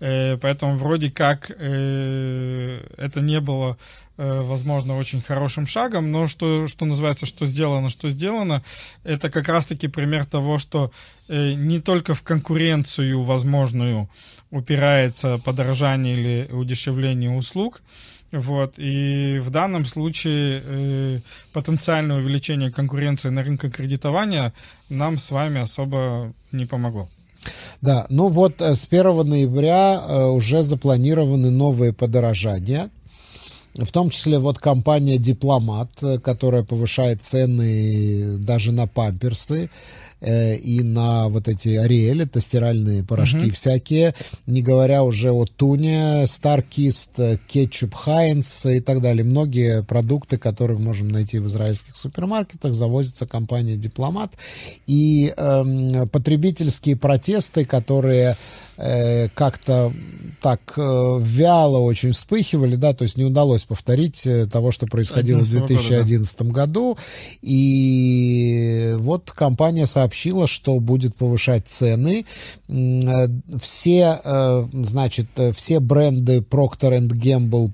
Э, 0.00 0.36
поэтому 0.38 0.76
вроде 0.76 1.10
как 1.10 1.50
э, 1.50 2.80
это 2.96 3.20
не 3.20 3.40
было 3.40 3.76
возможно, 4.16 4.96
очень 4.96 5.20
хорошим 5.20 5.66
шагом, 5.66 6.12
но 6.12 6.28
что, 6.28 6.68
что 6.68 6.84
называется, 6.84 7.26
что 7.26 7.46
сделано, 7.46 7.90
что 7.90 8.10
сделано, 8.10 8.62
это 9.02 9.30
как 9.30 9.48
раз-таки 9.48 9.88
пример 9.88 10.24
того, 10.24 10.58
что 10.58 10.92
э, 11.28 11.54
не 11.54 11.80
только 11.80 12.14
в 12.14 12.22
конкуренцию 12.22 13.22
возможную 13.22 14.08
упирается 14.50 15.38
подорожание 15.38 16.14
или 16.16 16.52
удешевление 16.52 17.30
услуг, 17.30 17.82
вот, 18.30 18.74
и 18.78 19.40
в 19.40 19.50
данном 19.50 19.84
случае 19.84 20.62
э, 20.64 21.20
потенциальное 21.52 22.18
увеличение 22.18 22.70
конкуренции 22.70 23.30
на 23.30 23.42
рынке 23.42 23.68
кредитования 23.68 24.52
нам 24.88 25.18
с 25.18 25.30
вами 25.32 25.60
особо 25.60 26.32
не 26.52 26.66
помогло. 26.66 27.08
Да, 27.80 28.06
ну 28.10 28.28
вот 28.28 28.62
э, 28.62 28.76
с 28.76 28.86
1 28.88 29.28
ноября 29.28 30.00
уже 30.28 30.62
запланированы 30.62 31.50
новые 31.50 31.92
подорожания– 31.92 32.90
в 33.74 33.90
том 33.90 34.10
числе 34.10 34.38
вот 34.38 34.58
компания 34.58 35.18
«Дипломат», 35.18 35.90
которая 36.22 36.62
повышает 36.62 37.22
цены 37.22 38.38
даже 38.38 38.70
на 38.70 38.86
памперсы 38.86 39.68
э, 40.20 40.56
и 40.56 40.82
на 40.82 41.28
вот 41.28 41.48
эти 41.48 41.70
Ариэль, 41.70 42.22
это 42.22 42.40
стиральные 42.40 43.02
порошки 43.02 43.46
угу. 43.46 43.50
всякие, 43.50 44.14
не 44.46 44.62
говоря 44.62 45.02
уже 45.02 45.32
о 45.32 45.44
Туне, 45.44 46.24
Старкист, 46.28 47.18
кетчуп 47.48 47.94
Хайнс 47.94 48.66
и 48.66 48.80
так 48.80 49.00
далее. 49.00 49.24
Многие 49.24 49.82
продукты, 49.82 50.38
которые 50.38 50.78
мы 50.78 50.84
можем 50.84 51.08
найти 51.08 51.40
в 51.40 51.48
израильских 51.48 51.96
супермаркетах, 51.96 52.74
завозится 52.74 53.26
компания 53.26 53.76
«Дипломат». 53.76 54.34
И 54.86 55.34
э, 55.36 56.06
потребительские 56.12 56.96
протесты, 56.96 57.64
которые 57.64 58.36
Э, 58.76 59.28
как-то 59.28 59.92
так 60.40 60.74
э, 60.76 61.18
вяло 61.20 61.78
очень 61.78 62.10
вспыхивали, 62.12 62.74
да, 62.74 62.92
то 62.92 63.04
есть 63.04 63.16
не 63.16 63.24
удалось 63.24 63.64
повторить 63.64 64.26
э, 64.26 64.46
того, 64.46 64.72
что 64.72 64.86
происходило 64.86 65.38
в 65.38 65.48
2011 65.50 66.38
года, 66.42 66.52
да. 66.52 66.60
году. 66.60 66.98
И 67.40 68.94
вот 68.98 69.30
компания 69.30 69.86
сообщила, 69.86 70.46
что 70.46 70.80
будет 70.80 71.14
повышать 71.14 71.68
цены. 71.68 72.26
Все, 73.60 74.68
значит, 74.72 75.26
все 75.54 75.80
бренды 75.80 76.38
Procter 76.38 77.00
Gamble 77.08 77.72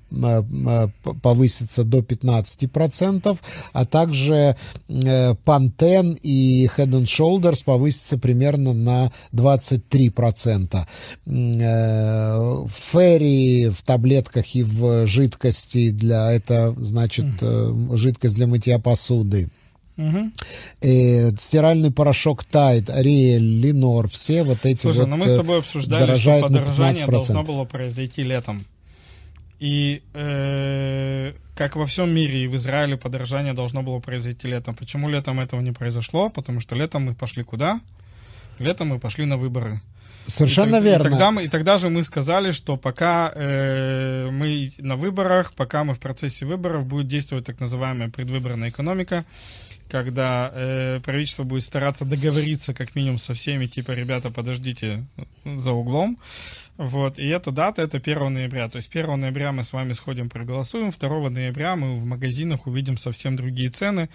повысятся 1.23 1.85
до 1.85 1.99
15%, 1.99 3.39
а 3.73 3.85
также 3.85 4.57
Pantene 4.89 6.19
и 6.23 6.67
Head 6.67 7.05
Shoulders 7.05 7.65
повысятся 7.65 8.19
примерно 8.19 8.73
на 8.73 9.13
23%. 9.33 10.87
Э, 11.27 12.65
ферри 12.69 13.69
в 13.69 13.83
таблетках 13.83 14.55
и 14.55 14.63
в 14.63 15.07
жидкости 15.07 15.91
для 15.91 16.33
это 16.33 16.75
значит 16.79 17.43
mm 17.43 17.97
жидкость 17.97 18.35
для 18.37 18.47
мытья 18.47 18.79
посуды. 18.79 19.51
Угу. 19.97 20.31
Э, 20.81 21.31
стиральный 21.37 21.91
порошок 21.91 22.45
Тайд, 22.45 22.89
Ариэль, 22.89 23.61
Линор, 23.61 24.09
все 24.09 24.43
вот 24.45 24.65
эти 24.65 24.81
Слушай, 24.81 25.01
вот 25.01 25.09
но 25.09 25.17
мы 25.17 25.29
с 25.29 25.37
тобой 25.37 25.59
обсуждали, 25.59 26.17
что 26.17 26.41
подорожание 26.41 27.07
должно 27.07 27.43
было 27.43 27.65
произойти 27.65 28.23
летом. 28.23 28.65
И 29.59 30.03
э, 30.15 31.35
как 31.55 31.77
во 31.77 31.85
всем 31.85 32.11
мире 32.11 32.45
и 32.45 32.47
в 32.47 32.57
Израиле 32.57 32.97
подорожание 32.97 33.53
должно 33.53 33.83
было 33.83 33.99
произойти 33.99 34.49
летом. 34.49 34.75
Почему 34.75 35.11
летом 35.11 35.39
этого 35.39 35.61
не 35.61 35.73
произошло? 35.73 36.31
Потому 36.31 36.61
что 36.61 36.75
летом 36.75 37.03
мы 37.03 37.15
пошли 37.15 37.45
куда? 37.45 37.81
Летом 38.59 38.89
мы 38.89 38.99
пошли 38.99 39.27
на 39.27 39.37
выборы. 39.37 39.83
Совершенно 40.27 40.77
и, 40.77 40.83
верно. 40.83 41.09
И 41.09 41.11
тогда, 41.11 41.31
мы, 41.31 41.45
и 41.45 41.49
тогда 41.49 41.79
же 41.79 41.89
мы 41.89 42.03
сказали, 42.05 42.53
что 42.53 42.77
пока 42.77 43.33
э, 43.35 44.29
мы 44.31 44.71
на 44.79 44.97
выборах, 44.97 45.53
пока 45.55 45.85
мы 45.85 45.95
в 45.95 45.99
процессе 45.99 46.47
выборов, 46.47 46.87
будет 46.87 47.09
действовать 47.09 47.47
так 47.47 47.61
называемая 47.61 48.09
предвыборная 48.11 48.71
экономика, 48.71 49.25
когда 49.89 50.53
э, 50.55 51.01
правительство 51.05 51.45
будет 51.45 51.65
стараться 51.65 52.05
договориться 52.05 52.75
как 52.75 52.95
минимум 52.95 53.19
со 53.19 53.35
всеми, 53.35 53.67
типа, 53.67 53.93
ребята, 53.93 54.31
подождите 54.31 55.05
за 55.45 55.73
углом. 55.73 56.19
Вот, 56.81 57.19
и 57.19 57.29
эта 57.29 57.51
дата, 57.51 57.83
это 57.83 57.99
1 57.99 58.33
ноября. 58.33 58.69
То 58.71 58.77
есть 58.79 58.89
1 58.95 59.21
ноября 59.21 59.53
мы 59.53 59.65
с 59.65 59.73
вами 59.75 59.93
сходим, 59.93 60.31
проголосуем, 60.31 60.91
2 60.91 61.29
ноября 61.29 61.77
мы 61.77 62.01
в 62.01 62.07
магазинах 62.07 62.67
увидим 62.67 62.97
совсем 62.97 63.37
другие 63.37 63.69
цены. 63.69 64.09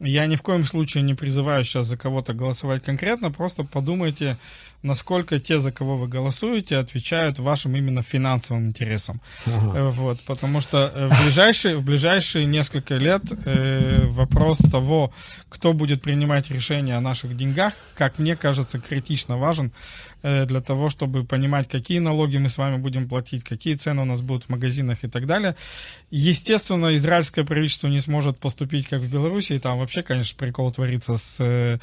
Я 0.00 0.24
ни 0.26 0.36
в 0.36 0.42
коем 0.42 0.64
случае 0.64 1.02
не 1.02 1.14
призываю 1.14 1.64
сейчас 1.64 1.86
за 1.86 1.98
кого-то 1.98 2.32
голосовать 2.32 2.82
конкретно, 2.82 3.30
просто 3.30 3.64
подумайте, 3.64 4.38
насколько 4.82 5.38
те, 5.40 5.58
за 5.58 5.72
кого 5.72 5.96
вы 5.96 6.08
голосуете, 6.08 6.76
отвечают 6.76 7.38
вашим 7.38 7.76
именно 7.76 8.02
финансовым 8.02 8.66
интересам. 8.66 9.20
Ага. 9.46 9.78
Э, 9.78 9.90
вот, 9.90 10.20
потому 10.20 10.60
что 10.60 10.92
э, 10.94 11.08
в 11.08 11.22
ближайшие, 11.22 11.76
в 11.76 11.82
ближайшие 11.82 12.46
несколько 12.46 12.96
лет 12.96 13.22
э, 13.44 14.06
вопрос 14.06 14.58
того, 14.58 15.12
кто 15.48 15.72
будет 15.72 16.02
принимать 16.02 16.50
решения 16.50 16.96
о 16.96 17.00
наших 17.00 17.36
деньгах, 17.36 17.72
как 17.94 18.18
мне 18.18 18.36
кажется, 18.36 18.78
критично 18.78 19.36
важен 19.36 19.72
э, 20.22 20.46
для 20.46 20.60
того, 20.60 20.90
чтобы 20.90 21.24
понимать, 21.24 21.68
какие 21.68 21.98
налоги 21.98 22.38
мы 22.38 22.48
с 22.48 22.58
вами 22.58 22.76
будем 22.76 23.08
платить, 23.08 23.44
какие 23.44 23.74
цены 23.74 24.02
у 24.02 24.04
нас 24.04 24.20
будут 24.20 24.44
в 24.44 24.48
магазинах 24.48 24.98
и 25.02 25.08
так 25.08 25.26
далее. 25.26 25.56
Естественно, 26.10 26.94
израильское 26.96 27.44
правительство 27.44 27.88
не 27.88 28.00
сможет 28.00 28.38
поступить, 28.38 28.88
как 28.88 29.00
в 29.00 29.12
Беларуси, 29.12 29.54
и 29.54 29.58
там 29.58 29.78
вообще, 29.78 30.02
конечно, 30.02 30.36
прикол 30.38 30.70
творится 30.70 31.16
с, 31.16 31.36
э, 31.40 31.78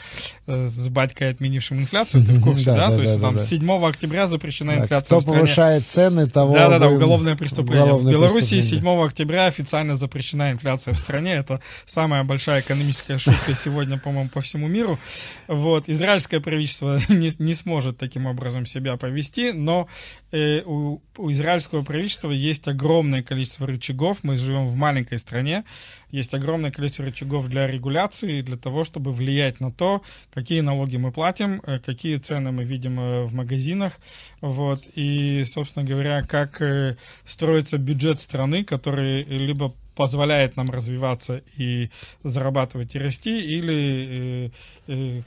с 0.47 0.87
батькой, 0.87 1.31
отменившим 1.31 1.79
инфляцию, 1.79 2.23
ты 2.23 2.33
в 2.33 2.41
курсе, 2.43 2.71
да? 2.71 2.84
То 2.89 3.01
есть 3.01 3.21
там 3.21 3.39
7 3.39 3.85
октября 3.85 4.27
запрещена 4.27 4.75
инфляция 4.75 5.19
Кто 5.19 5.31
повышает 5.31 5.87
цены, 5.87 6.27
того... 6.27 6.53
Да-да-да, 6.55 6.89
уголовное 6.89 7.35
преступление. 7.35 7.95
В 7.95 8.09
Беларуси 8.09 8.61
7 8.61 8.87
октября 9.03 9.47
официально 9.47 9.95
запрещена 9.95 10.51
инфляция 10.51 10.93
в 10.93 10.99
стране. 10.99 11.33
Это 11.33 11.61
самая 11.85 12.23
большая 12.23 12.61
экономическая 12.61 13.17
шутка 13.17 13.55
сегодня, 13.55 13.97
по-моему, 13.97 14.29
по 14.29 14.41
всему 14.41 14.67
миру. 14.67 14.99
Вот. 15.47 15.89
Израильское 15.89 16.39
правительство 16.39 16.99
не, 17.09 17.31
не 17.39 17.53
сможет 17.53 17.97
таким 17.97 18.25
образом 18.25 18.65
себя 18.65 18.97
повести, 18.97 19.51
но 19.51 19.87
э, 20.31 20.61
у, 20.65 21.01
у 21.17 21.31
израильского 21.31 21.83
правительства 21.83 22.31
есть 22.31 22.67
огромное 22.67 23.23
количество 23.23 23.67
рычагов. 23.67 24.19
Мы 24.23 24.37
живем 24.37 24.67
в 24.67 24.75
маленькой 24.75 25.19
стране. 25.19 25.63
Есть 26.11 26.33
огромное 26.33 26.71
количество 26.71 27.05
рычагов 27.05 27.47
для 27.47 27.67
регуляции, 27.67 28.41
для 28.41 28.57
того, 28.57 28.83
чтобы 28.83 29.11
влиять 29.11 29.59
на 29.59 29.71
то, 29.71 30.01
какие 30.33 30.61
налоги 30.61 30.97
мы 30.97 31.11
платим, 31.11 31.61
э, 31.65 31.79
какие 31.79 32.17
цены 32.17 32.51
мы 32.51 32.63
видим 32.63 32.74
э, 32.99 33.23
в 33.23 33.33
магазинах. 33.33 33.99
Вот. 34.41 34.83
И, 34.95 35.43
собственно 35.45 35.85
говоря, 35.85 36.23
как 36.23 36.61
э, 36.61 36.97
строится 37.25 37.77
бюджет 37.77 38.21
страны, 38.21 38.63
который 38.63 39.23
либо 39.23 39.73
позволяет 39.95 40.57
нам 40.57 40.69
развиваться 40.69 41.41
и 41.57 41.89
зарабатывать 42.21 42.95
и 42.95 42.99
расти, 42.99 43.39
или, 43.39 44.51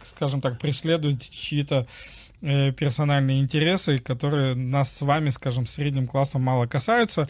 скажем 0.05 0.43
так, 0.43 0.59
преследует 0.59 1.23
чьи-то 1.23 1.87
Э, 2.41 2.71
персональные 2.71 3.41
интересы, 3.41 3.99
которые 3.99 4.55
нас 4.55 4.97
с 4.97 5.03
вами, 5.03 5.31
скажем, 5.31 5.67
средним 5.67 6.07
классом 6.07 6.43
мало 6.43 6.69
касаются. 6.69 7.29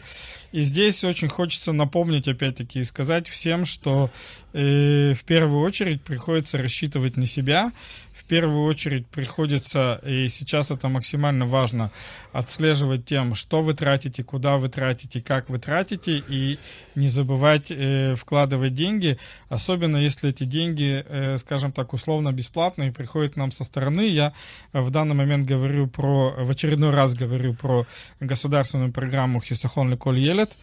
И 0.51 0.61
здесь 0.61 1.03
очень 1.03 1.29
хочется 1.29 1.73
напомнить, 1.73 2.27
опять-таки, 2.27 2.81
и 2.81 2.83
сказать 2.83 3.27
всем, 3.27 3.65
что 3.65 4.11
э, 4.53 5.15
в 5.15 5.23
первую 5.23 5.61
очередь 5.61 6.03
приходится 6.03 6.59
рассчитывать 6.59 7.17
на 7.17 7.25
себя, 7.25 7.71
первую 8.29 8.63
очередь 8.65 9.07
приходится, 9.07 9.99
и 10.05 10.29
сейчас 10.29 10.71
это 10.71 10.87
максимально 10.87 11.47
важно, 11.47 11.91
отслеживать 12.31 13.05
тем, 13.05 13.35
что 13.35 13.61
вы 13.61 13.73
тратите, 13.73 14.23
куда 14.23 14.57
вы 14.57 14.69
тратите, 14.69 15.19
как 15.19 15.49
вы 15.49 15.57
тратите, 15.59 16.23
и 16.29 16.59
не 16.95 17.09
забывать 17.09 17.71
э, 17.71 18.15
вкладывать 18.15 18.75
деньги, 18.75 19.17
особенно 19.49 19.97
если 19.97 20.29
эти 20.29 20.43
деньги, 20.43 21.03
э, 21.05 21.37
скажем 21.39 21.71
так, 21.71 21.93
условно 21.93 22.31
бесплатные, 22.31 22.93
приходят 22.93 23.35
нам 23.35 23.51
со 23.51 23.63
стороны. 23.63 24.07
Я 24.07 24.33
в 24.73 24.91
данный 24.91 25.15
момент 25.15 25.47
говорю 25.47 25.87
про, 25.87 26.35
в 26.37 26.51
очередной 26.51 26.91
раз 26.91 27.15
говорю 27.15 27.55
про 27.55 27.87
государственную 28.19 28.93
программу 28.93 29.41
«Хисахон 29.41 29.89
Леколь 29.89 30.19
Елет», 30.19 30.55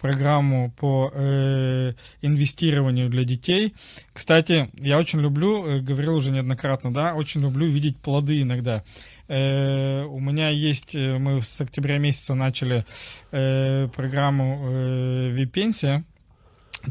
программу 0.00 0.72
по 0.76 1.10
э, 1.14 1.92
инвестированию 2.22 3.08
для 3.10 3.24
детей. 3.24 3.74
Кстати, 4.12 4.70
я 4.78 4.98
очень 4.98 5.20
люблю, 5.20 5.66
э, 5.66 5.80
говорил 5.80 6.16
уже 6.16 6.30
неоднократно, 6.30 6.92
да, 6.92 7.14
очень 7.14 7.42
люблю 7.42 7.66
видеть 7.66 7.96
плоды 7.98 8.42
иногда. 8.42 8.82
Э, 9.28 10.04
у 10.04 10.18
меня 10.18 10.48
есть, 10.48 10.94
э, 10.94 11.18
мы 11.18 11.40
с 11.42 11.60
октября 11.60 11.98
месяца 11.98 12.34
начали 12.34 12.84
э, 13.30 13.86
программу 13.94 14.60
э, 14.62 15.30
«Випенсия», 15.30 16.04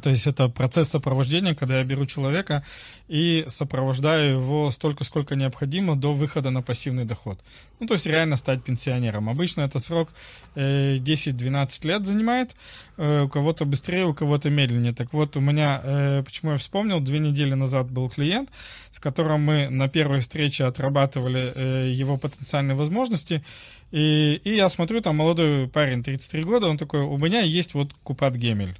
то 0.02 0.10
есть 0.12 0.28
это 0.28 0.50
процесс 0.50 0.90
сопровождения, 0.90 1.56
когда 1.56 1.80
я 1.80 1.84
беру 1.84 2.06
человека 2.06 2.64
и 3.08 3.46
сопровождаю 3.48 4.40
его 4.40 4.70
столько, 4.70 5.04
сколько 5.04 5.36
необходимо 5.36 5.96
до 5.96 6.14
выхода 6.14 6.52
на 6.52 6.62
пассивный 6.62 7.06
доход. 7.06 7.40
Ну, 7.80 7.88
то 7.88 7.96
есть 7.96 8.06
реально 8.06 8.38
стать 8.38 8.64
пенсионером. 8.64 9.30
Обычно 9.30 9.62
это 9.62 9.80
срок 9.80 10.10
10-12 10.56 11.80
э, 11.84 11.88
лет 11.88 12.06
занимает. 12.06 12.56
Э, 12.98 13.24
у 13.24 13.30
кого-то 13.30 13.66
быстрее, 13.66 14.06
у 14.06 14.14
кого-то 14.14 14.52
медленнее. 14.52 14.94
Так 14.94 15.12
вот, 15.12 15.36
у 15.38 15.40
меня, 15.40 15.82
э, 15.84 16.24
почему 16.24 16.52
я 16.52 16.58
вспомнил, 16.58 17.00
две 17.00 17.18
недели 17.18 17.56
назад 17.56 17.90
был 17.90 18.10
клиент, 18.10 18.50
с 18.92 19.00
которым 19.00 19.42
мы 19.42 19.70
на 19.70 19.90
первой 19.90 20.20
встрече 20.20 20.66
отрабатывали 20.66 21.90
его 21.90 22.18
потенциальные 22.18 22.76
возможности. 22.76 23.44
И, 23.92 24.40
и 24.44 24.56
я 24.56 24.70
смотрю, 24.70 25.02
там 25.02 25.16
молодой 25.16 25.68
парень, 25.68 26.04
33 26.04 26.44
года, 26.44 26.68
он 26.68 26.78
такой, 26.78 27.02
у 27.02 27.18
меня 27.18 27.42
есть 27.42 27.74
вот 27.74 27.94
Купат 28.04 28.36
Гемель. 28.36 28.78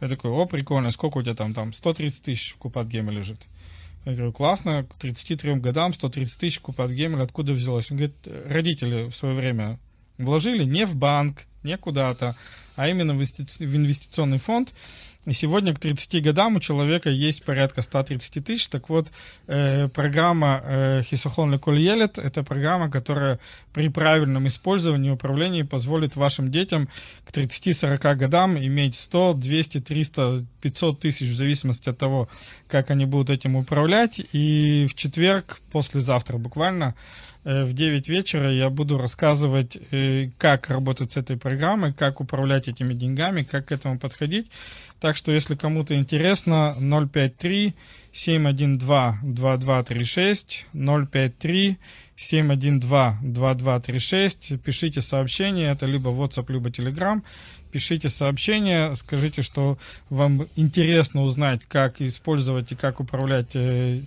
Я 0.00 0.08
такой, 0.08 0.30
о, 0.30 0.46
прикольно, 0.46 0.92
сколько 0.92 1.18
у 1.18 1.22
тебя 1.22 1.34
там, 1.34 1.52
там, 1.52 1.72
130 1.72 2.22
тысяч 2.22 2.52
в 2.52 2.56
Купат 2.56 2.86
Гейме 2.86 3.12
лежит. 3.12 3.40
Я 4.06 4.14
говорю, 4.14 4.32
классно, 4.32 4.84
к 4.84 4.94
33 4.94 5.56
годам 5.56 5.92
130 5.92 6.38
тысяч 6.38 6.60
Купат 6.60 6.90
Геймер, 6.90 7.20
откуда 7.20 7.52
взялось? 7.52 7.90
Он 7.90 7.98
говорит, 7.98 8.16
родители 8.46 9.10
в 9.10 9.14
свое 9.14 9.34
время 9.34 9.78
вложили 10.16 10.64
не 10.64 10.86
в 10.86 10.94
банк, 10.96 11.46
не 11.62 11.76
куда-то, 11.76 12.34
а 12.76 12.88
именно 12.88 13.14
в 13.14 13.18
инвестиционный 13.18 14.38
фонд. 14.38 14.72
И 15.26 15.34
сегодня 15.34 15.74
к 15.74 15.78
30 15.78 16.22
годам 16.22 16.56
у 16.56 16.60
человека 16.60 17.10
есть 17.10 17.44
порядка 17.44 17.82
130 17.82 18.42
тысяч. 18.42 18.68
Так 18.68 18.88
вот, 18.88 19.08
э, 19.48 19.88
программа 19.88 20.62
э, 20.64 21.02
Хисахон 21.02 21.52
Леколь 21.52 21.78
Елет– 21.78 22.16
это 22.18 22.42
программа, 22.42 22.90
которая 22.90 23.38
при 23.74 23.90
правильном 23.90 24.48
использовании 24.48 25.10
и 25.10 25.12
управлении 25.12 25.62
позволит 25.62 26.16
вашим 26.16 26.50
детям 26.50 26.88
к 27.26 27.32
30-40 27.32 28.16
годам 28.16 28.56
иметь 28.56 28.96
100, 28.96 29.34
200, 29.34 29.80
300, 29.80 30.44
500 30.62 31.00
тысяч 31.00 31.28
в 31.28 31.36
зависимости 31.36 31.90
от 31.90 31.98
того, 31.98 32.30
как 32.66 32.90
они 32.90 33.04
будут 33.04 33.28
этим 33.28 33.56
управлять. 33.56 34.22
И 34.32 34.86
в 34.90 34.94
четверг, 34.94 35.60
послезавтра 35.70 36.38
буквально, 36.38 36.94
в 37.44 37.72
9 37.72 38.08
вечера 38.08 38.52
я 38.52 38.68
буду 38.68 38.98
рассказывать, 38.98 39.78
э, 39.92 40.30
как 40.36 40.68
работать 40.68 41.12
с 41.12 41.16
этой 41.16 41.36
программой, 41.36 41.92
как 41.92 42.20
управлять 42.20 42.68
этими 42.68 42.92
деньгами, 42.92 43.42
как 43.42 43.66
к 43.66 43.72
этому 43.72 43.98
подходить. 43.98 44.50
Так 45.00 45.16
что, 45.16 45.32
если 45.32 45.54
кому-то 45.54 45.94
интересно, 45.94 46.76
053 46.78 47.74
712 48.12 49.34
2236 49.34 50.66
053 50.72 51.78
712 52.16 53.32
2236 53.32 54.60
пишите 54.62 55.00
сообщение, 55.00 55.72
это 55.72 55.86
либо 55.86 56.10
WhatsApp, 56.10 56.52
либо 56.52 56.68
Telegram, 56.68 57.22
пишите 57.72 58.10
сообщение, 58.10 58.94
скажите, 58.96 59.40
что 59.40 59.78
вам 60.10 60.46
интересно 60.56 61.22
узнать, 61.22 61.62
как 61.66 62.02
использовать 62.02 62.72
и 62.72 62.76
как 62.76 63.00
управлять 63.00 63.52
э, 63.54 64.00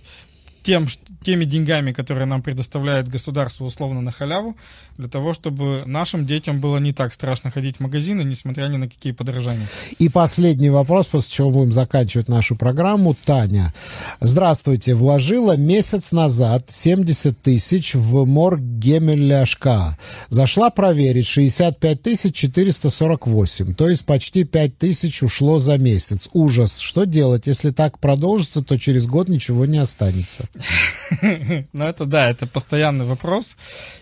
тем, 0.64 0.88
теми 1.22 1.44
деньгами, 1.44 1.92
которые 1.92 2.24
нам 2.26 2.42
предоставляет 2.42 3.08
государство 3.08 3.64
условно 3.64 4.00
на 4.00 4.10
халяву, 4.10 4.56
для 4.96 5.08
того, 5.08 5.34
чтобы 5.34 5.84
нашим 5.86 6.26
детям 6.26 6.60
было 6.60 6.78
не 6.78 6.92
так 6.92 7.12
страшно 7.12 7.50
ходить 7.50 7.76
в 7.76 7.80
магазины, 7.80 8.22
несмотря 8.22 8.66
ни 8.68 8.76
на 8.76 8.88
какие 8.88 9.12
подорожания. 9.12 9.68
И 9.98 10.08
последний 10.08 10.70
вопрос, 10.70 11.06
после 11.06 11.30
чего 11.30 11.50
будем 11.50 11.72
заканчивать 11.72 12.28
нашу 12.28 12.56
программу. 12.56 13.14
Таня, 13.24 13.72
здравствуйте. 14.20 14.94
Вложила 14.94 15.56
месяц 15.56 16.12
назад 16.12 16.70
70 16.70 17.40
тысяч 17.40 17.94
в 17.94 18.24
морг 18.24 18.60
Гемеляшка. 18.60 19.98
Зашла 20.30 20.70
проверить 20.70 21.26
65 21.26 22.02
тысяч 22.02 22.34
448, 22.34 23.74
то 23.74 23.88
есть 23.88 24.06
почти 24.06 24.44
5 24.44 24.78
тысяч 24.78 25.22
ушло 25.22 25.58
за 25.58 25.76
месяц. 25.76 26.30
Ужас. 26.32 26.78
Что 26.78 27.04
делать? 27.04 27.46
Если 27.46 27.70
так 27.70 27.98
продолжится, 27.98 28.62
то 28.62 28.78
через 28.78 29.06
год 29.06 29.28
ничего 29.28 29.66
не 29.66 29.78
останется. 29.78 30.48
Ну, 31.72 31.84
это 31.84 32.04
да, 32.06 32.30
это 32.30 32.46
постоянный 32.46 33.04
вопрос. 33.04 33.56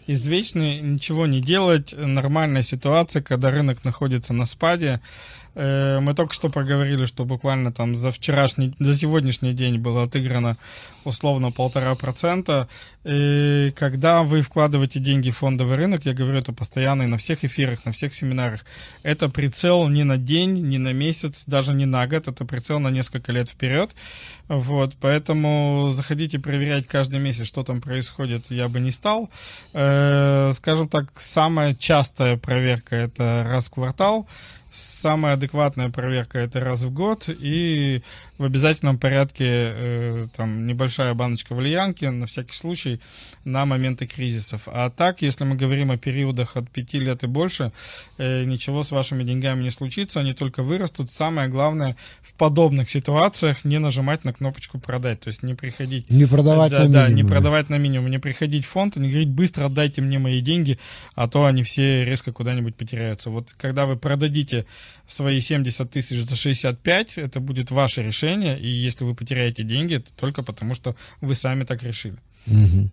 Извечный, 0.07 0.81
ничего 0.81 1.27
не 1.27 1.41
делать. 1.41 1.95
Нормальная 1.97 2.63
ситуация, 2.63 3.23
когда 3.23 3.51
рынок 3.51 3.85
находится 3.85 4.33
на 4.33 4.47
спаде. 4.47 5.01
Э, 5.55 6.01
мы 6.01 6.15
только 6.15 6.35
что 6.35 6.49
поговорили, 6.49 7.07
что 7.07 7.25
буквально 7.25 7.73
там 7.73 7.95
за 7.95 8.11
вчерашний, 8.11 8.73
за 8.79 8.97
сегодняшний 8.97 9.53
день 9.53 9.79
было 9.79 10.05
отыграно 10.05 10.57
условно 11.05 11.51
полтора 11.51 11.95
процента. 11.95 12.69
Когда 13.03 14.23
вы 14.23 14.43
вкладываете 14.43 15.01
деньги 15.01 15.31
в 15.31 15.39
фондовый 15.39 15.77
рынок, 15.77 16.05
я 16.05 16.15
говорю 16.15 16.39
это 16.39 16.53
постоянно 16.53 17.03
и 17.03 17.07
на 17.07 17.19
всех 17.19 17.45
эфирах, 17.45 17.85
на 17.85 17.93
всех 17.93 18.15
семинарах, 18.15 18.65
это 19.03 19.29
прицел 19.29 19.89
не 19.89 20.05
на 20.05 20.17
день, 20.19 20.53
не 20.69 20.79
на 20.79 20.93
месяц, 20.93 21.43
даже 21.47 21.75
не 21.75 21.87
на 21.87 22.07
год, 22.07 22.29
это 22.29 22.45
прицел 22.45 22.79
на 22.79 22.89
несколько 22.89 23.33
лет 23.33 23.51
вперед. 23.51 23.91
Вот, 24.49 24.95
поэтому 25.01 25.91
заходите 25.93 26.39
проверять 26.39 26.87
каждый 26.87 27.21
месяц, 27.21 27.47
что 27.47 27.65
там 27.65 27.81
происходит, 27.81 28.51
я 28.51 28.69
бы 28.69 28.81
не 28.81 28.91
стал. 28.91 29.31
Э, 29.73 30.53
скажем 30.55 30.89
так, 30.89 31.21
самая 31.21 31.75
частая 31.75 32.37
проверка 32.37 32.97
это 32.97 33.47
раз 33.49 33.67
в 33.67 33.71
квартал. 33.71 34.29
Самая 34.73 35.35
адекватная 35.35 35.91
проверка 35.91 36.39
это 36.39 36.59
раз 36.59 36.81
в 36.81 36.91
год, 36.91 37.29
и 37.29 38.03
в 38.39 38.45
обязательном 38.45 38.99
порядке 38.99 39.45
э, 39.47 40.27
там 40.35 40.67
небольшая 40.67 41.13
баночка 41.13 41.55
валерьянки 41.55 42.07
на 42.07 42.27
всякий 42.27 42.55
случай 42.55 42.99
на 43.45 43.67
моменты 43.67 44.07
кризисов. 44.07 44.63
А 44.67 44.89
так, 44.89 45.21
если 45.21 45.45
мы 45.45 45.57
говорим 45.57 45.91
о 45.91 45.99
периодах 45.99 46.57
от 46.57 46.71
5 46.71 46.95
лет 46.95 47.23
и 47.23 47.27
больше, 47.27 47.71
э, 48.17 48.45
ничего 48.45 48.83
с 48.83 48.93
вашими 48.93 49.25
деньгами 49.25 49.63
не 49.63 49.71
случится, 49.71 50.21
они 50.21 50.33
только 50.33 50.63
вырастут. 50.63 51.13
Самое 51.13 51.51
главное 51.51 51.95
в 52.23 52.33
подобных 52.33 52.89
ситуациях 52.89 53.67
не 53.67 53.79
нажимать 53.79 54.25
на 54.25 54.33
кнопочку 54.33 54.79
продать, 54.79 55.21
то 55.21 55.29
есть 55.29 55.43
не 55.43 55.55
приходить... 55.55 56.11
Не 56.11 56.25
продавать 56.25 56.71
да, 56.71 56.79
на 56.79 56.85
минимум. 56.85 57.09
Да, 57.09 57.13
не 57.13 57.25
продавать 57.25 57.69
на 57.69 57.77
минимум, 57.77 58.11
не 58.11 58.19
приходить 58.19 58.65
в 58.65 58.69
фонд, 58.69 58.97
не 58.97 59.11
говорить 59.11 59.29
быстро 59.29 59.67
отдайте 59.67 60.01
мне 60.01 60.19
мои 60.19 60.41
деньги, 60.41 60.79
а 61.15 61.29
то 61.29 61.45
они 61.45 61.63
все 61.63 62.07
резко 62.07 62.33
куда-нибудь 62.33 62.75
потеряются. 62.75 63.29
Вот 63.29 63.55
когда 63.59 63.85
вы 63.85 63.97
продадите 63.97 64.62
свои 65.07 65.41
70 65.41 65.91
тысяч 65.91 66.21
за 66.21 66.37
65, 66.37 67.19
это 67.19 67.41
будет 67.41 67.71
ваше 67.71 68.03
решение, 68.03 68.59
и 68.59 68.69
если 68.69 69.05
вы 69.05 69.15
потеряете 69.15 69.63
деньги, 69.63 69.97
это 69.97 70.13
только 70.13 70.43
потому, 70.43 70.75
что 70.75 70.97
вы 71.21 71.35
сами 71.35 71.65
так 71.65 71.83
решили. 71.83 72.17
Угу. 72.47 72.91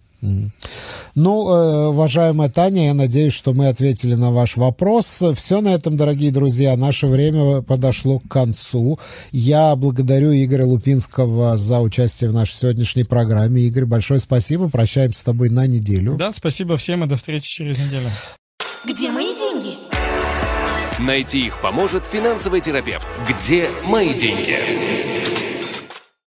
Ну, 1.16 1.50
э, 1.50 1.88
уважаемая 1.88 2.50
Таня, 2.50 2.88
я 2.88 2.94
надеюсь, 2.94 3.34
что 3.34 3.54
мы 3.54 3.68
ответили 3.68 4.16
на 4.16 4.32
ваш 4.32 4.58
вопрос. 4.58 5.24
Все 5.36 5.62
на 5.62 5.70
этом, 5.70 5.96
дорогие 5.96 6.32
друзья. 6.32 6.76
Наше 6.76 7.08
время 7.08 7.62
подошло 7.62 8.20
к 8.20 8.28
концу. 8.28 9.00
Я 9.32 9.76
благодарю 9.76 10.34
Игоря 10.34 10.66
Лупинского 10.66 11.58
за 11.58 11.80
участие 11.80 12.30
в 12.30 12.34
нашей 12.34 12.56
сегодняшней 12.56 13.06
программе. 13.06 13.62
Игорь, 13.62 13.86
большое 13.86 14.20
спасибо. 14.20 14.70
Прощаемся 14.70 15.22
с 15.22 15.24
тобой 15.24 15.50
на 15.50 15.68
неделю. 15.68 16.16
Да, 16.18 16.34
спасибо 16.34 16.76
всем 16.78 17.04
и 17.06 17.08
до 17.08 17.16
встречи 17.16 17.50
через 17.50 17.78
неделю. 17.78 18.10
Где 18.86 19.12
мои 19.12 19.28
деньги? 19.36 19.49
Найти 21.00 21.48
их 21.48 21.58
поможет 21.62 22.06
финансовый 22.06 22.60
терапевт. 22.60 23.08
Где 23.28 23.70
мои 23.86 24.14
деньги? 24.14 24.60